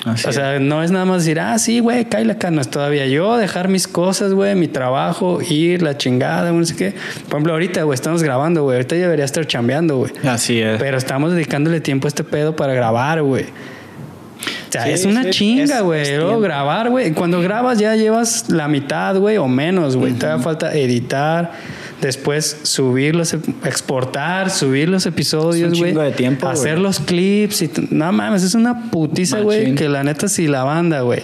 [0.05, 2.51] Así O sea, no es nada más decir, ah, sí, güey, cállate acá.
[2.51, 6.75] No es todavía yo dejar mis cosas, güey, mi trabajo, ir, la chingada, no sé
[6.75, 6.93] qué.
[7.25, 8.77] Por ejemplo, ahorita, güey, estamos grabando, güey.
[8.77, 10.11] Ahorita yo debería estar chambeando, güey.
[10.25, 10.79] Así es.
[10.79, 13.43] Pero estamos dedicándole tiempo a este pedo para grabar, güey.
[13.43, 16.17] O sea, Sí, es una sí, chinga, güey.
[16.17, 17.11] Luego grabar, güey.
[17.13, 20.13] Cuando grabas ya llevas la mitad, güey, o menos, güey.
[20.13, 21.51] Te da falta editar,
[22.07, 23.33] después subirlos,
[23.65, 25.93] exportar, subir los episodios, güey.
[26.51, 30.63] Hacer los clips y no mames, es una putiza, güey, que la neta si la
[30.63, 31.23] banda, güey,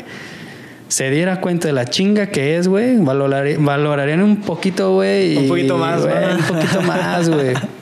[0.87, 5.37] se diera cuenta de la chinga que es, güey, valorarían un poquito, güey.
[5.37, 6.33] Un poquito más, güey.
[6.33, 7.53] Un poquito más, güey.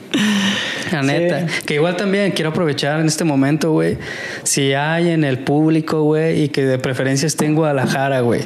[0.92, 1.06] La Sí.
[1.08, 1.46] neta.
[1.66, 3.98] Que igual también quiero aprovechar en este momento, güey.
[4.42, 8.42] Si hay en el público, güey, y que de preferencia esté en Guadalajara, güey.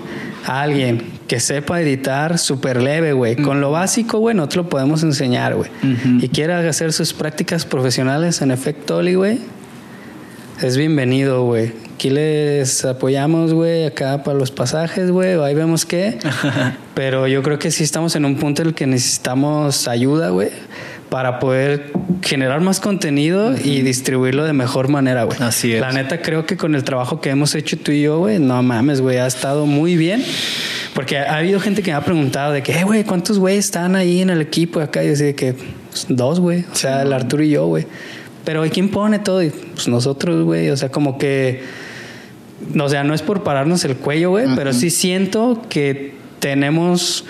[0.46, 3.36] Alguien que sepa editar súper leve, güey.
[3.36, 5.70] Con lo básico, güey, nosotros lo podemos enseñar, güey.
[6.20, 9.38] Y quiera hacer sus prácticas profesionales en Efecto Oli, güey.
[10.60, 11.72] Es bienvenido, güey.
[11.94, 15.34] Aquí les apoyamos, güey, acá para los pasajes, güey.
[15.40, 16.18] Ahí vemos qué.
[16.94, 20.48] Pero yo creo que sí estamos en un punto en el que necesitamos ayuda, güey,
[21.12, 21.92] para poder
[22.22, 25.36] generar más contenido y distribuirlo de mejor manera, güey.
[25.42, 25.80] Así es.
[25.82, 28.62] La neta, creo que con el trabajo que hemos hecho tú y yo, güey, no
[28.62, 30.24] mames, güey, ha estado muy bien.
[30.94, 33.94] Porque ha habido gente que me ha preguntado de que, "Eh, güey, ¿cuántos güeyes están
[33.94, 35.02] ahí en el equipo acá?
[35.02, 36.64] Y yo decía de que, pues, dos, güey.
[36.72, 37.86] O sea, el Arturo y yo, güey.
[38.46, 39.42] Pero ¿y quién pone todo?
[39.42, 40.70] Y, pues nosotros, güey.
[40.70, 41.62] O sea, como que
[42.80, 47.26] o sea, no es por pararnos el cuello, güey, pero sí siento que tenemos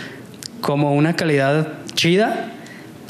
[0.60, 2.52] como una calidad chida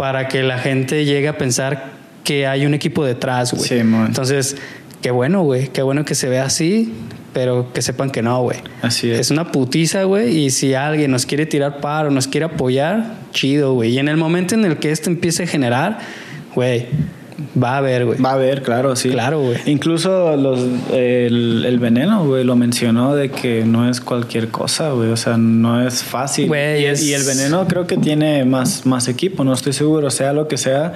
[0.03, 1.93] para que la gente llegue a pensar
[2.25, 3.69] que hay un equipo detrás, güey.
[3.69, 3.77] Sí.
[3.77, 4.57] Entonces,
[5.01, 6.93] qué bueno, güey, qué bueno que se vea así,
[7.33, 8.59] pero que sepan que no, güey.
[8.83, 9.21] Así es.
[9.21, 13.75] Es una putiza, güey, y si alguien nos quiere tirar paro, nos quiere apoyar, chido,
[13.75, 13.93] güey.
[13.93, 16.01] Y en el momento en el que esto empiece a generar,
[16.53, 16.89] güey,
[17.63, 18.21] va a haber, güey.
[18.21, 19.11] Va a haber, claro, sí.
[19.11, 19.59] Claro, güey.
[19.67, 20.61] Incluso los,
[20.93, 25.11] el, el veneno, güey, lo mencionó de que no es cualquier cosa, güey.
[25.11, 26.49] O sea, no es fácil.
[26.49, 30.11] Güey, y, es- y el veneno creo que tiene más, más equipo, no estoy seguro.
[30.11, 30.93] Sea lo que sea.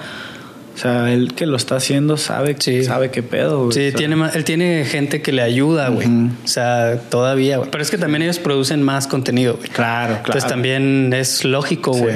[0.75, 2.85] O sea, él que lo está haciendo sabe, Sí.
[2.85, 3.73] sabe qué pedo, güey.
[3.73, 6.07] Sí, O sea, tiene más- él tiene gente que le ayuda, güey.
[6.07, 7.71] O sea, todavía, güey.
[7.71, 9.71] Pero es que también ellos producen más contenido, güey.
[9.71, 10.23] Claro, claro.
[10.27, 12.01] Entonces también es lógico, Sí.
[12.01, 12.15] güey.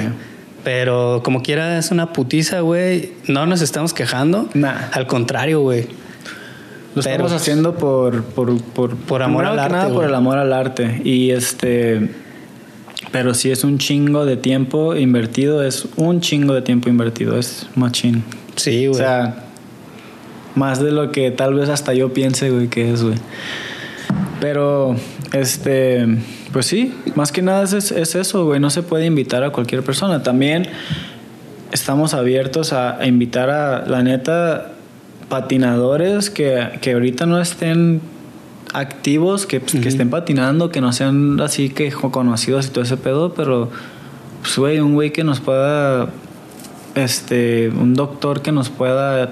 [0.63, 3.13] Pero como quiera es una putiza, güey.
[3.27, 4.47] No nos estamos quejando.
[4.53, 4.89] Nah.
[4.91, 5.87] Al contrario, güey.
[6.93, 10.37] Lo Pero- estamos haciendo por por, por, Por amor al arte, nada por el amor
[10.37, 11.01] al arte.
[11.03, 12.11] Y este.
[13.11, 15.63] Pero sí es un chingo de tiempo invertido.
[15.63, 17.37] Es un chingo de tiempo invertido.
[17.39, 18.23] Es machín.
[18.55, 19.01] Sí, O güey.
[19.01, 19.45] sea,
[20.55, 23.15] más de lo que tal vez hasta yo piense, güey, que es, güey.
[24.39, 24.95] Pero,
[25.33, 26.05] este,
[26.51, 28.59] pues sí, más que nada es, es eso, güey.
[28.59, 30.21] No se puede invitar a cualquier persona.
[30.23, 30.67] También
[31.71, 34.71] estamos abiertos a, a invitar a, la neta,
[35.29, 38.01] patinadores que, que ahorita no estén
[38.73, 42.97] activos, que, pues, que estén patinando, que no sean así que conocidos y todo ese
[42.97, 43.69] pedo, pero,
[44.41, 46.09] pues, güey, un güey que nos pueda,
[46.95, 49.29] este, un doctor que nos pueda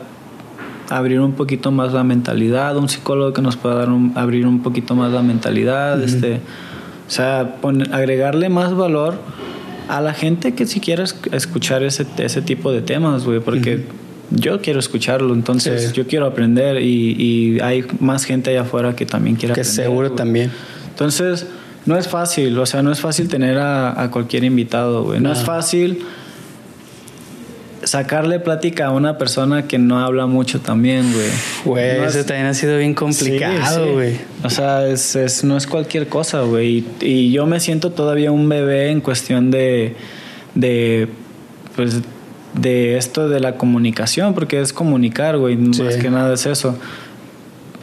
[0.89, 4.61] abrir un poquito más la mentalidad, un psicólogo que nos pueda dar un- abrir un
[4.61, 6.41] poquito más la mentalidad, este,
[7.09, 9.15] o sea, pon- agregarle más valor
[9.89, 13.85] a la gente que si quiere esc- escuchar ese, ese tipo de temas, güey, porque
[14.29, 15.93] yo quiero escucharlo, entonces Sí.
[15.95, 19.83] yo quiero aprender y, y hay más gente allá afuera que también quiere Que aprender.
[19.85, 20.15] seguro güey.
[20.17, 20.51] también.
[20.89, 21.47] Entonces,
[21.87, 25.19] no es fácil, o sea, no es fácil tener a, a cualquier invitado, güey.
[25.19, 25.29] No.
[25.29, 25.33] No.
[25.33, 26.03] es fácil
[27.89, 31.27] sacarle plática a una persona que no habla mucho también, güey.
[31.65, 33.91] Güey, No eso es- también ha sido bien complicado, sí.
[33.91, 34.17] güey.
[34.43, 36.85] O sea, es, es- no es cualquier cosa, güey.
[37.01, 39.95] Y, y yo me siento todavía un bebé en cuestión de,
[40.55, 41.07] de,
[41.75, 42.01] pues,
[42.53, 45.57] de esto de la comunicación, porque es comunicar, güey.
[45.73, 45.81] Sí.
[45.83, 46.77] Más que nada es eso.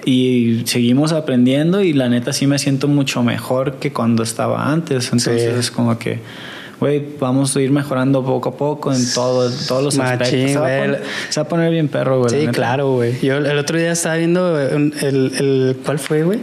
[0.05, 5.07] Y seguimos aprendiendo y la neta sí me siento mucho mejor que cuando estaba antes.
[5.07, 5.59] Entonces Sí.
[5.59, 6.21] es como que,
[6.81, 10.51] güey, vamos a ir mejorando poco a poco en todo, en todos los Machín, aspectos.
[10.53, 12.31] Se va, a poner, se va a poner bien perro, güey.
[12.31, 12.53] Sí, neta.
[12.53, 13.19] claro, güey.
[13.21, 16.41] Yo el otro día estaba viendo un- el, el- ¿cuál fue, güey?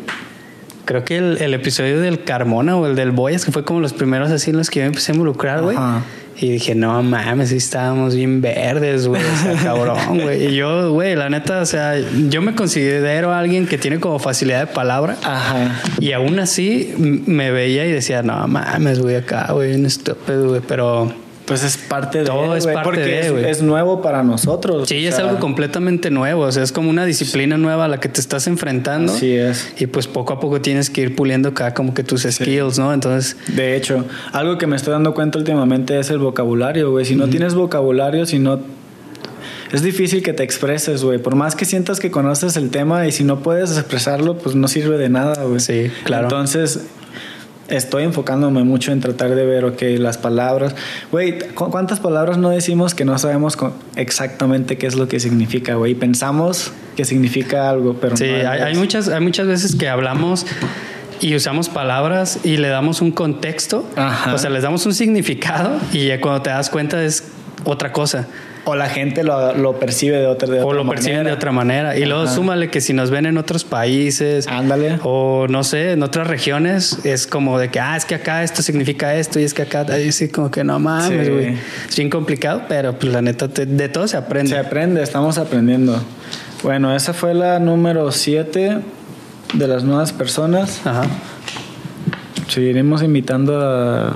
[0.86, 3.94] Creo que el, el episodio del Carmona o el del Boyas, que fue como los
[3.94, 5.78] primeros así en los que yo me empecé a involucrar, güey.
[5.78, 6.02] Ajá.
[6.40, 9.22] Y dije, no mames, sí estábamos bien verdes, güey.
[9.24, 10.48] O sea, cabrón, güey.
[10.48, 11.96] Y yo, güey, la neta, o sea,
[12.30, 15.18] yo me considero alguien que tiene como facilidad de palabra.
[15.24, 15.82] Ajá.
[16.00, 20.62] Y aún así me veía y decía, no mames, güey, acá, güey, un estúpido, güey.
[20.68, 21.14] Pero
[21.46, 24.88] Pues es parte de Todo es parte porque de, es, es nuevo para nosotros.
[24.88, 26.44] sí, es sea, algo completamente nuevo.
[26.44, 29.12] O sea, es como una disciplina nueva a la que te estás enfrentando.
[29.12, 29.74] Así es.
[29.78, 32.94] Y pues poco a poco tienes que ir puliendo acá como que tus skills, ¿no?
[32.94, 37.06] Entonces, De hecho, algo que me estoy dando cuenta últimamente es el vocabulario, güey.
[37.06, 38.60] Si no tienes vocabulario, si no...
[39.74, 41.18] Es difícil que te expreses, güey.
[41.18, 44.68] Por más que sientas que conoces el tema y si no puedes expresarlo, pues no
[44.68, 45.60] sirve de nada, güey.
[45.60, 46.26] Sí, claro.
[46.26, 46.82] Entonces,
[47.70, 50.76] estoy enfocándome mucho en tratar de ver, ok, las palabras.
[51.12, 53.58] Güey, ¿cu- ¿cuántas palabras no decimos que no sabemos
[53.96, 55.96] exactamente qué es lo que significa, güey?
[55.96, 60.46] Pensamos que significa algo, pero sí, no hay, hay muchas, hay muchas veces que hablamos
[61.22, 63.88] y usamos palabras y le damos un contexto.
[63.96, 64.34] Ajá.
[64.34, 67.24] O sea, les damos un significado y cuando te das cuenta es
[67.64, 68.28] otra cosa.
[68.66, 71.30] O la gente lo, lo percibe de otra, de O otra lo perciben manera.
[71.32, 71.98] de otra manera.
[71.98, 72.34] Y luego Ajá.
[72.34, 75.00] súmale que si nos ven en otros países Ándale.
[75.04, 78.62] o no sé, en otras regiones, es como de que, ah, es que acá esto
[78.62, 81.34] significa esto y es que acá, ahí sí, como que no mames, Sí.
[81.34, 81.58] güey.
[81.90, 84.52] Es bien complicado, pero pues la neta, te- de todo se aprende.
[84.52, 86.02] Se aprende, estamos aprendiendo.
[86.64, 88.78] Bueno, esa fue la número 7
[89.56, 90.80] de las nuevas personas.
[90.86, 91.04] Ajá.
[92.48, 94.16] Seguiremos invitando a,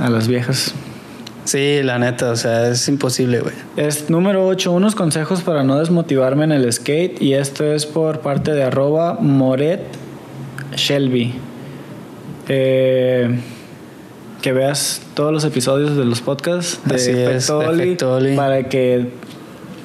[0.00, 0.74] a las viejas.
[1.44, 3.54] Sí, la neta, o sea, es imposible, güey.
[3.76, 7.20] Es número 8, unos consejos para no desmotivarme en el skate.
[7.20, 9.82] Y esto es por parte de arroba Moret
[10.76, 11.34] Shelby.
[12.48, 13.40] Eh,
[14.40, 19.08] que veas todos los episodios de los podcasts de Así es, de para que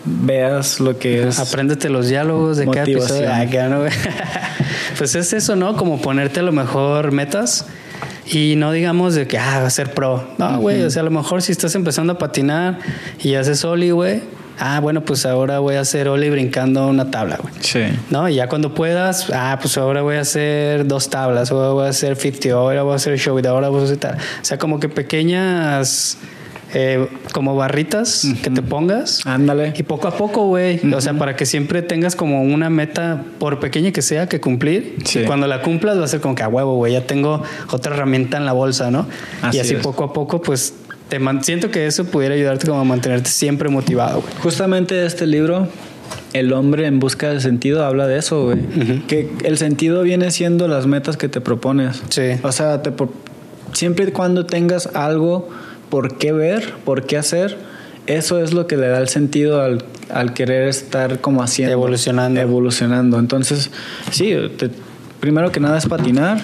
[0.03, 3.23] veas lo que es Apréndete los diálogos de cada Motivación.
[3.23, 3.47] episodio.
[3.47, 3.91] Acá, ¿no, güey?
[4.97, 5.75] pues es eso, ¿no?
[5.75, 7.67] Como ponerte a lo mejor metas
[8.29, 10.27] y no digamos de que, ah, va a ser pro.
[10.37, 12.79] No, güey, o sea, a lo mejor si estás empezando a patinar
[13.21, 14.21] y haces Oli, güey,
[14.59, 17.53] ah, bueno, pues ahora voy a hacer Oli brincando una tabla, güey.
[17.61, 17.83] Sí.
[18.09, 18.27] ¿No?
[18.27, 21.89] Y ya cuando puedas, ah, pues ahora voy a hacer dos tablas, ahora voy a
[21.89, 24.15] hacer 50, ahora voy a hacer show, ahora voy a hacer tal.
[24.15, 26.17] O sea, como que pequeñas,
[26.73, 29.25] eh, como barritas que te pongas.
[29.25, 29.73] Ándale.
[29.77, 30.81] Y poco a poco, güey.
[30.93, 34.97] O sea, para que siempre tengas como una meta, por pequeña que sea, que cumplir.
[35.05, 35.19] Sí.
[35.19, 36.93] Y cuando la cumplas va a ser como que a huevo, güey.
[36.93, 37.41] Ya tengo
[37.71, 39.07] otra herramienta en la bolsa, ¿no?
[39.41, 39.81] Así y así es.
[39.81, 40.73] poco a poco, pues
[41.09, 44.33] te siento que eso pudiera ayudarte como a mantenerte siempre motivado, güey.
[44.41, 45.69] Justamente este libro,
[46.33, 48.59] El hombre en busca de sentido, habla de eso, güey.
[49.07, 52.01] Que el sentido viene siendo las metas que te propones.
[52.09, 52.31] Sí.
[52.43, 52.91] O sea, te
[53.73, 55.49] siempre y cuando tengas algo
[55.89, 57.57] por qué ver, por qué hacer,
[58.07, 61.73] eso es lo que le da el sentido al, al querer estar como haciendo.
[61.73, 62.39] Evolucionando.
[62.39, 63.19] Evolucionando.
[63.19, 63.69] Entonces,
[64.11, 64.69] sí, te-
[65.19, 66.39] primero que nada es patinar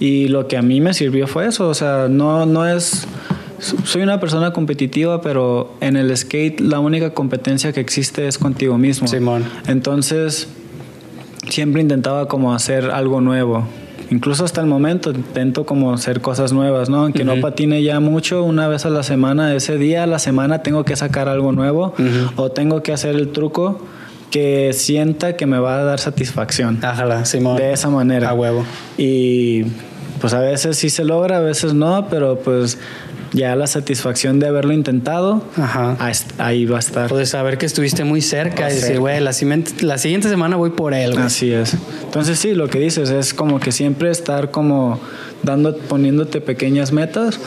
[0.00, 1.68] y lo que a mí me sirvió fue eso.
[1.68, 3.06] O sea, no, no es...
[3.84, 8.76] Soy una persona competitiva, pero en el skate la única competencia que existe es contigo
[8.76, 9.06] mismo.
[9.06, 9.44] Simón.
[9.68, 10.48] Entonces,
[11.48, 13.68] siempre intentaba como hacer algo nuevo.
[14.12, 17.04] Incluso hasta el momento intento como hacer cosas nuevas, ¿no?
[17.04, 20.62] Aunque no patine ya mucho, una vez a la semana, ese día a la semana
[20.62, 21.94] tengo que sacar algo nuevo
[22.36, 23.80] o tengo que hacer el truco
[24.30, 26.78] que sienta que me va a dar satisfacción.
[26.82, 27.56] Ajá, Simón.
[27.56, 28.28] De esa manera.
[28.28, 28.66] A huevo.
[28.98, 29.64] Y
[30.20, 32.78] pues a veces sí se logra, a veces no, pero pues
[33.32, 35.96] ya la satisfacción de haberlo intentado, Ajá.
[36.38, 37.08] ahí va a estar.
[37.08, 39.32] Puedes saber que estuviste muy cerca y decir, güey, la,
[39.80, 41.12] la, siguiente semana voy por él.
[41.12, 41.24] Güey.
[41.24, 41.76] Así es.
[42.04, 45.00] Entonces sí, lo que dices es como que siempre estar como
[45.42, 47.40] dando, poniéndote pequeñas metas.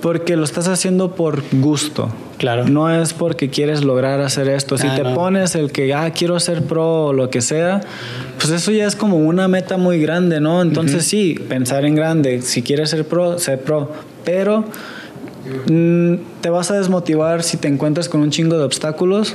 [0.00, 2.08] Porque lo estás haciendo por gusto.
[2.38, 2.68] Claro.
[2.68, 4.78] No es porque quieres lograr hacer esto.
[4.78, 7.80] Si ah, te pones el que, ah, quiero ser pro o lo que sea,
[8.38, 10.62] pues eso ya es como una meta muy grande, ¿no?
[10.62, 12.40] Entonces sí, pensar en grande.
[12.42, 13.90] Si quieres ser pro, ser pro.
[14.24, 14.64] Pero
[15.68, 19.34] mm, te vas a desmotivar si te encuentras con un chingo de obstáculos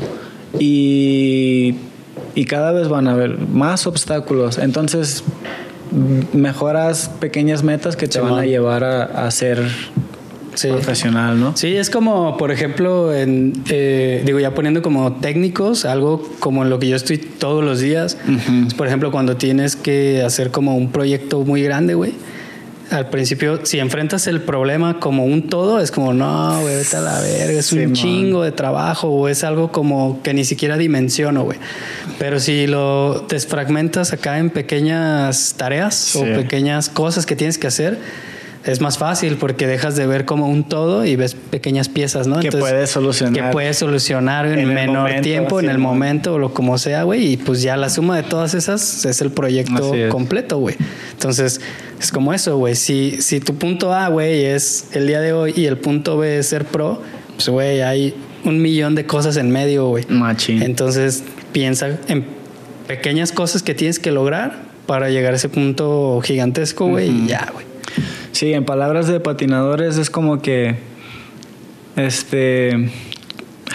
[0.57, 1.75] y,
[2.35, 4.57] y cada vez van a haber más obstáculos.
[4.57, 5.25] Entonces
[6.31, 9.67] mejoras pequeñas metas que te van a llevar a, a ser
[10.61, 11.55] profesional, ¿no?
[11.55, 16.69] Sí, es como, por ejemplo, en, eh, digo, ya poniendo como técnicos, algo como en
[16.69, 18.17] lo que yo estoy todos los días.
[18.77, 22.13] Por ejemplo, cuando tienes que hacer como un proyecto muy grande, güey.
[22.91, 27.01] Al principio, si enfrentas el problema como un todo, es como, no, güey, vete a
[27.01, 31.43] la verga, es un chingo de trabajo o es algo como que ni siquiera dimensiono,
[31.43, 31.57] güey.
[32.19, 37.97] Pero si lo desfragmentas acá en pequeñas tareas o pequeñas cosas que tienes que hacer,
[38.65, 42.39] es más fácil porque dejas de ver como un todo y ves pequeñas piezas, ¿no?
[42.39, 43.33] Que puedes solucionar.
[43.33, 47.33] Que puedes solucionar en, menor tiempo, en el momento o lo como sea, güey.
[47.33, 50.75] Y pues ya la suma de todas esas es el proyecto completo, güey.
[51.11, 51.59] Entonces,
[51.99, 52.75] es como eso, güey.
[52.75, 56.39] Si, si tu punto A, güey, es el día de hoy y el punto B
[56.39, 57.01] es ser pro,
[57.35, 58.15] pues, güey, hay
[58.45, 60.05] un millón de cosas en medio, güey.
[60.07, 60.61] Machín.
[60.61, 62.25] Entonces, piensa en
[62.87, 67.49] pequeñas cosas que tienes que lograr para llegar a ese punto gigantesco, güey, y ya,
[67.53, 67.72] güey.
[68.33, 70.75] Sí, en palabras de patinadores es como que.
[71.95, 72.89] Este.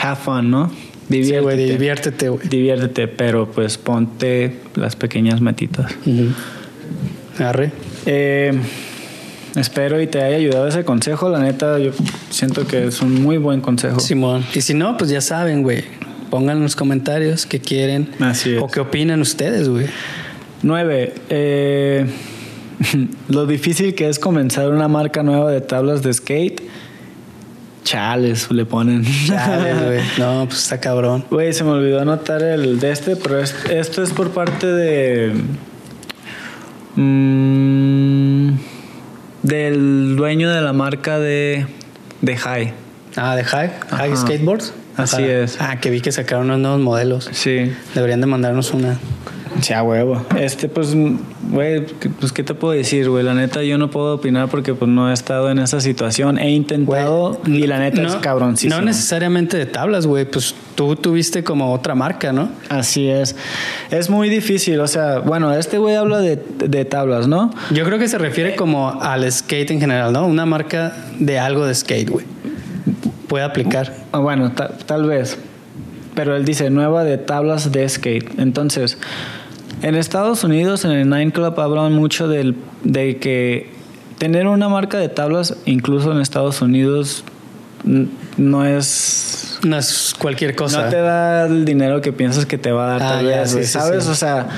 [0.02, 0.70] Have fun, ¿no?
[1.08, 1.40] Diviértete.
[1.40, 2.48] güey, diviértete, güey.
[2.48, 5.94] Diviértete, pero pues ponte las pequeñas metitas.
[7.38, 7.72] Arre.
[8.04, 8.52] Eh,
[9.54, 11.28] espero y te haya ayudado ese consejo.
[11.28, 11.92] La neta, yo
[12.30, 14.00] siento que es un muy buen consejo.
[14.00, 14.44] Simón.
[14.54, 15.84] Y si no, pues ya saben, güey.
[16.30, 18.10] Pongan en los comentarios qué quieren.
[18.18, 18.62] Así es.
[18.62, 19.86] O qué opinan ustedes, güey.
[20.62, 21.14] Nueve.
[21.30, 22.06] Eh
[23.28, 26.62] lo difícil que es comenzar una marca nueva de tablas de skate.
[27.84, 29.04] Chales, le ponen.
[29.26, 30.00] Chales, güey.
[30.18, 31.24] No, pues está cabrón.
[31.30, 35.32] Güey, se me olvidó anotar el de este, pero esto es por parte de.
[36.96, 38.50] Mm,
[39.42, 41.66] del dueño de la marca de,
[42.20, 42.72] de High.
[43.16, 43.70] Ah, de High.
[43.90, 44.74] High Skateboards.
[44.96, 45.58] Así es.
[45.60, 47.30] Ah, que vi que sacaron unos nuevos modelos.
[47.32, 47.72] Sí.
[47.94, 48.98] Deberían de mandarnos una.
[49.60, 50.24] Sí, a huevo.
[50.38, 50.94] Este, pues,
[51.50, 51.84] güey,
[52.20, 53.24] pues, ¿qué te puedo decir, güey?
[53.24, 56.38] La neta, yo no puedo opinar porque, pues, no he estado en esa situación.
[56.38, 58.76] He intentado y la neta es cabroncísimo.
[58.76, 60.24] No necesariamente de tablas, güey.
[60.24, 62.50] Pues tú tuviste como otra marca, ¿no?
[62.68, 63.34] Así es.
[63.90, 64.78] Es muy difícil.
[64.80, 67.50] O sea, bueno, este güey habla de, de tablas, ¿no?
[67.70, 70.26] Yo creo que se refiere como al skate en general, ¿no?
[70.26, 72.26] Una marca de algo de skate, güey.
[73.26, 73.92] Puede aplicar.
[74.12, 75.36] Ah, bueno, tal vez.
[76.14, 78.38] Pero él dice nueva de tablas de skate.
[78.38, 78.98] Entonces
[79.82, 83.70] en Estados Unidos, en el Nine Club, hablan mucho del, de que
[84.18, 87.24] tener una marca de tablas, incluso en Estados Unidos,
[88.36, 89.58] no es...
[89.62, 90.84] No es cualquier cosa.
[90.84, 94.06] No te da el dinero que piensas que te va a dar, ah, ¿sabes?
[94.06, 94.48] O sea,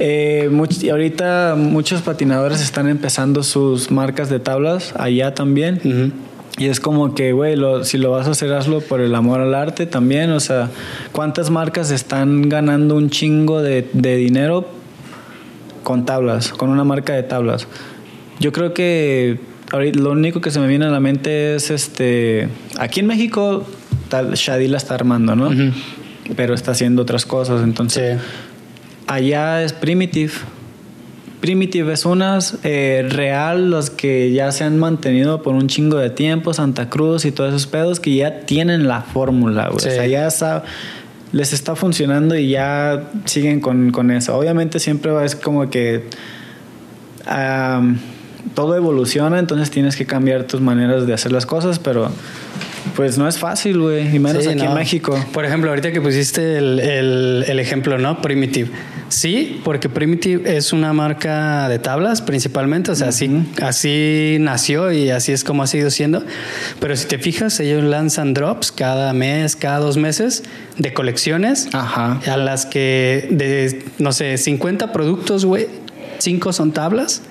[0.00, 0.50] eh,
[0.90, 6.12] ahorita muchos patinadores están empezando sus marcas de tablas allá también.
[6.58, 9.54] Y es como que, güey, si lo vas a hacer, hazlo por el amor al
[9.54, 10.32] arte también.
[10.32, 10.70] O sea,
[11.12, 14.68] ¿cuántas marcas están ganando un chingo de, dinero
[15.84, 17.68] con tablas, con una marca de tablas?
[18.40, 19.38] Yo creo que
[19.70, 22.48] ahorita lo único que se me viene a la mente es este.
[22.76, 23.64] Aquí en México,
[24.08, 25.50] tal, Shadi la está armando, ¿no?
[26.34, 27.62] Pero está haciendo otras cosas.
[27.62, 28.18] Entonces,
[29.06, 30.32] allá es Primitive
[31.40, 36.10] Primitive es unas, eh, Real, los que ya se han mantenido por un chingo de
[36.10, 40.28] tiempo, Santa Cruz y todos esos pedos que ya tienen la fórmula, O sea, ya
[41.32, 44.36] les está funcionando y ya siguen con, eso.
[44.36, 46.04] Obviamente siempre es como que
[48.54, 52.10] todo evoluciona, entonces tienes que cambiar tus maneras de hacer las cosas, pero
[52.98, 55.24] pues no es fácil, güey, y menos aquí en México.
[55.32, 58.20] Por ejemplo, ahorita que pusiste el, el ejemplo, ¿no?
[58.20, 58.72] Primitive
[59.08, 63.30] Sí, porque Primitive es una marca de tablas principalmente, o sea, así,
[63.62, 66.24] así nació y así es como ha sido siendo.
[66.80, 70.42] Pero si te fijas, ellos lanzan drops cada mes, cada dos meses
[70.76, 72.20] de colecciones Ajá.
[72.26, 75.68] a las que de, no sé, 50 productos, güey,
[76.18, 77.22] 5 son tablas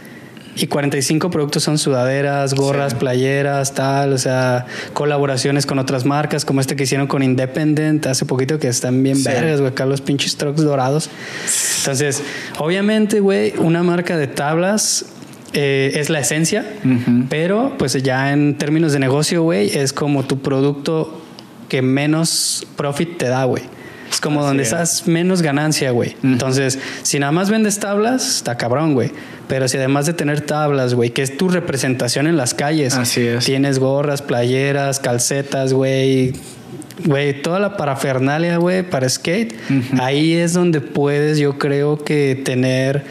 [0.57, 6.61] y 45 productos son sudaderas, gorras, playeras, tal, o sea, colaboraciones con otras marcas, como
[6.61, 10.35] este que hicieron con Independent hace poquito, que están bien vergas, güey, acá los pinches
[10.35, 11.09] trucks dorados.
[11.79, 12.23] Entonces,
[12.57, 15.05] obviamente, güey, una marca de tablas
[15.53, 16.65] eh, es la esencia,
[17.29, 21.21] pero pues ya en términos de negocio, güey, es como tu producto
[21.69, 23.63] que menos profit te da, güey.
[24.11, 26.15] Es como donde estás menos ganancia, güey.
[26.23, 29.11] Entonces, si nada más vendes tablas, está cabrón, güey.
[29.47, 33.25] Pero si además de tener tablas, güey, que es tu representación en las calles, Así
[33.25, 33.45] es.
[33.45, 36.33] tienes gorras, playeras, calcetas, güey,
[37.05, 39.55] güey, toda la parafernalia, güey, para skate,
[39.99, 43.03] ahí es donde puedes, yo creo que tener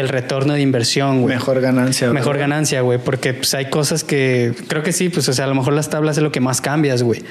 [0.00, 1.34] el retorno de inversión, güey.
[1.34, 2.12] Mejor ganancia.
[2.12, 2.48] Mejor ¿verdad?
[2.48, 5.54] ganancia, güey, porque pues, hay cosas que creo que sí, pues o sea, a lo
[5.54, 7.22] mejor las tablas es lo que más cambias, güey.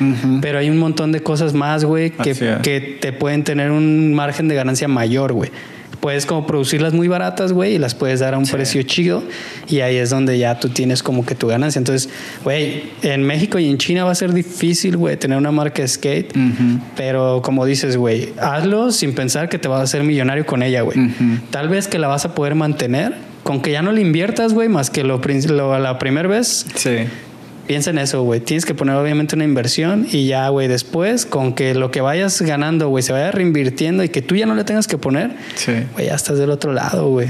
[0.41, 2.39] Pero hay un montón de cosas más, güey, que, es.
[2.61, 5.51] que te pueden tener un margen de ganancia mayor, güey.
[6.03, 9.23] Puedes como producirlas muy baratas, güey, y las puedes dar a un precio chido.
[9.69, 11.79] Y ahí es donde ya tú tienes como que tu ganancia.
[11.79, 12.09] Entonces,
[12.43, 15.87] güey, en México y en China va a ser difícil, güey, tener una marca de
[15.87, 16.33] skate.
[16.97, 20.81] Pero como dices, güey, hazlo sin pensar que te vas a hacer millonario con ella,
[20.81, 20.97] güey.
[21.51, 24.67] Tal vez que la vas a poder mantener con que ya no le inviertas, güey,
[24.67, 26.65] más que lo, lo- la primera vez.
[26.75, 26.97] Sí.
[27.67, 28.41] Piensa en eso, güey.
[28.41, 32.41] Tienes que poner obviamente una inversión y ya, güey, después con que lo que vayas
[32.41, 35.71] ganando, güey, se vaya reinvirtiendo y que tú ya no le tengas que poner, Sí.
[35.93, 37.29] güey, ya estás del otro lado, güey.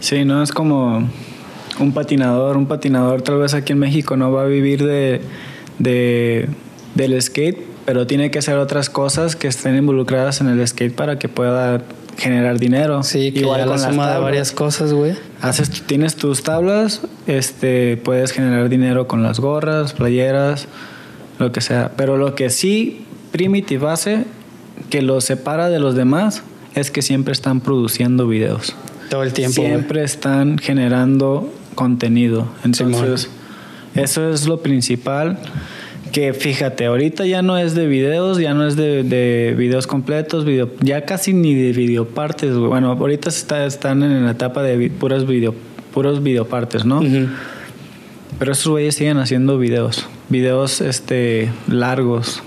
[0.00, 1.08] Sí, no es como
[1.80, 2.56] un patinador.
[2.56, 5.20] Un patinador tal vez aquí en México no va a vivir de,
[5.78, 6.48] de
[6.94, 11.18] del skate, pero tiene que hacer otras cosas que estén involucradas en el skate para
[11.18, 11.82] que pueda
[12.18, 13.02] generar dinero.
[13.02, 15.14] Sí, que Igual ya la con suma de varias cosas, güey.
[15.40, 20.66] Haces, tienes tus tablas, este, puedes generar dinero con las gorras, playeras,
[21.38, 21.92] lo que sea.
[21.96, 24.24] Pero lo que sí Primitive hace,
[24.90, 26.42] que lo separa de los demás,
[26.74, 28.74] es que siempre están produciendo videos.
[29.10, 32.48] Todo el tiempo, siempre están generando contenido.
[32.64, 33.28] Entonces,
[33.94, 35.38] eso es lo principal.
[36.12, 40.44] Que fíjate, ahorita ya no es de videos, ya no es de, de videos completos,
[40.44, 42.54] video, ya casi ni de videopartes.
[42.56, 45.54] Bueno, ahorita está, están en la etapa de vi- puras video,
[45.92, 47.02] puros videopartes, ¿no?
[48.38, 52.42] Pero esos güeyes siguen haciendo videos, videos este, largos.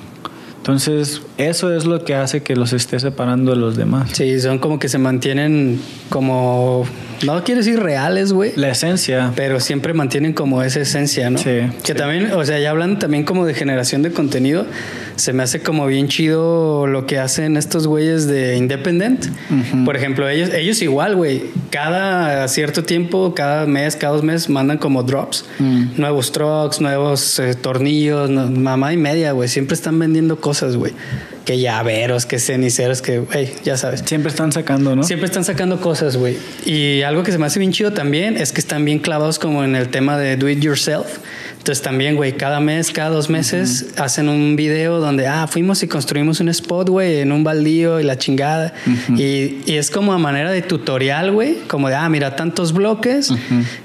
[0.58, 4.12] Entonces, eso es lo que hace que los esté separando de los demás.
[4.14, 6.86] Sí, son como que se mantienen como,
[7.26, 8.52] no quiero decir reales, güey.
[8.56, 9.32] La esencia.
[9.36, 11.38] Pero siempre mantienen como esa esencia, ¿no?
[11.38, 11.94] Sí, Que sí.
[11.94, 14.66] también, o sea, ya hablan también como de generación de contenido.
[15.16, 19.26] Se me hace como bien chido lo que hacen estos güeyes de Independent.
[19.86, 21.44] Por ejemplo, ellos, ellos igual, güey.
[21.70, 25.46] Cada cierto tiempo, cada mes, cada dos meses, mandan como drops.
[25.60, 25.84] Mm.
[25.98, 29.48] Nuevos trucks, nuevos eh, tornillos, no- mamá y media, güey.
[29.48, 30.94] Siempre están vendiendo cosas, güey.
[31.46, 34.04] Que llaveros, que ceniceros, que, güey, ya sabes.
[34.06, 35.04] Siempre están sacando, ¿no?
[35.04, 36.38] Siempre están sacando cosas, güey.
[36.66, 39.64] Y algo que se me hace bien chido también es que están bien clavados como
[39.64, 41.18] en el tema de do it yourself.
[41.62, 45.88] Entonces también, güey, cada mes, cada dos meses hacen un video donde, ah, fuimos y
[45.88, 48.74] construimos un spot, güey, en un baldío y la chingada.
[49.16, 53.32] y, y es como a manera de tutorial, güey, como de, ah, mira, tantos bloques,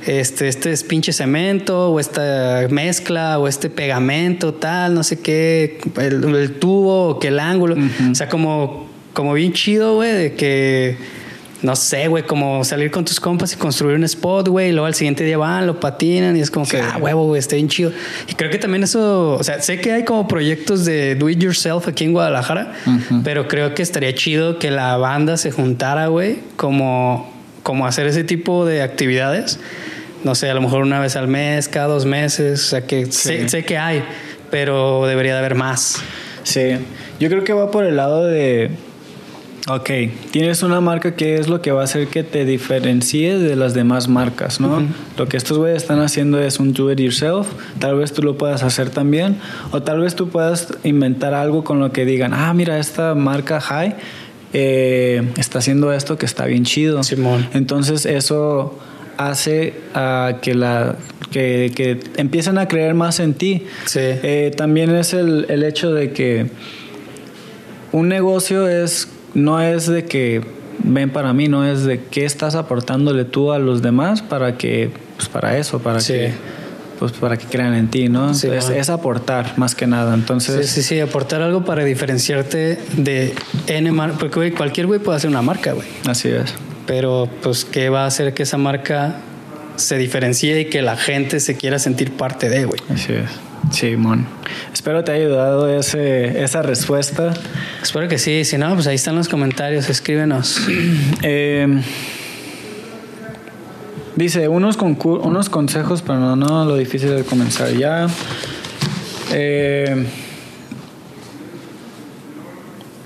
[0.06, 5.78] este, este es pinche cemento, o esta mezcla, o este pegamento, tal, no sé qué,
[5.98, 7.76] el, el tubo, o que el ángulo.
[8.10, 10.96] O sea, como, como bien chido, güey, de que
[11.66, 14.86] no sé, güey, como salir con tus compas y construir un spot, güey, y luego
[14.86, 16.82] al siguiente día van, lo patinan y es como que, Sí.
[16.92, 17.90] ah, huevo, güey, está bien chido.
[18.28, 21.40] Y creo que también eso, o sea, sé que hay como proyectos de do it
[21.40, 22.72] yourself aquí en Guadalajara,
[23.24, 27.32] pero creo que estaría chido que la banda se juntara, güey, como,
[27.64, 29.58] como hacer ese tipo de actividades.
[30.22, 33.10] No sé, a lo mejor una vez al mes, cada dos meses, o sea, que
[33.10, 34.04] sé, sé que hay,
[34.52, 35.96] pero debería de haber más.
[36.44, 36.76] Sí,
[37.18, 38.70] yo creo que va por el lado de,
[39.68, 39.90] ok,
[40.30, 43.74] tienes una marca que es lo que va a hacer que te diferencie de las
[43.74, 44.82] demás marcas, ¿no?
[45.18, 47.48] Lo que estos güeyes están haciendo es un do it yourself,
[47.78, 49.38] tal vez tú lo puedas hacer también,
[49.72, 53.60] o tal vez tú puedas inventar algo con lo que digan, ah, mira, esta marca
[53.60, 53.96] High
[54.52, 57.02] eh, está haciendo esto que está bien chido.
[57.02, 57.48] Simón.
[57.52, 58.78] Entonces eso
[59.16, 60.96] hace a que la
[61.30, 63.64] que, que empiecen a creer más en ti.
[63.86, 64.00] Sí.
[64.00, 66.46] Eh, también es el, el hecho de que
[67.92, 70.40] un negocio es no es de que
[70.82, 74.90] ven para mí, no es de qué estás aportándole tú a los demás para que
[75.16, 76.14] pues para eso, para Sí.
[76.14, 76.32] que
[76.98, 78.32] pues para que crean en ti, ¿no?
[78.32, 80.14] Sí, es, aportar más que nada.
[80.14, 83.34] Sí, Entonces, sí, sí, aportar algo para diferenciarte de
[83.66, 84.16] N marca.
[84.18, 85.86] Porque, güey, cualquier güey puede hacer una marca, güey.
[86.08, 86.54] así es.
[86.86, 89.16] Pero, pues, ¿qué va a hacer que esa marca
[89.76, 92.80] se diferencie y que la gente se quiera sentir parte de, güey?
[92.88, 93.28] Así es.
[93.70, 94.26] Sí, mon.
[94.72, 97.34] Espero te haya ayudado ese, esa respuesta.
[97.82, 98.44] Espero que sí.
[98.44, 99.88] Si no, pues ahí están los comentarios.
[99.90, 100.60] Escríbenos.
[101.22, 101.82] Eh,
[104.16, 108.06] Dice, unos, unos consejos, pero no, no lo difícil de comenzar ya.
[109.30, 110.06] Eh,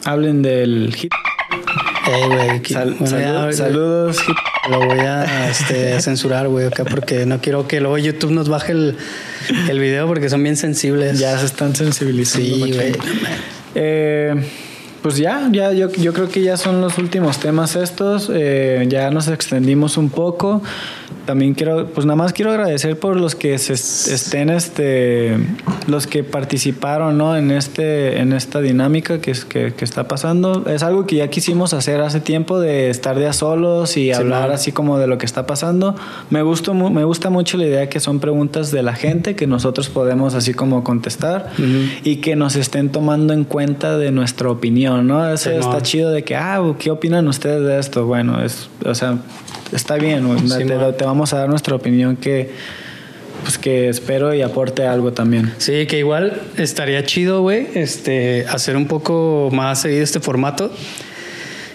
[0.05, 1.13] hablen del hit.
[2.13, 2.63] Ey, güey.
[2.63, 4.37] que- Sal- bueno, ya, saludos, hit.
[4.71, 8.71] Lo voy a este, censurar, güey, acá porque no quiero que luego YouTube nos baje
[8.73, 8.97] el,
[9.69, 11.19] el video porque son bien sensibles.
[11.19, 12.67] Ya se están sensibilizando.
[12.67, 12.93] Sí, güey.
[13.75, 14.35] Eh,
[15.03, 18.31] pues ya, ya yo, yo creo que ya son los últimos temas estos.
[18.33, 20.63] Eh, ya nos extendimos un poco.
[21.27, 25.37] También quiero, pues nada más quiero agradecer por los que se est- estén, este,
[25.87, 27.37] los que participaron, ¿no?
[27.37, 30.65] En este, en esta dinámica que, es- que, que está pasando.
[30.67, 34.49] Es algo que ya quisimos hacer hace tiempo de estar de a solos y hablar
[34.49, 34.53] man.
[34.53, 35.95] así como de lo que está pasando.
[36.31, 39.47] Me gusta, mu- me gusta mucho la idea que son preguntas de la gente que
[39.47, 41.51] nosotros podemos así como contestar
[42.03, 45.33] y que nos estén tomando en cuenta de nuestra opinión, ¿no?
[45.33, 48.07] Eso está chido de que, ah, ¿qué opinan ustedes de esto?
[48.07, 49.19] Bueno, es, o sea,
[49.73, 52.51] está bien, te, te vamos a dar nuestra opinión que,
[53.43, 55.53] pues que espero y aporte algo también.
[55.59, 60.71] Sí, que igual estaría chido, güey, este, hacer un poco más seguido este formato.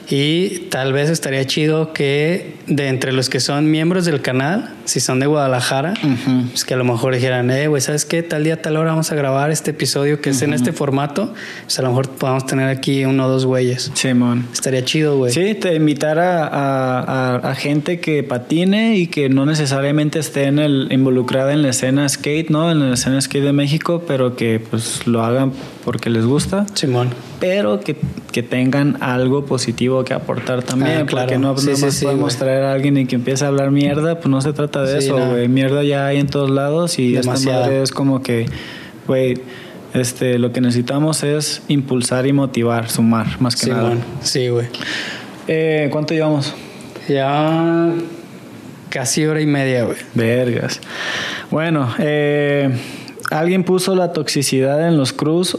[0.09, 4.99] Y tal vez estaría chido que de entre los que son miembros del canal, si
[4.99, 5.93] son de Guadalajara,
[6.51, 8.21] pues que a lo mejor dijeran, eh, güey, ¿sabes qué?
[8.23, 11.33] Tal día, tal hora vamos a grabar este episodio que es en este formato.
[11.63, 13.91] Pues a lo mejor podamos tener aquí uno o dos güeyes.
[13.95, 14.47] Simón.
[14.53, 15.31] Estaría chido, güey.
[15.33, 16.99] Sí, te invitar a, a-
[17.35, 21.69] a- a gente que patine y que no necesariamente esté en el, involucrada en la
[21.69, 22.71] escena skate, ¿no?
[22.71, 25.51] En la escena skate de México, pero que pues lo hagan
[25.85, 27.09] porque les gusta, Simón.
[27.39, 27.95] pero que,
[28.31, 31.27] que tengan algo positivo que aportar también, Ah, claro.
[31.27, 33.49] porque no Sí, no sí, más sí, podemos traer a alguien y que empiece a
[33.49, 35.29] hablar mierda, pues no se trata de eso, no.
[35.31, 35.47] güey.
[35.47, 37.61] Mierda ya hay en todos lados y esta Demasiada.
[37.61, 38.47] madre es como que,
[39.07, 39.35] güey,
[39.93, 43.91] este, lo que necesitamos es impulsar y motivar, sumar, más que nada.
[43.91, 44.03] Simón.
[44.23, 44.65] Sí, güey.
[45.47, 46.53] Eh, ¿Cuánto llevamos?
[47.07, 47.93] Ya
[48.89, 49.97] casi hora y media, güey.
[50.15, 50.81] Vergas.
[51.51, 52.71] Bueno, eh,
[53.31, 55.57] alguien puso la toxicidad en los cruz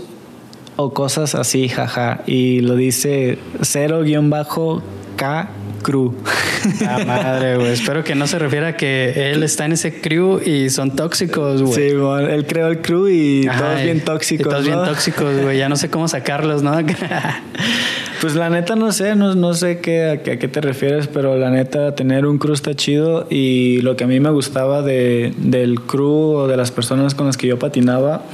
[0.76, 2.22] o cosas así, jaja.
[2.26, 5.48] Y lo dice 0-K
[5.82, 6.14] Cru.
[6.84, 7.68] Ah, madre, güey.
[7.68, 11.62] Espero que no se refiera a que él está en ese crew y son tóxicos,
[11.62, 11.74] güey.
[11.74, 14.48] Sí, bueno, él creó el crew y Ajá, todos bien y tóxicos.
[14.52, 15.58] todos bien tóxicos, güey.
[15.58, 16.76] Ya no sé cómo sacarlos, ¿no?
[18.20, 21.06] Pues la neta no sé, no, no sé qué, a, qué, a qué te refieres,
[21.06, 24.80] pero la neta tener un crew está chido y lo que a mí me gustaba
[24.80, 28.24] de, del crew o de las personas con las que yo patinaba.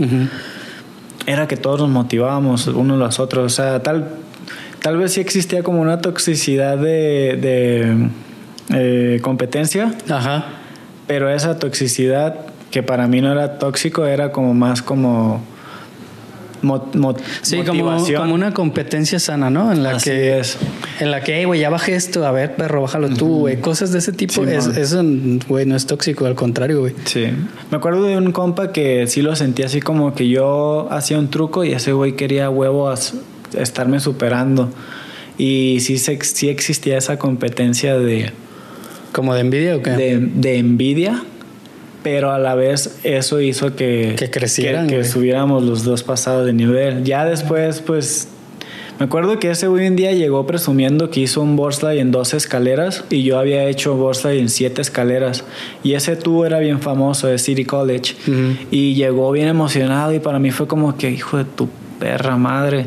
[1.26, 3.52] Era que todos nos motivábamos unos a los otros.
[3.52, 4.08] O sea, tal,
[4.80, 8.08] tal vez sí existía como una toxicidad de, de
[8.74, 10.46] eh, competencia, Ajá.
[11.06, 12.36] pero esa toxicidad
[12.70, 15.42] que para mí no era tóxico era como más como
[17.42, 18.22] Sí, como, motivación.
[18.22, 19.72] como una competencia sana, ¿no?
[19.72, 20.56] En la Así que es.
[21.00, 23.60] en la que, "Ey, güey, ya bajé esto, a ver, perro, bájalo tú, güey.
[23.60, 24.32] Cosas de ese tipo.
[24.44, 25.02] Sí, es- eso,
[25.48, 26.94] güey, no es tóxico, al contrario, güey.
[27.04, 27.26] Sí.
[27.70, 31.28] Me acuerdo de un compa que sí lo sentía así como que yo hacía un
[31.28, 32.94] truco y ese güey quería huevo a
[33.58, 34.70] estarme superando.
[35.38, 38.30] Y sí, se- sí existía esa competencia de,
[39.12, 39.90] ¿Como de envidia o qué?
[39.90, 41.22] de, de envidia,
[42.02, 46.46] pero a la vez eso hizo que, Que crecieran, que, que subiéramos los dos pasados
[46.46, 47.04] de nivel.
[47.04, 48.28] Ya después, pues,
[48.98, 52.34] me acuerdo que ese un día llegó presumiendo que hizo un board slide en dos
[52.34, 55.44] escaleras y yo había hecho board slide en siete escaleras.
[55.82, 58.14] Y ese tubo era bien famoso de City College.
[58.70, 61.68] Y llegó bien emocionado y para mí fue como que, hijo de tu
[61.98, 62.86] perra madre.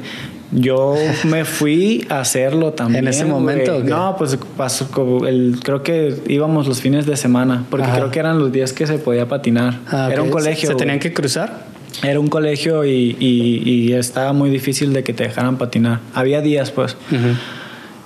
[0.57, 0.95] Yo
[1.25, 3.03] me fui a hacerlo también.
[3.03, 3.83] ¿En ese momento?
[3.83, 4.87] No, pues pasó
[5.27, 7.97] el, creo que íbamos los fines de semana, porque Ajá.
[7.97, 9.79] creo que eran los días que se podía patinar.
[9.87, 10.69] Ah, Era un colegio.
[10.69, 11.65] ¿Se tenían que cruzar?
[12.03, 15.99] Era un colegio y, y- y estaba muy difícil de que te dejaran patinar.
[16.13, 16.95] Había días, pues.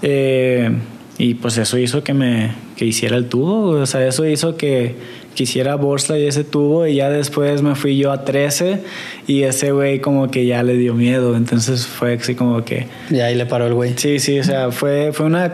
[0.01, 0.71] Eh,
[1.17, 4.95] y pues eso hizo que me que hiciera el tubo, o sea, eso hizo que
[5.39, 8.81] quisiera Borsa y ese tubo y ya después me fui yo a 13
[9.25, 13.21] y ese güey como que ya le dio miedo, entonces fue así como que Y
[13.21, 13.93] ahí le paró el güey.
[13.95, 15.53] sí, sí, o sea, fue fue una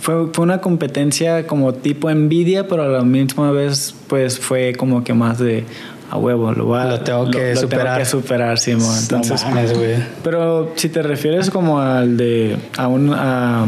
[0.00, 5.04] fue, fue una competencia como tipo envidia, pero a la misma vez pues fue como
[5.04, 5.62] que más de
[6.10, 7.98] a huevo, lo, voy a- Lo tengo que superar.
[8.00, 8.96] que superar, Simón.
[9.00, 9.72] Entonces, no mames,
[10.24, 13.66] pero si te refieres como al de a un a,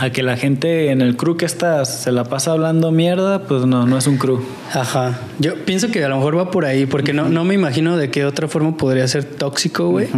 [0.00, 3.66] a que la gente en el crew que estás se la pasa hablando mierda, pues
[3.66, 4.40] no, no es un crew.
[4.72, 5.18] Ajá.
[5.38, 8.10] Yo pienso que a lo mejor va por ahí, porque no, no me imagino de
[8.10, 10.08] qué otra forma podría ser tóxico, güey.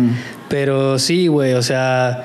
[0.48, 2.24] Pero sí, güey, o sea,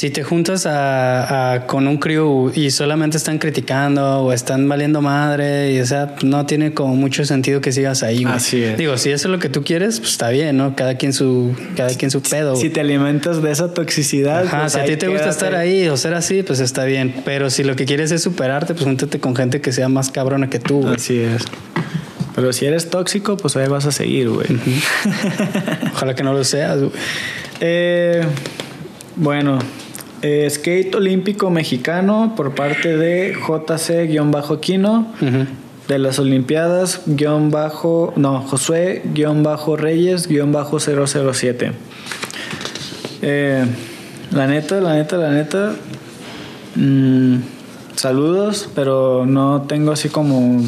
[0.00, 5.74] si te juntas a, con un crew y solamente están criticando o están valiendo madre,
[5.74, 8.22] y o sea, no tiene como mucho sentido que sigas ahí.
[8.22, 8.34] Güey.
[8.34, 8.78] Así es.
[8.78, 10.74] Digo, si eso es lo que tú quieres, pues está bien, ¿no?
[10.74, 12.56] Cada quien su, cada quien su pedo.
[12.56, 14.46] Si te alimentas de esa toxicidad.
[14.46, 17.16] Ajá, pues si a ti te gusta estar ahí o ser así, pues está bien.
[17.26, 20.48] Pero si lo que quieres es superarte, pues júntate con gente que sea más cabrona
[20.48, 20.94] que tú, güey.
[20.94, 21.44] Así es.
[22.34, 24.46] Pero si eres tóxico, pues ahí vas a seguir, güey.
[25.92, 26.92] Ojalá que no lo seas, güey.
[27.60, 28.24] Eh,
[29.16, 29.58] bueno,
[30.22, 35.46] eh, skate olímpico mexicano por parte de JC-Quino Ujú.
[35.88, 41.72] de las Olimpiadas guion bajo no Josué guion bajo Reyes guion bajo 007
[43.22, 43.64] Eh,
[44.32, 45.72] la neta la neta la neta
[46.76, 47.36] mm,
[47.96, 50.62] saludos pero no tengo así como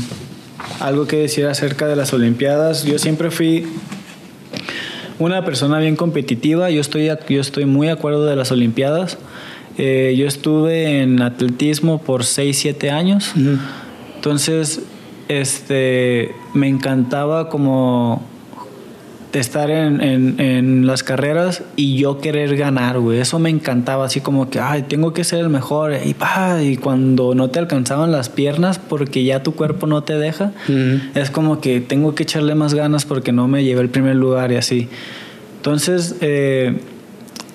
[0.80, 3.66] algo que decir acerca de las Olimpiadas yo siempre fui
[5.18, 6.70] una persona bien competitiva.
[6.70, 9.18] Yo estoy, yo estoy muy de acuerdo de las Olimpiadas.
[9.78, 13.32] Eh, yo estuve en atletismo por 6, 7 años.
[14.16, 14.82] Entonces,
[15.28, 18.22] este, me encantaba como
[19.32, 23.18] estar en, en- en las carreras y yo querer ganar, güey.
[23.18, 25.94] Eso me encantaba, así como que, ay, tengo que ser el mejor.
[26.04, 30.18] Y, pa, y cuando no te alcanzaban las piernas porque ya tu cuerpo no te
[30.18, 31.00] deja, Ujú.
[31.18, 34.52] es como que tengo que echarle más ganas porque no me llevé el primer lugar
[34.52, 34.88] y así.
[35.56, 36.76] Entonces, eh,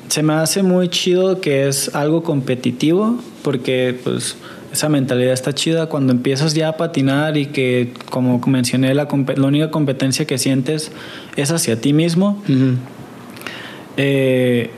[0.09, 4.35] se me hace muy chido que es algo competitivo porque pues
[4.71, 9.47] esa mentalidad está chida cuando empiezas ya a patinar y que como mencioné la, la
[9.47, 10.91] única competencia que sientes
[11.35, 12.75] es hacia ti mismo Ujú.
[13.97, 14.69] eh,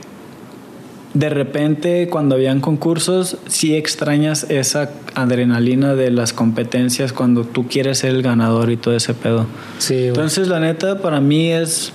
[1.14, 7.98] de repente cuando habían concursos sí extrañas esa adrenalina de las competencias cuando tú quieres
[8.00, 9.48] ser el ganador y todo ese pedo
[9.80, 11.92] Sí, entonces, la neta, para mí es.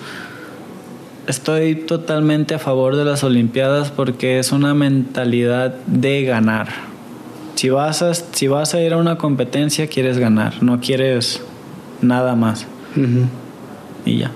[1.26, 6.68] Estoy totalmente a favor de las Olimpiadas porque es una mentalidad de ganar.
[7.55, 11.40] Si vas a, si vas a ir a una competencia, quieres ganar, no quieres
[12.02, 12.66] nada más.
[14.05, 14.30] Y ya.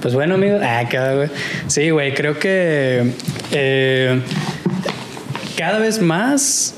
[0.00, 0.58] Pues bueno, amigo.
[0.62, 1.28] Ah, cada güey.
[1.66, 3.12] Sí, güey, creo que
[3.50, 4.20] eh,
[5.56, 6.74] cada vez más,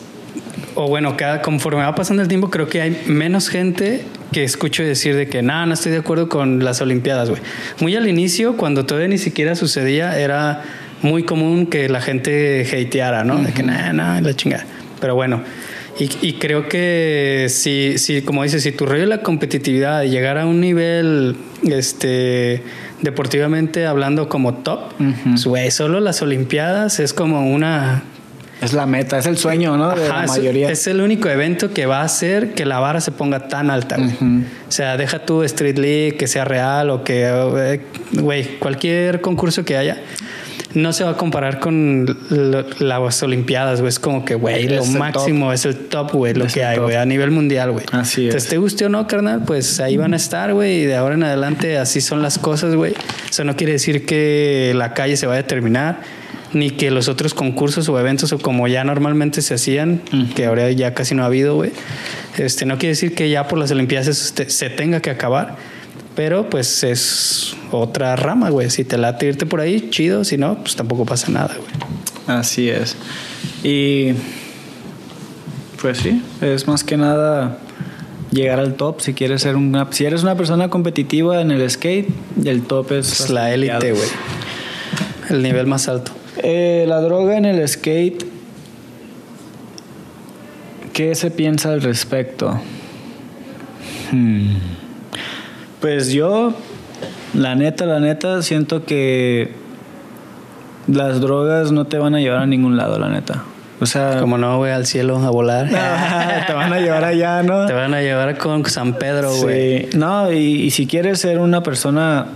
[0.74, 4.04] o bueno, cada, conforme va pasando el tiempo, creo que hay menos gente
[4.34, 7.40] que escucho decir de que nada, no estoy de acuerdo con las Olimpiadas, güey.
[7.78, 10.64] Muy al inicio, cuando todavía ni siquiera sucedía, era
[11.02, 13.38] muy común que la gente hateara, ¿no?
[13.38, 14.66] De que nada, nada, la chingada.
[15.00, 15.40] Pero bueno.
[16.00, 20.36] Y, y creo que si, si, como dices, si tu rollo es la competitividad, llegar
[20.38, 22.64] a un nivel este,
[23.02, 24.94] deportivamente hablando como top,
[25.24, 28.02] pues, güey, solo las Olimpiadas es como una...
[28.62, 29.94] Es la meta, es el sueño, ¿no?
[29.94, 30.70] De Ajá, la es- mayoría.
[30.70, 33.96] Es, el único evento que va a hacer que la vara se ponga tan alta,
[33.96, 34.10] güey.
[34.14, 34.42] Ujú.
[34.68, 37.80] O sea, deja tu Street League, que sea real o que, eh,
[38.12, 39.98] güey, cualquier concurso que haya,
[40.72, 43.90] no se va a comparar con lo- las Olimpiadas, güey.
[43.90, 46.76] Es como que, güey, lo Es máximo es el top, güey, lo Es que hay,
[46.76, 46.84] top.
[46.86, 47.84] güey, a nivel mundial, güey.
[47.92, 48.26] Así es.
[48.28, 51.14] Entonces, te guste o no, carnal, pues ahí van a estar, güey, y de ahora
[51.14, 52.94] en adelante así son las cosas, güey.
[53.30, 55.98] Eso no quiere decir que la calle se vaya a terminar,
[56.54, 60.34] ni que los otros concursos o eventos, o como ya normalmente se hacían, Ujú.
[60.34, 61.72] que ahora ya casi no ha habido, güey.
[62.38, 65.56] Este, no quiere decir que ya por las Olimpiadas se, se tenga que acabar,
[66.14, 68.70] pero pues es otra rama, güey.
[68.70, 70.24] Si te late irte por ahí, chido.
[70.24, 72.38] Si no, pues tampoco pasa nada, güey.
[72.38, 72.96] Así es.
[73.62, 74.12] Y
[75.82, 77.58] pues sí, es más que nada
[78.30, 82.08] llegar al top si quieres ser una si eres una persona competitiva en el skate,
[82.44, 84.08] el top es Es la élite, güey.
[85.30, 86.12] El nivel más alto.
[86.42, 88.24] Eh, la droga en el skate
[90.94, 92.60] ¿Qué se piensa al respecto?
[94.12, 94.54] Hmm.
[95.80, 96.54] Pues yo,
[97.34, 99.50] la neta, la neta, siento que
[100.86, 103.42] las drogas no te van a llevar a ningún lado, la neta.
[103.80, 105.68] O sea, Como no, güey, al cielo a volar.
[106.46, 107.66] te van a llevar allá, ¿no?
[107.66, 109.90] Te van a llevar con San Pedro, güey.
[109.90, 109.98] Sí.
[109.98, 112.26] No, y, y si quieres ser una persona,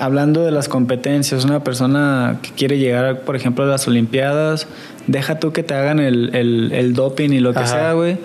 [0.00, 4.66] hablando de las competencias, una persona que quiere llegar, por ejemplo, a las Olimpiadas,
[5.06, 7.68] deja tú que te hagan el, el, el doping y lo que Ajá.
[7.68, 8.18] sea, güey.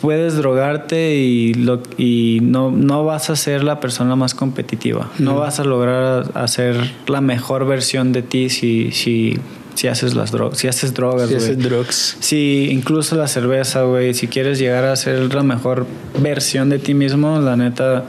[0.00, 5.10] Puedes drogarte y, lo, y no, no vas a ser la persona más competitiva.
[5.18, 9.38] No vas a lograr hacer la mejor versión de ti si, si,
[9.74, 11.36] si haces las drogas, si haces drogas, güey.
[11.36, 12.16] ese drugs.
[12.18, 14.14] Sí, incluso la cerveza, güey.
[14.14, 15.86] Si quieres llegar a ser la mejor
[16.18, 18.04] versión de ti mismo, la neta,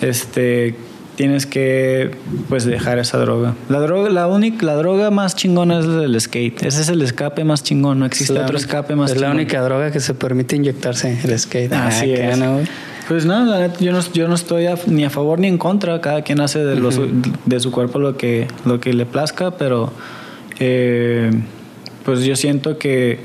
[0.00, 0.76] este,
[1.18, 2.12] tienes que,
[2.48, 3.54] pues, dejar esa droga.
[3.68, 6.62] La droga, la única, la droga más chingona es el skate.
[6.62, 7.98] Ese es el escape más chingón.
[7.98, 11.18] No existe la otro única- escape más Es la única droga que se permite inyectarse
[11.24, 11.72] el skate.
[11.72, 12.38] Así Ah, es.
[12.38, 12.60] ¿no?
[13.08, 15.58] Pues no, la neta, yo no, yo no estoy a- ni a favor ni en
[15.58, 16.00] contra.
[16.00, 17.08] Cada quien hace de, lo su-
[17.46, 19.92] de su cuerpo lo que, lo que le plazca, pero
[20.60, 21.32] eh,
[22.04, 23.18] pues yo siento que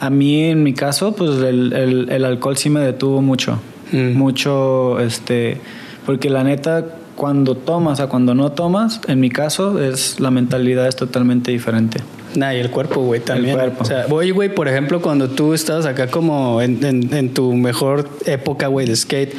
[0.00, 3.58] a mí, en mi caso, pues el, el, el alcohol sí me detuvo mucho.
[3.92, 4.14] Mm.
[4.16, 5.58] Mucho, este,
[6.06, 10.86] porque la neta, cuando tomas a cuando no tomas, en mi caso, es la mentalidad
[10.88, 12.00] es totalmente diferente.
[12.34, 13.54] Nah, y el cuerpo, güey, también.
[13.56, 13.82] cuerpo.
[13.82, 17.52] O sea, güey, güey, por ejemplo, cuando tú estabas acá como en, en- en tu
[17.54, 19.34] mejor época, güey, de skate,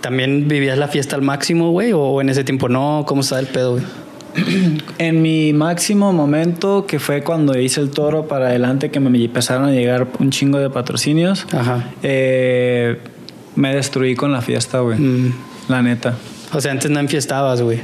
[0.00, 1.92] ¿también vivías la fiesta al máximo, güey?
[1.92, 3.04] ¿O en ese tiempo no?
[3.08, 3.84] ¿Cómo estaba el pedo, güey?
[4.98, 9.64] En mi máximo momento, que fue cuando hice el toro para adelante, que me empezaron
[9.64, 11.84] a llegar un chingo de patrocinios, Ajá.
[12.02, 12.98] eh,
[13.56, 14.98] me destruí con la fiesta, güey.
[14.98, 15.32] Mm.
[15.68, 16.14] La neta.
[16.52, 17.80] O sea, antes no enfiestabas, güey.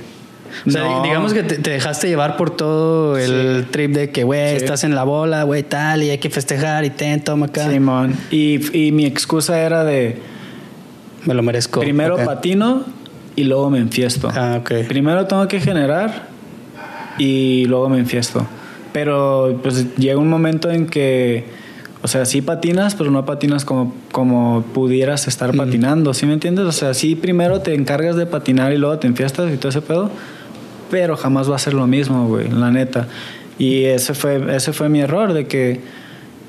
[0.67, 1.03] O sea, No.
[1.03, 4.57] digamos que te, te dejaste llevar por todo el trip de que, güey, Sí.
[4.65, 7.71] estás en la bola, güey, tal, y hay que festejar y ten, toma acá.
[7.71, 8.15] Simón.
[8.31, 10.19] Y, y mi excusa era de
[11.25, 11.81] Me lo merezco.
[11.81, 12.25] primero Acá.
[12.27, 12.85] patino
[13.35, 14.29] y luego me enfiesto.
[14.35, 14.87] Ah, ok.
[14.89, 16.29] Primero tengo que generar
[17.19, 18.47] y luego me enfiesto.
[18.93, 21.45] Pero pues llega un momento en que,
[22.03, 26.65] o sea, sí patinas, pero no patinas como, como pudieras estar patinando, ¿sí me entiendes?
[26.67, 29.83] O sea, sí primero te encargas de patinar y luego te enfiestas y todo ese
[29.83, 30.11] pedo,
[30.91, 33.07] pero jamás va a ser lo mismo, güey, la neta.
[33.59, 35.81] Y ese fue, ese fue mi error, de que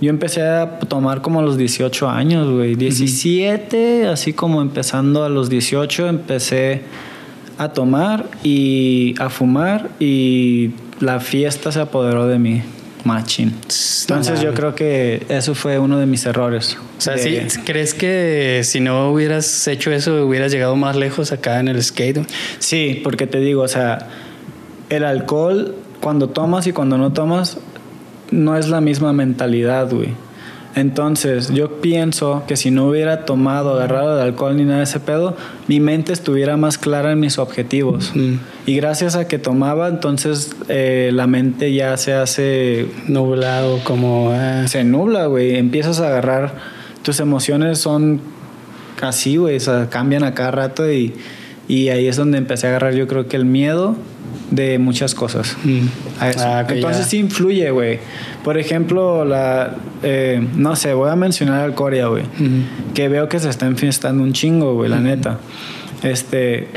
[0.01, 2.75] yo empecé a tomar como a los 18 años, güey.
[2.75, 6.81] 17, así como empezando a los 18, empecé
[7.57, 12.63] a tomar y a fumar y la fiesta se apoderó de mí,
[13.03, 13.53] machín.
[14.01, 16.77] Entonces yo creo que eso fue uno de mis errores.
[16.97, 21.31] O sea, De- ¿sí, ¿crees que si no hubieras hecho eso, hubieras llegado más lejos
[21.31, 22.25] acá en el skate?
[22.59, 24.07] Sí, porque te digo, o sea,
[24.89, 27.57] el alcohol, cuando tomas y cuando no tomas,
[28.31, 30.09] no es la misma mentalidad, güey.
[30.75, 34.99] Entonces, yo pienso que si no hubiera tomado, agarrado de alcohol ni nada de ese
[34.99, 35.37] pedo,
[35.67, 38.11] mi mente estuviera más clara en mis objetivos.
[38.15, 38.35] Mm.
[38.65, 44.31] Y gracias a que tomaba, entonces eh, la mente ya se hace Nublado, como...
[44.31, 45.57] ah, se nubla, güey.
[45.57, 46.55] Empiezas a agarrar.
[47.03, 48.21] Tus emociones son
[49.01, 49.57] así, güey.
[49.57, 51.13] O sea, cambian a cada rato y,
[51.67, 53.95] y ahí es donde empecé a agarrar, yo creo que el miedo
[54.55, 55.55] de muchas cosas.
[55.63, 55.79] mm.
[56.19, 57.09] Ah, Entonces ya.
[57.09, 57.99] sí influye, güey.
[58.43, 59.75] Por ejemplo, la.
[60.03, 62.23] eh, no sé, voy a mencionar al Corea, güey.
[62.93, 65.39] Que veo que se está enfiestando un chingo, güey, la neta.
[66.03, 66.67] Este.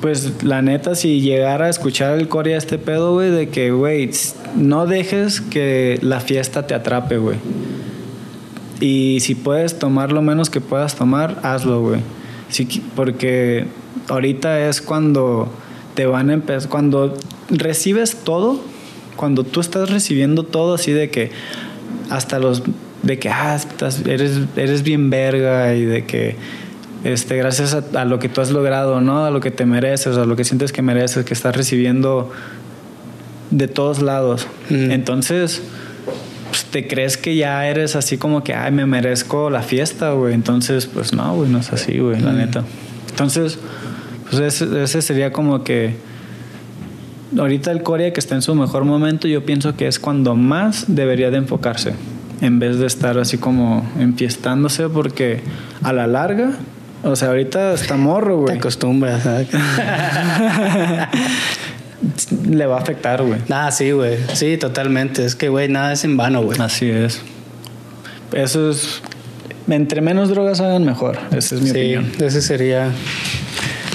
[0.00, 4.10] Pues la neta, si llegara a escuchar el Corea este pedo, güey, de que, güey,
[4.56, 7.36] no dejes que la fiesta te atrape, güey.
[8.80, 12.00] Y si puedes tomar lo menos que puedas tomar, hazlo, güey.
[12.96, 13.66] Porque
[14.08, 15.52] ahorita es cuando
[15.94, 17.14] te van a empezar, cuando
[17.48, 18.60] recibes todo,
[19.16, 21.30] cuando tú estás recibiendo todo así de que
[22.10, 22.62] hasta los
[23.02, 26.36] de que ah, estás- eres eres bien verga y de que
[27.04, 29.24] este gracias a, a lo que tú has logrado, ¿no?
[29.24, 32.30] A lo que te mereces, a lo que sientes que mereces, que estás recibiendo
[33.50, 34.46] de todos lados.
[34.68, 34.90] Mm.
[34.90, 35.62] Entonces,
[36.50, 40.34] pues, te crees que ya eres así como que, ay, me merezco la fiesta, güey.
[40.34, 42.64] Entonces, pues no, güey, no es así, güey, la neta.
[43.08, 43.58] Entonces,
[44.30, 45.94] pues ese, ese sería como que.
[47.38, 50.86] Ahorita el Corea que está en su mejor momento, yo pienso que es cuando más
[50.88, 51.92] debería de enfocarse.
[52.40, 55.40] En vez de estar así como enfiestándose, porque
[55.82, 56.52] a la larga,
[57.04, 58.58] o sea, ahorita está morro, Te güey.
[58.58, 59.22] acostumbras.
[59.22, 59.48] ¿sabes?
[62.48, 63.40] Le va a afectar, güey.
[63.50, 64.16] ah, sí, güey.
[64.32, 65.24] Sí, totalmente.
[65.24, 66.58] Es que, güey, nada es en vano, güey.
[66.60, 67.20] Así es.
[68.32, 69.02] Eso es.
[69.68, 71.18] Entre menos drogas hagan mejor.
[71.30, 72.10] Esa es mi sí, opinión.
[72.20, 72.90] ese sería...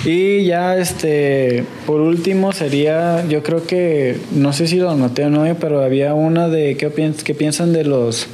[0.05, 1.65] Y ya, este.
[1.87, 3.25] Por último, sería.
[3.27, 4.17] Yo creo que.
[4.31, 6.77] No sé si lo anoté o no, pero había una de.
[6.77, 8.27] ¿Qué, piens- qué piensan de los.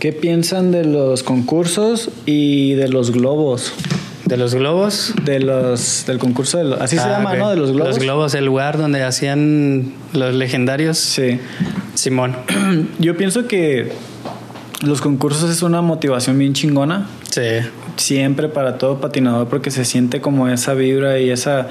[0.00, 3.72] ¿Qué piensan de los concursos y de los globos?
[4.26, 5.14] ¿De los globos?
[5.24, 6.04] De los.
[6.06, 6.80] Del concurso de los.
[6.80, 7.34] Así se Ah, llama.
[7.36, 7.50] ¿no?
[7.50, 7.94] De los globos.
[7.94, 10.98] Los globos, el lugar donde hacían los legendarios.
[10.98, 11.38] Sí.
[11.94, 12.36] Simón.
[12.98, 13.92] Yo pienso que.
[14.82, 17.08] Los concursos es una motivación bien chingona.
[17.30, 17.40] Sí.
[17.98, 21.66] Siempre para todo patinador porque se siente como esa vibra y esa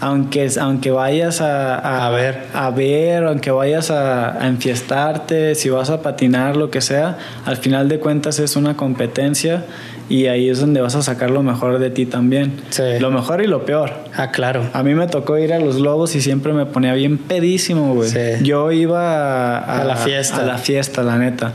[0.00, 2.38] aunque aunque vayas a, A ver.
[2.54, 7.56] a ver aunque vayas a, a enfiestarte si vas a patinar lo que sea al
[7.56, 9.64] final de cuentas es una competencia
[10.08, 12.82] y ahí es donde vas a sacar lo mejor de ti también Sí.
[12.98, 14.64] lo mejor y lo peor Ah, claro.
[14.72, 18.08] a mí me tocó ir a los globos y siempre me ponía bien pedísimo, güey.
[18.10, 18.18] Sí.
[18.42, 20.42] Yo iba a, A la fiesta.
[20.42, 21.52] A la fiesta, la neta.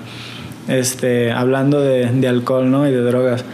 [0.68, 2.88] Este, hablando de, de alcohol, ¿no?
[2.88, 3.46] Y de drogas.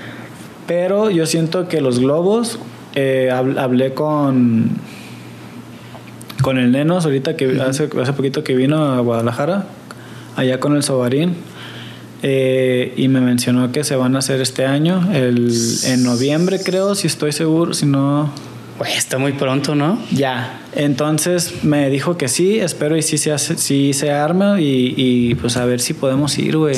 [0.68, 2.60] Pero yo siento que los globos,
[2.96, 4.72] eh, hab- hablé con
[6.42, 9.66] con el Nenos ahorita que hace, hace poquito que vino a Guadalajara,
[10.36, 11.36] allá con el Sobarín.
[12.22, 15.52] eh, y me mencionó que se van a hacer este año, el,
[15.86, 18.30] en noviembre creo, si estoy seguro, si no,
[18.78, 20.00] Pues está muy pronto, ¿no?
[20.12, 20.60] Ya.
[20.76, 25.36] Entonces me dijo que sí, espero y sí se, hace, sí se arma y, y
[25.36, 26.76] pues a ver si podemos ir, güey.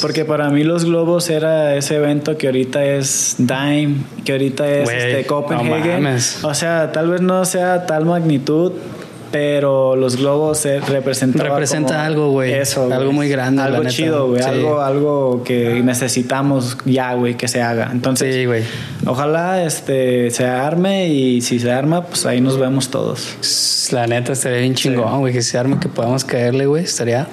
[0.00, 4.84] Porque para mí los globos era ese evento que ahorita es Dime, que ahorita es
[4.84, 6.06] Güey, este, Copenhagen.
[6.42, 8.72] o sea, tal vez no sea tal magnitud,
[9.32, 12.52] pero los globos se representan Representa algo, güey.
[12.52, 12.92] Eso.
[12.92, 14.42] Algo muy grande, Algo chido, güey.
[14.42, 14.48] Sí.
[14.48, 17.90] Algo, algo que necesitamos ya, güey, que se haga.
[17.92, 18.64] Entonces, Sí, güey.
[19.06, 23.88] ojalá este se arme y si se arma, pues ahí nos vemos todos.
[23.92, 25.32] La neta estaría bien chingón, güey.
[25.32, 26.82] Que se arme, que podamos caerle, güey.
[26.84, 27.28] Estaría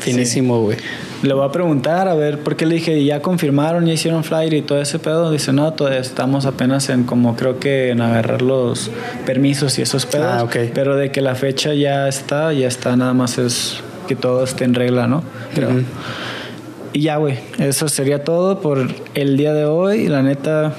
[0.00, 0.76] finísimo, güey.
[1.22, 4.62] Le voy a preguntar, a ver, porque le dije, ya confirmaron, ya hicieron flyer y
[4.62, 5.32] todo ese pedo.
[5.32, 8.90] Dice, no, todavía estamos apenas en como creo que en agarrar los
[9.26, 10.32] permisos y esos pedos.
[10.32, 10.56] Ah, ok.
[10.72, 14.64] Pero de que la fecha ya está, ya está, nada más es que todo esté
[14.64, 15.24] en regla, ¿no?
[16.92, 20.06] Y ya, güey, eso sería todo por el día de hoy.
[20.06, 20.72] La neta,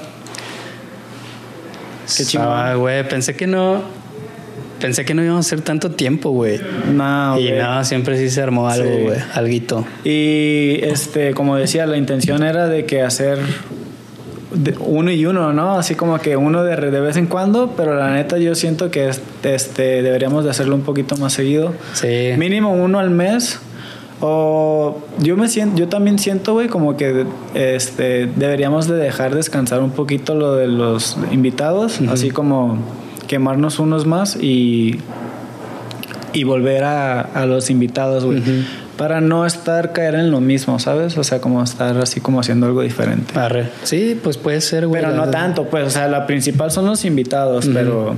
[2.16, 2.48] qué chingón.
[2.48, 3.06] Ah, güey.
[3.06, 3.99] Pensé que no.
[4.80, 6.60] Pensé que no íbamos a hacer tanto tiempo, güey.
[6.92, 7.58] No, y güey.
[7.60, 9.02] no, siempre sí se armó algo, Sí.
[9.02, 9.18] güey.
[9.34, 9.84] Alguito.
[10.04, 13.38] Y este, como decía, la intención era de que hacer
[14.80, 15.78] uno y uno, ¿no?
[15.78, 19.08] Así como que uno de, de vez en cuando, pero la neta yo siento que
[19.44, 21.72] este, deberíamos de hacerlo un poquito más seguido.
[21.94, 22.30] Sí.
[22.36, 23.60] Mínimo uno al mes.
[24.22, 27.24] O yo me siento, yo también siento, güey, como que
[27.54, 32.76] este deberíamos de dejar descansar un poquito lo de los invitados, así como
[33.30, 34.98] quemarnos unos más y
[36.32, 38.42] y volver a, a los invitados, güey.
[38.96, 41.16] Para no estar caer en lo mismo, ¿sabes?
[41.16, 43.38] O sea, como estar así como haciendo algo diferente.
[43.38, 43.68] Arre.
[43.84, 45.00] Sí, pues puede ser, güey.
[45.00, 45.32] Pero no verdad.
[45.32, 48.16] tanto, pues, o sea, la principal son los invitados, pero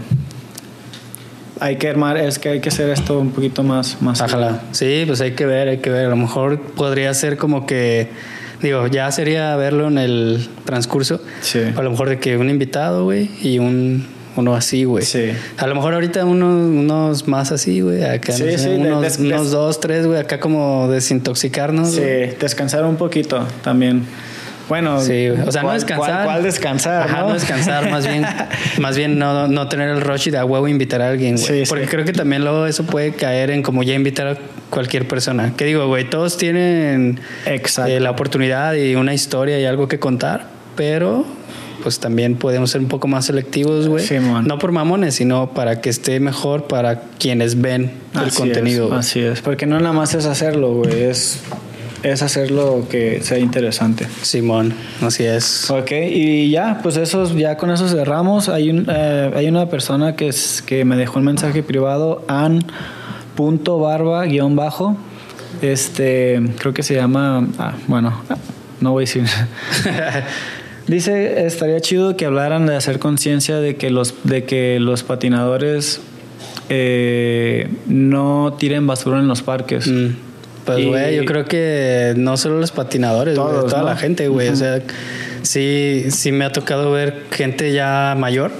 [1.61, 4.21] hay que armar, es que hay que hacer esto un poquito más, más.
[4.21, 4.63] Ojalá.
[4.73, 6.07] Sí, pues hay que ver, hay que ver.
[6.07, 8.09] A lo mejor podría ser como que,
[8.61, 11.21] digo, ya sería verlo en el transcurso.
[11.43, 11.61] Sí.
[11.77, 14.05] A lo mejor de que un invitado, güey, y un
[14.37, 15.05] uno así, güey.
[15.05, 15.31] Sí.
[15.59, 18.03] A lo mejor ahorita uno- unos más así, güey.
[18.05, 20.19] Acá, Sí, no sé, sí, unos, unos dos, tres, güey.
[20.19, 21.93] Acá como desintoxicarnos.
[21.93, 22.01] Sí,
[22.41, 24.05] descansar un poquito también.
[24.69, 26.09] Bueno, Sí, o sea, no ¿cuál- descansar.
[26.09, 27.03] ¿Cuál, cuál descansar?
[27.03, 27.29] Ajá, no?
[27.29, 28.25] no, descansar, más bien,
[28.81, 31.47] más bien no, no tener el rush y de a huevo invitar a alguien, güey.
[31.47, 31.69] Sí, sí.
[31.69, 34.39] Porque creo que también luego eso puede caer en como ya invitar a
[34.71, 35.53] cualquier persona.
[35.57, 37.91] Que digo, güey, todos tienen Exacto.
[37.93, 40.47] eh, la oportunidad y una historia y algo que contar,
[40.77, 41.27] pero
[41.83, 44.07] pues también podemos ser un poco más selectivos, güey.
[44.07, 44.47] Simón.
[44.47, 48.87] no por mamones, sino para que esté mejor para quienes ven el Así contenido.
[48.87, 51.41] es, así es, porque no nada más es hacerlo, güey, es,
[52.03, 54.07] es hacerlo que sea interesante.
[54.23, 55.71] Simón, así es.
[55.71, 58.49] Ok, y ya, pues eso, ya con eso cerramos.
[58.49, 64.97] Hay, un, eh, hay una persona que, es, que me dejó un mensaje privado, an.barba-bajo.
[65.61, 68.15] Este, creo que se llama, ah, bueno,
[68.81, 69.25] no voy a decir.
[70.87, 76.01] Dice, estaría chido que hablaran de hacer conciencia de que los, de que los patinadores
[76.69, 79.87] eh, no tiren basura en los parques.
[79.87, 80.09] Mm.
[80.65, 83.89] Pues, güey, yo creo que no solo los patinadores, Todos, toda ¿no?
[83.89, 84.49] la gente, güey.
[84.49, 84.81] O sea,
[85.43, 88.51] sí, sí me ha tocado ver gente ya mayor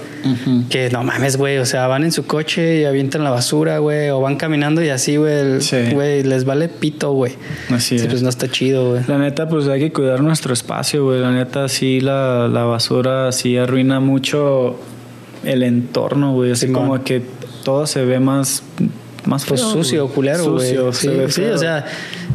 [0.69, 1.57] que no mames, güey.
[1.57, 4.09] O sea, van en su coche y avientan la basura, güey.
[4.09, 5.59] O van caminando y así, güey.
[5.59, 5.77] Sí.
[5.91, 7.33] Güey, les vale pito, güey.
[7.69, 8.07] Así Sí, es.
[8.07, 9.01] pues no está chido, güey.
[9.07, 11.19] La neta, pues hay que cuidar nuestro espacio, güey.
[11.19, 14.79] La neta, sí, la, la basura sí arruina mucho
[15.43, 16.51] el entorno, güey.
[16.51, 16.83] Así Simón.
[16.87, 17.21] como que
[17.65, 18.63] todo se ve más,
[19.25, 20.15] más Pues feo, sucio, güey.
[20.15, 20.67] culero, güey.
[20.69, 21.85] Sucio, Sí, se ve sí, o sea,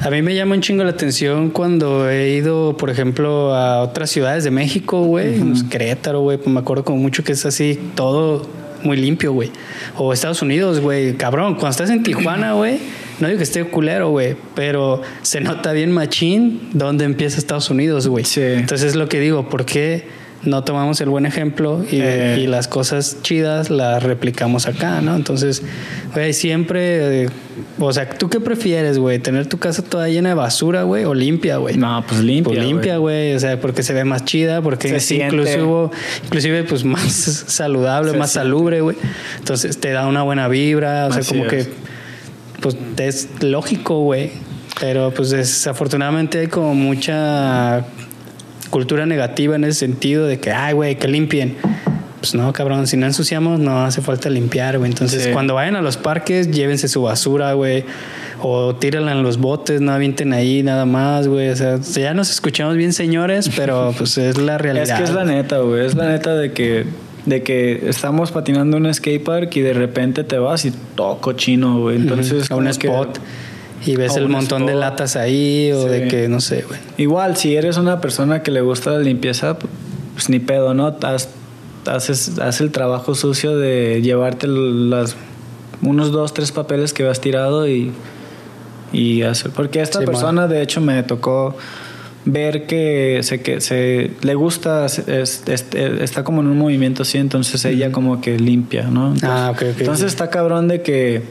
[0.01, 4.11] a mí me llama un chingo la atención cuando he ido, por ejemplo, a otras
[4.11, 7.79] ciudades de México, güey, pues, Querétaro, güey, pues me acuerdo como mucho que es así
[7.95, 8.47] todo
[8.83, 9.51] muy limpio, güey.
[9.97, 12.79] O Estados Unidos, güey, cabrón, cuando estás en Tijuana, güey,
[13.19, 18.07] no digo que esté culero, güey, pero se nota bien machín dónde empieza Estados Unidos,
[18.07, 18.25] güey.
[18.25, 18.41] Sí.
[18.41, 20.05] Entonces es lo que digo, ¿por qué
[20.45, 22.39] no tomamos el buen ejemplo y, Eh.
[22.41, 25.17] y las cosas chidas las replicamos acá, ¿no?
[25.17, 25.63] Entonces,
[26.15, 27.29] güey, siempre, eh,
[27.81, 29.19] o sea, ¿tú qué prefieres, güey?
[29.19, 31.77] ¿Tener tu casa toda llena de basura, güey, o limpia, güey?
[31.77, 32.55] No, pues limpia.
[32.55, 35.35] Pues limpia, güey, o sea, porque se ve más chida, porque Se siente.
[36.25, 38.47] inclusive, pues más saludable, Se más siente.
[38.49, 38.97] salubre, güey.
[39.39, 41.51] Entonces te da una buena vibra, o sea, Así como es.
[41.67, 41.73] que
[42.61, 44.31] pues es lógico, güey.
[44.81, 47.85] Pero pues desafortunadamente hay como mucha
[48.71, 51.57] cultura negativa en ese sentido de que, ay, güey, que limpien.
[52.21, 54.91] Pues no, cabrón, si no ensuciamos no hace falta limpiar, güey.
[54.91, 55.31] Entonces, Sí.
[55.31, 57.85] cuando vayan a los parques, llévense su basura, güey.
[58.43, 61.49] O tírenla en los botes, no avienten ahí nada más, güey.
[61.49, 64.89] O sea, ya nos escuchamos bien, señores, pero pues es la realidad.
[64.89, 65.87] Es que es la neta, güey.
[65.87, 66.87] Es la neta de que,
[67.25, 71.79] de que estamos patinando en un skatepark y de repente te vas y todo cochino,
[71.81, 71.97] güey.
[71.97, 73.19] Entonces, a un que- spot
[73.87, 75.89] y ves el montón de latas ahí o Sí.
[75.89, 76.81] de que no sé, güey.
[76.97, 79.59] Igual, si eres una persona que le gusta la limpieza,
[80.15, 80.97] pues ni pedo, ¿no?
[81.03, 81.29] Haz,
[81.87, 85.17] haces, hace el trabajo sucio de llevarte las
[85.83, 87.93] unos dos, tres papeles que vas tirado y,
[88.93, 89.53] y hacer.
[89.53, 91.57] Porque esta Sí, persona, de hecho, me tocó
[92.25, 97.03] ver que se que se le gusta es- es- es- está como en un movimiento
[97.03, 100.83] así entonces ella como que limpia no entonces, Ah, ok, ok, entonces está cabrón de
[100.83, 101.23] que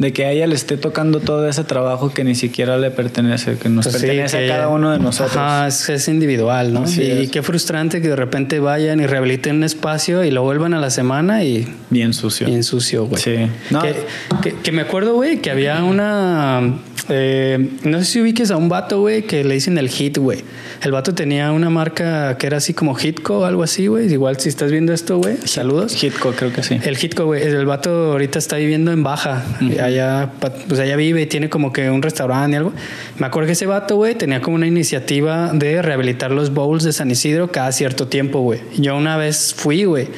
[0.00, 3.56] de que a ella le esté tocando todo ese trabajo que ni siquiera le pertenece
[3.58, 6.72] que nos Pues sí, pertenece que- a cada uno de nosotros Ajá, es, es individual,
[6.72, 6.84] ¿no?
[6.84, 7.30] Así y es.
[7.30, 10.88] qué frustrante que de repente vayan y rehabiliten un espacio y lo vuelvan a la
[10.90, 13.22] semana y bien sucio bien sucio, güey.
[13.22, 13.36] sí
[13.70, 13.94] no, Que,
[14.42, 16.76] que- que me acuerdo, güey, que había una.
[17.10, 20.38] eh, no sé si ubiques a un vato, güey, que le dicen el Hit, güey.
[20.82, 24.10] El vato tenía una marca que era así como Hitco o algo así, güey.
[24.10, 26.02] Igual si estás viendo esto, güey, saludos.
[26.02, 29.44] Hitco creo que sí El Hitco, güey, el vato ahorita está viviendo en Baja.
[29.82, 32.72] Allá, pa- pues allá vive y tiene como que un restaurante y algo.
[33.18, 36.92] Me acuerdo que ese vato, güey, tenía como una iniciativa de rehabilitar los bowls de
[36.94, 38.60] San Isidro cada cierto tiempo, güey.
[38.78, 40.08] Yo una vez fui, güey.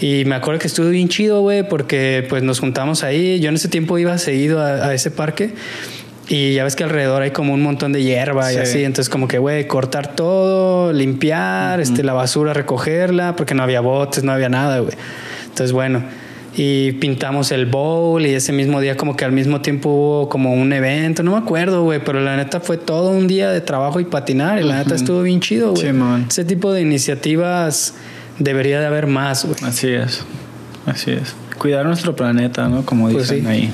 [0.00, 3.38] Y me acuerdo que estuvo bien chido, güey, porque pues nos juntamos ahí.
[3.38, 5.54] Yo en ese tiempo iba seguido a, a ese parque.
[6.28, 8.60] Y ya ves que alrededor hay como un montón de hierba y Sí.
[8.62, 8.84] así.
[8.84, 14.24] Entonces, como que, güey, cortar todo, limpiar, este, la basura, recogerla, porque no había botes,
[14.24, 14.94] no había nada, güey.
[15.44, 16.02] Entonces, bueno,
[16.56, 20.54] y pintamos el bowl y ese mismo día como que al mismo tiempo hubo como
[20.54, 23.98] un evento, no me acuerdo, güey, pero la neta fue todo un día de trabajo
[24.00, 25.82] y patinar y la neta estuvo bien chido, güey.
[25.88, 26.26] Sí, man.
[26.30, 27.94] Ese tipo de iniciativas
[28.38, 29.56] debería de haber más, güey.
[29.64, 30.22] Así es,
[30.86, 31.34] así es.
[31.58, 32.84] Cuidar nuestro planeta, ¿no?
[32.86, 33.50] Como Pues dicen sí.
[33.50, 33.72] ahí.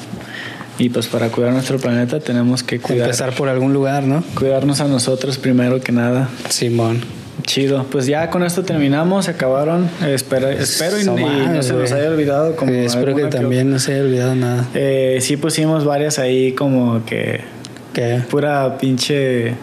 [0.81, 4.24] Y pues para cuidar nuestro planeta tenemos que cuidar, Empezar por algún lugar, ¿no?
[4.35, 6.31] cuidarnos a nosotros primero que nada.
[6.48, 7.01] Simón.
[7.43, 7.85] Chido.
[7.90, 9.90] Pues ya con esto terminamos, se acabaron.
[10.07, 12.57] Espero, espero y, No y no mames, se nos haya olvidado.
[12.57, 14.66] Como Eh, espero que también no se haya olvidado nada.
[14.74, 17.43] Eh, sí pusimos varias ahí como que
[17.93, 19.55] Que pura pinche...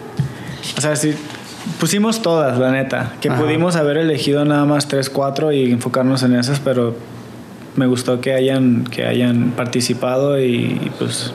[0.78, 1.16] O sea, sí,
[1.80, 3.14] pusimos todas, la neta.
[3.22, 3.42] Que Ajá.
[3.42, 6.96] pudimos haber elegido nada más tres, cuatro y enfocarnos en esas, pero
[7.78, 11.32] me gustó que hayan, que hayan participado y, y pues...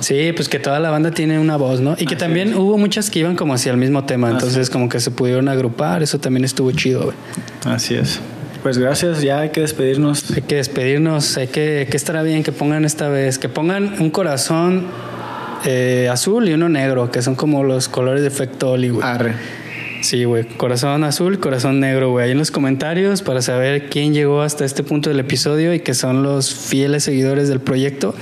[0.00, 1.96] Sí, pues que toda la banda tiene una voz, ¿no?
[1.98, 5.00] Y que también hubo muchas que iban como hacia el mismo tema, entonces como que
[5.00, 7.16] se pudieron agrupar, eso también estuvo chido, güey.
[7.64, 8.20] Así es.
[8.62, 10.30] Pues gracias, ya hay que despedirnos.
[10.30, 14.10] Hay que despedirnos, hay que, que estará bien que pongan esta vez, que pongan un
[14.10, 14.86] corazón
[15.64, 19.00] eh, azul y uno negro, que son como los colores de efecto güey.
[19.02, 19.34] Arre.
[20.00, 22.26] Sí, güey, corazón azul, corazón negro, güey.
[22.26, 25.94] Ahí en los comentarios para saber quién llegó hasta este punto del episodio y que
[25.94, 28.14] son los fieles seguidores del proyecto.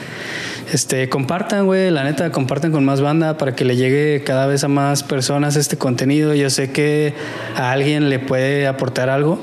[0.77, 4.63] Este, compartan, güey, la neta, compartan con más banda para que le llegue cada vez
[4.63, 6.35] a más personas este contenido.
[6.35, 7.15] Yo sé que
[7.57, 9.43] a alguien le puede aportar algo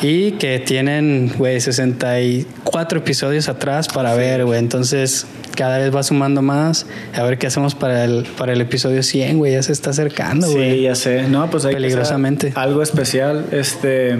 [0.00, 4.60] y que tienen, güey, 64 episodios atrás para ver, güey.
[4.60, 5.26] Entonces,
[5.56, 6.86] cada vez va sumando más.
[7.16, 9.54] A ver qué hacemos para el, para el episodio 100, güey.
[9.54, 10.76] Ya se está acercando, güey.
[10.76, 11.24] Sí, ya sé.
[11.24, 12.52] No, pues hay que hacer Peligrosamente.
[12.54, 13.46] algo especial.
[13.50, 14.18] Este.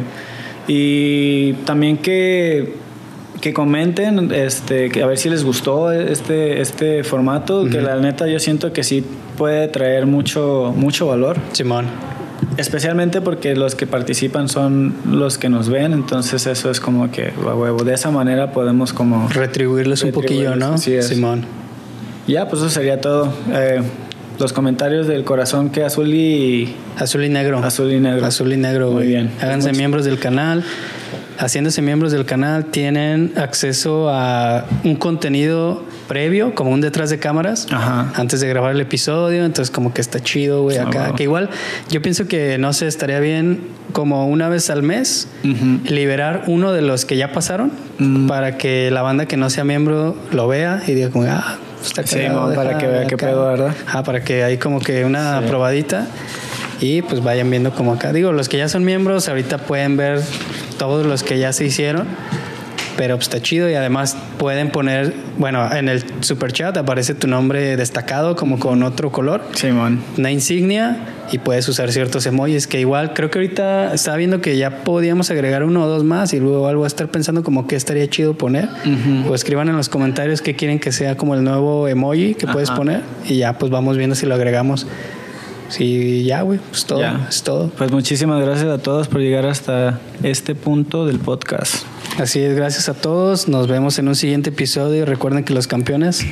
[0.66, 2.89] Y también que.
[3.40, 8.26] Que comenten, este, que a ver si les gustó este, este formato, que la neta
[8.26, 9.02] yo siento que sí
[9.38, 11.86] puede traer mucho, mucho valor, Simón.
[12.58, 17.28] especialmente porque los que participan son los que nos ven, entonces eso es como que,
[17.48, 19.26] a huevo, de esa manera podemos como...
[19.30, 20.74] Retribuirles un poquillo, ¿no?
[20.74, 21.08] así es.
[21.08, 21.44] Simón.
[22.26, 23.32] Ya, pues eso sería todo.
[23.54, 23.80] Eh,
[24.38, 26.74] los comentarios del corazón que azul y...
[26.98, 27.58] Azul y negro.
[27.58, 28.26] Azul y negro.
[28.26, 29.30] Azul y negro, Muy bien.
[29.40, 30.62] Háganse Muchas- miembros del canal.
[31.40, 37.66] Haciéndose miembros del canal tienen acceso a un contenido previo, como un detrás de cámaras,
[37.70, 38.12] Ajá.
[38.14, 39.44] antes de grabar el episodio.
[39.46, 41.06] Entonces, como que está chido, güey, acá.
[41.08, 41.16] wow.
[41.16, 41.48] Que igual,
[41.88, 43.60] yo pienso que no sé, estaría bien
[43.92, 45.28] como una vez al mes
[45.88, 48.28] liberar uno de los que ya pasaron Mm.
[48.28, 52.06] para que la banda que no sea miembro lo vea y diga como, ah, está
[52.06, 53.26] Sí, cagado, para que vea qué acá".
[53.26, 53.74] pedo, ¿verdad?
[53.92, 56.06] Ah, para que hay como que una probadita
[56.80, 58.12] y pues vayan viendo como acá.
[58.14, 60.22] Digo, los que ya son miembros ahorita pueden ver
[60.80, 62.06] todos los que ya se hicieron.
[62.96, 67.28] Pero pues, está chido y además pueden poner, bueno, en el super chat aparece tu
[67.28, 70.00] nombre destacado como con otro color Simón.
[70.16, 70.96] una insignia
[71.30, 75.30] y puedes usar ciertos emojis que igual creo que ahorita estaba viendo que ya podíamos
[75.30, 78.34] agregar uno o dos más y luego algo a estar pensando como que estaría chido
[78.34, 78.68] poner
[79.28, 82.70] o escriban en los comentarios qué quieren que sea como el nuevo emoji que puedes
[82.70, 84.86] poner y ya pues vamos viendo si lo agregamos
[85.70, 87.26] sí ya güey pues todo Ya.
[87.28, 91.84] es todo Pues muchísimas gracias a todos por llegar hasta este punto del podcast.
[92.18, 96.24] así es gracias a todos nos vemos en un siguiente episodio recuerden que los campeones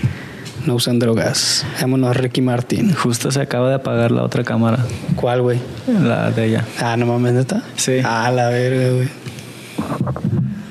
[0.67, 4.85] no usan drogas vámonos Ricky Martin Justo se acaba de apagar la otra cámara,
[5.17, 5.59] ¿cuál güey?
[5.87, 6.65] la de ella.
[6.81, 7.63] Ah, no mames, neta.
[7.77, 8.01] Sí.
[8.05, 9.09] Ah, la verga, güey.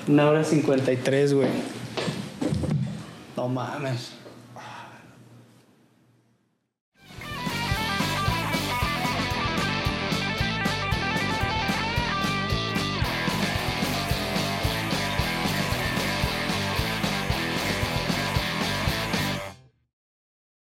[0.08, 1.48] Una hora cincuenta y tres, güey.
[3.36, 4.12] No mames.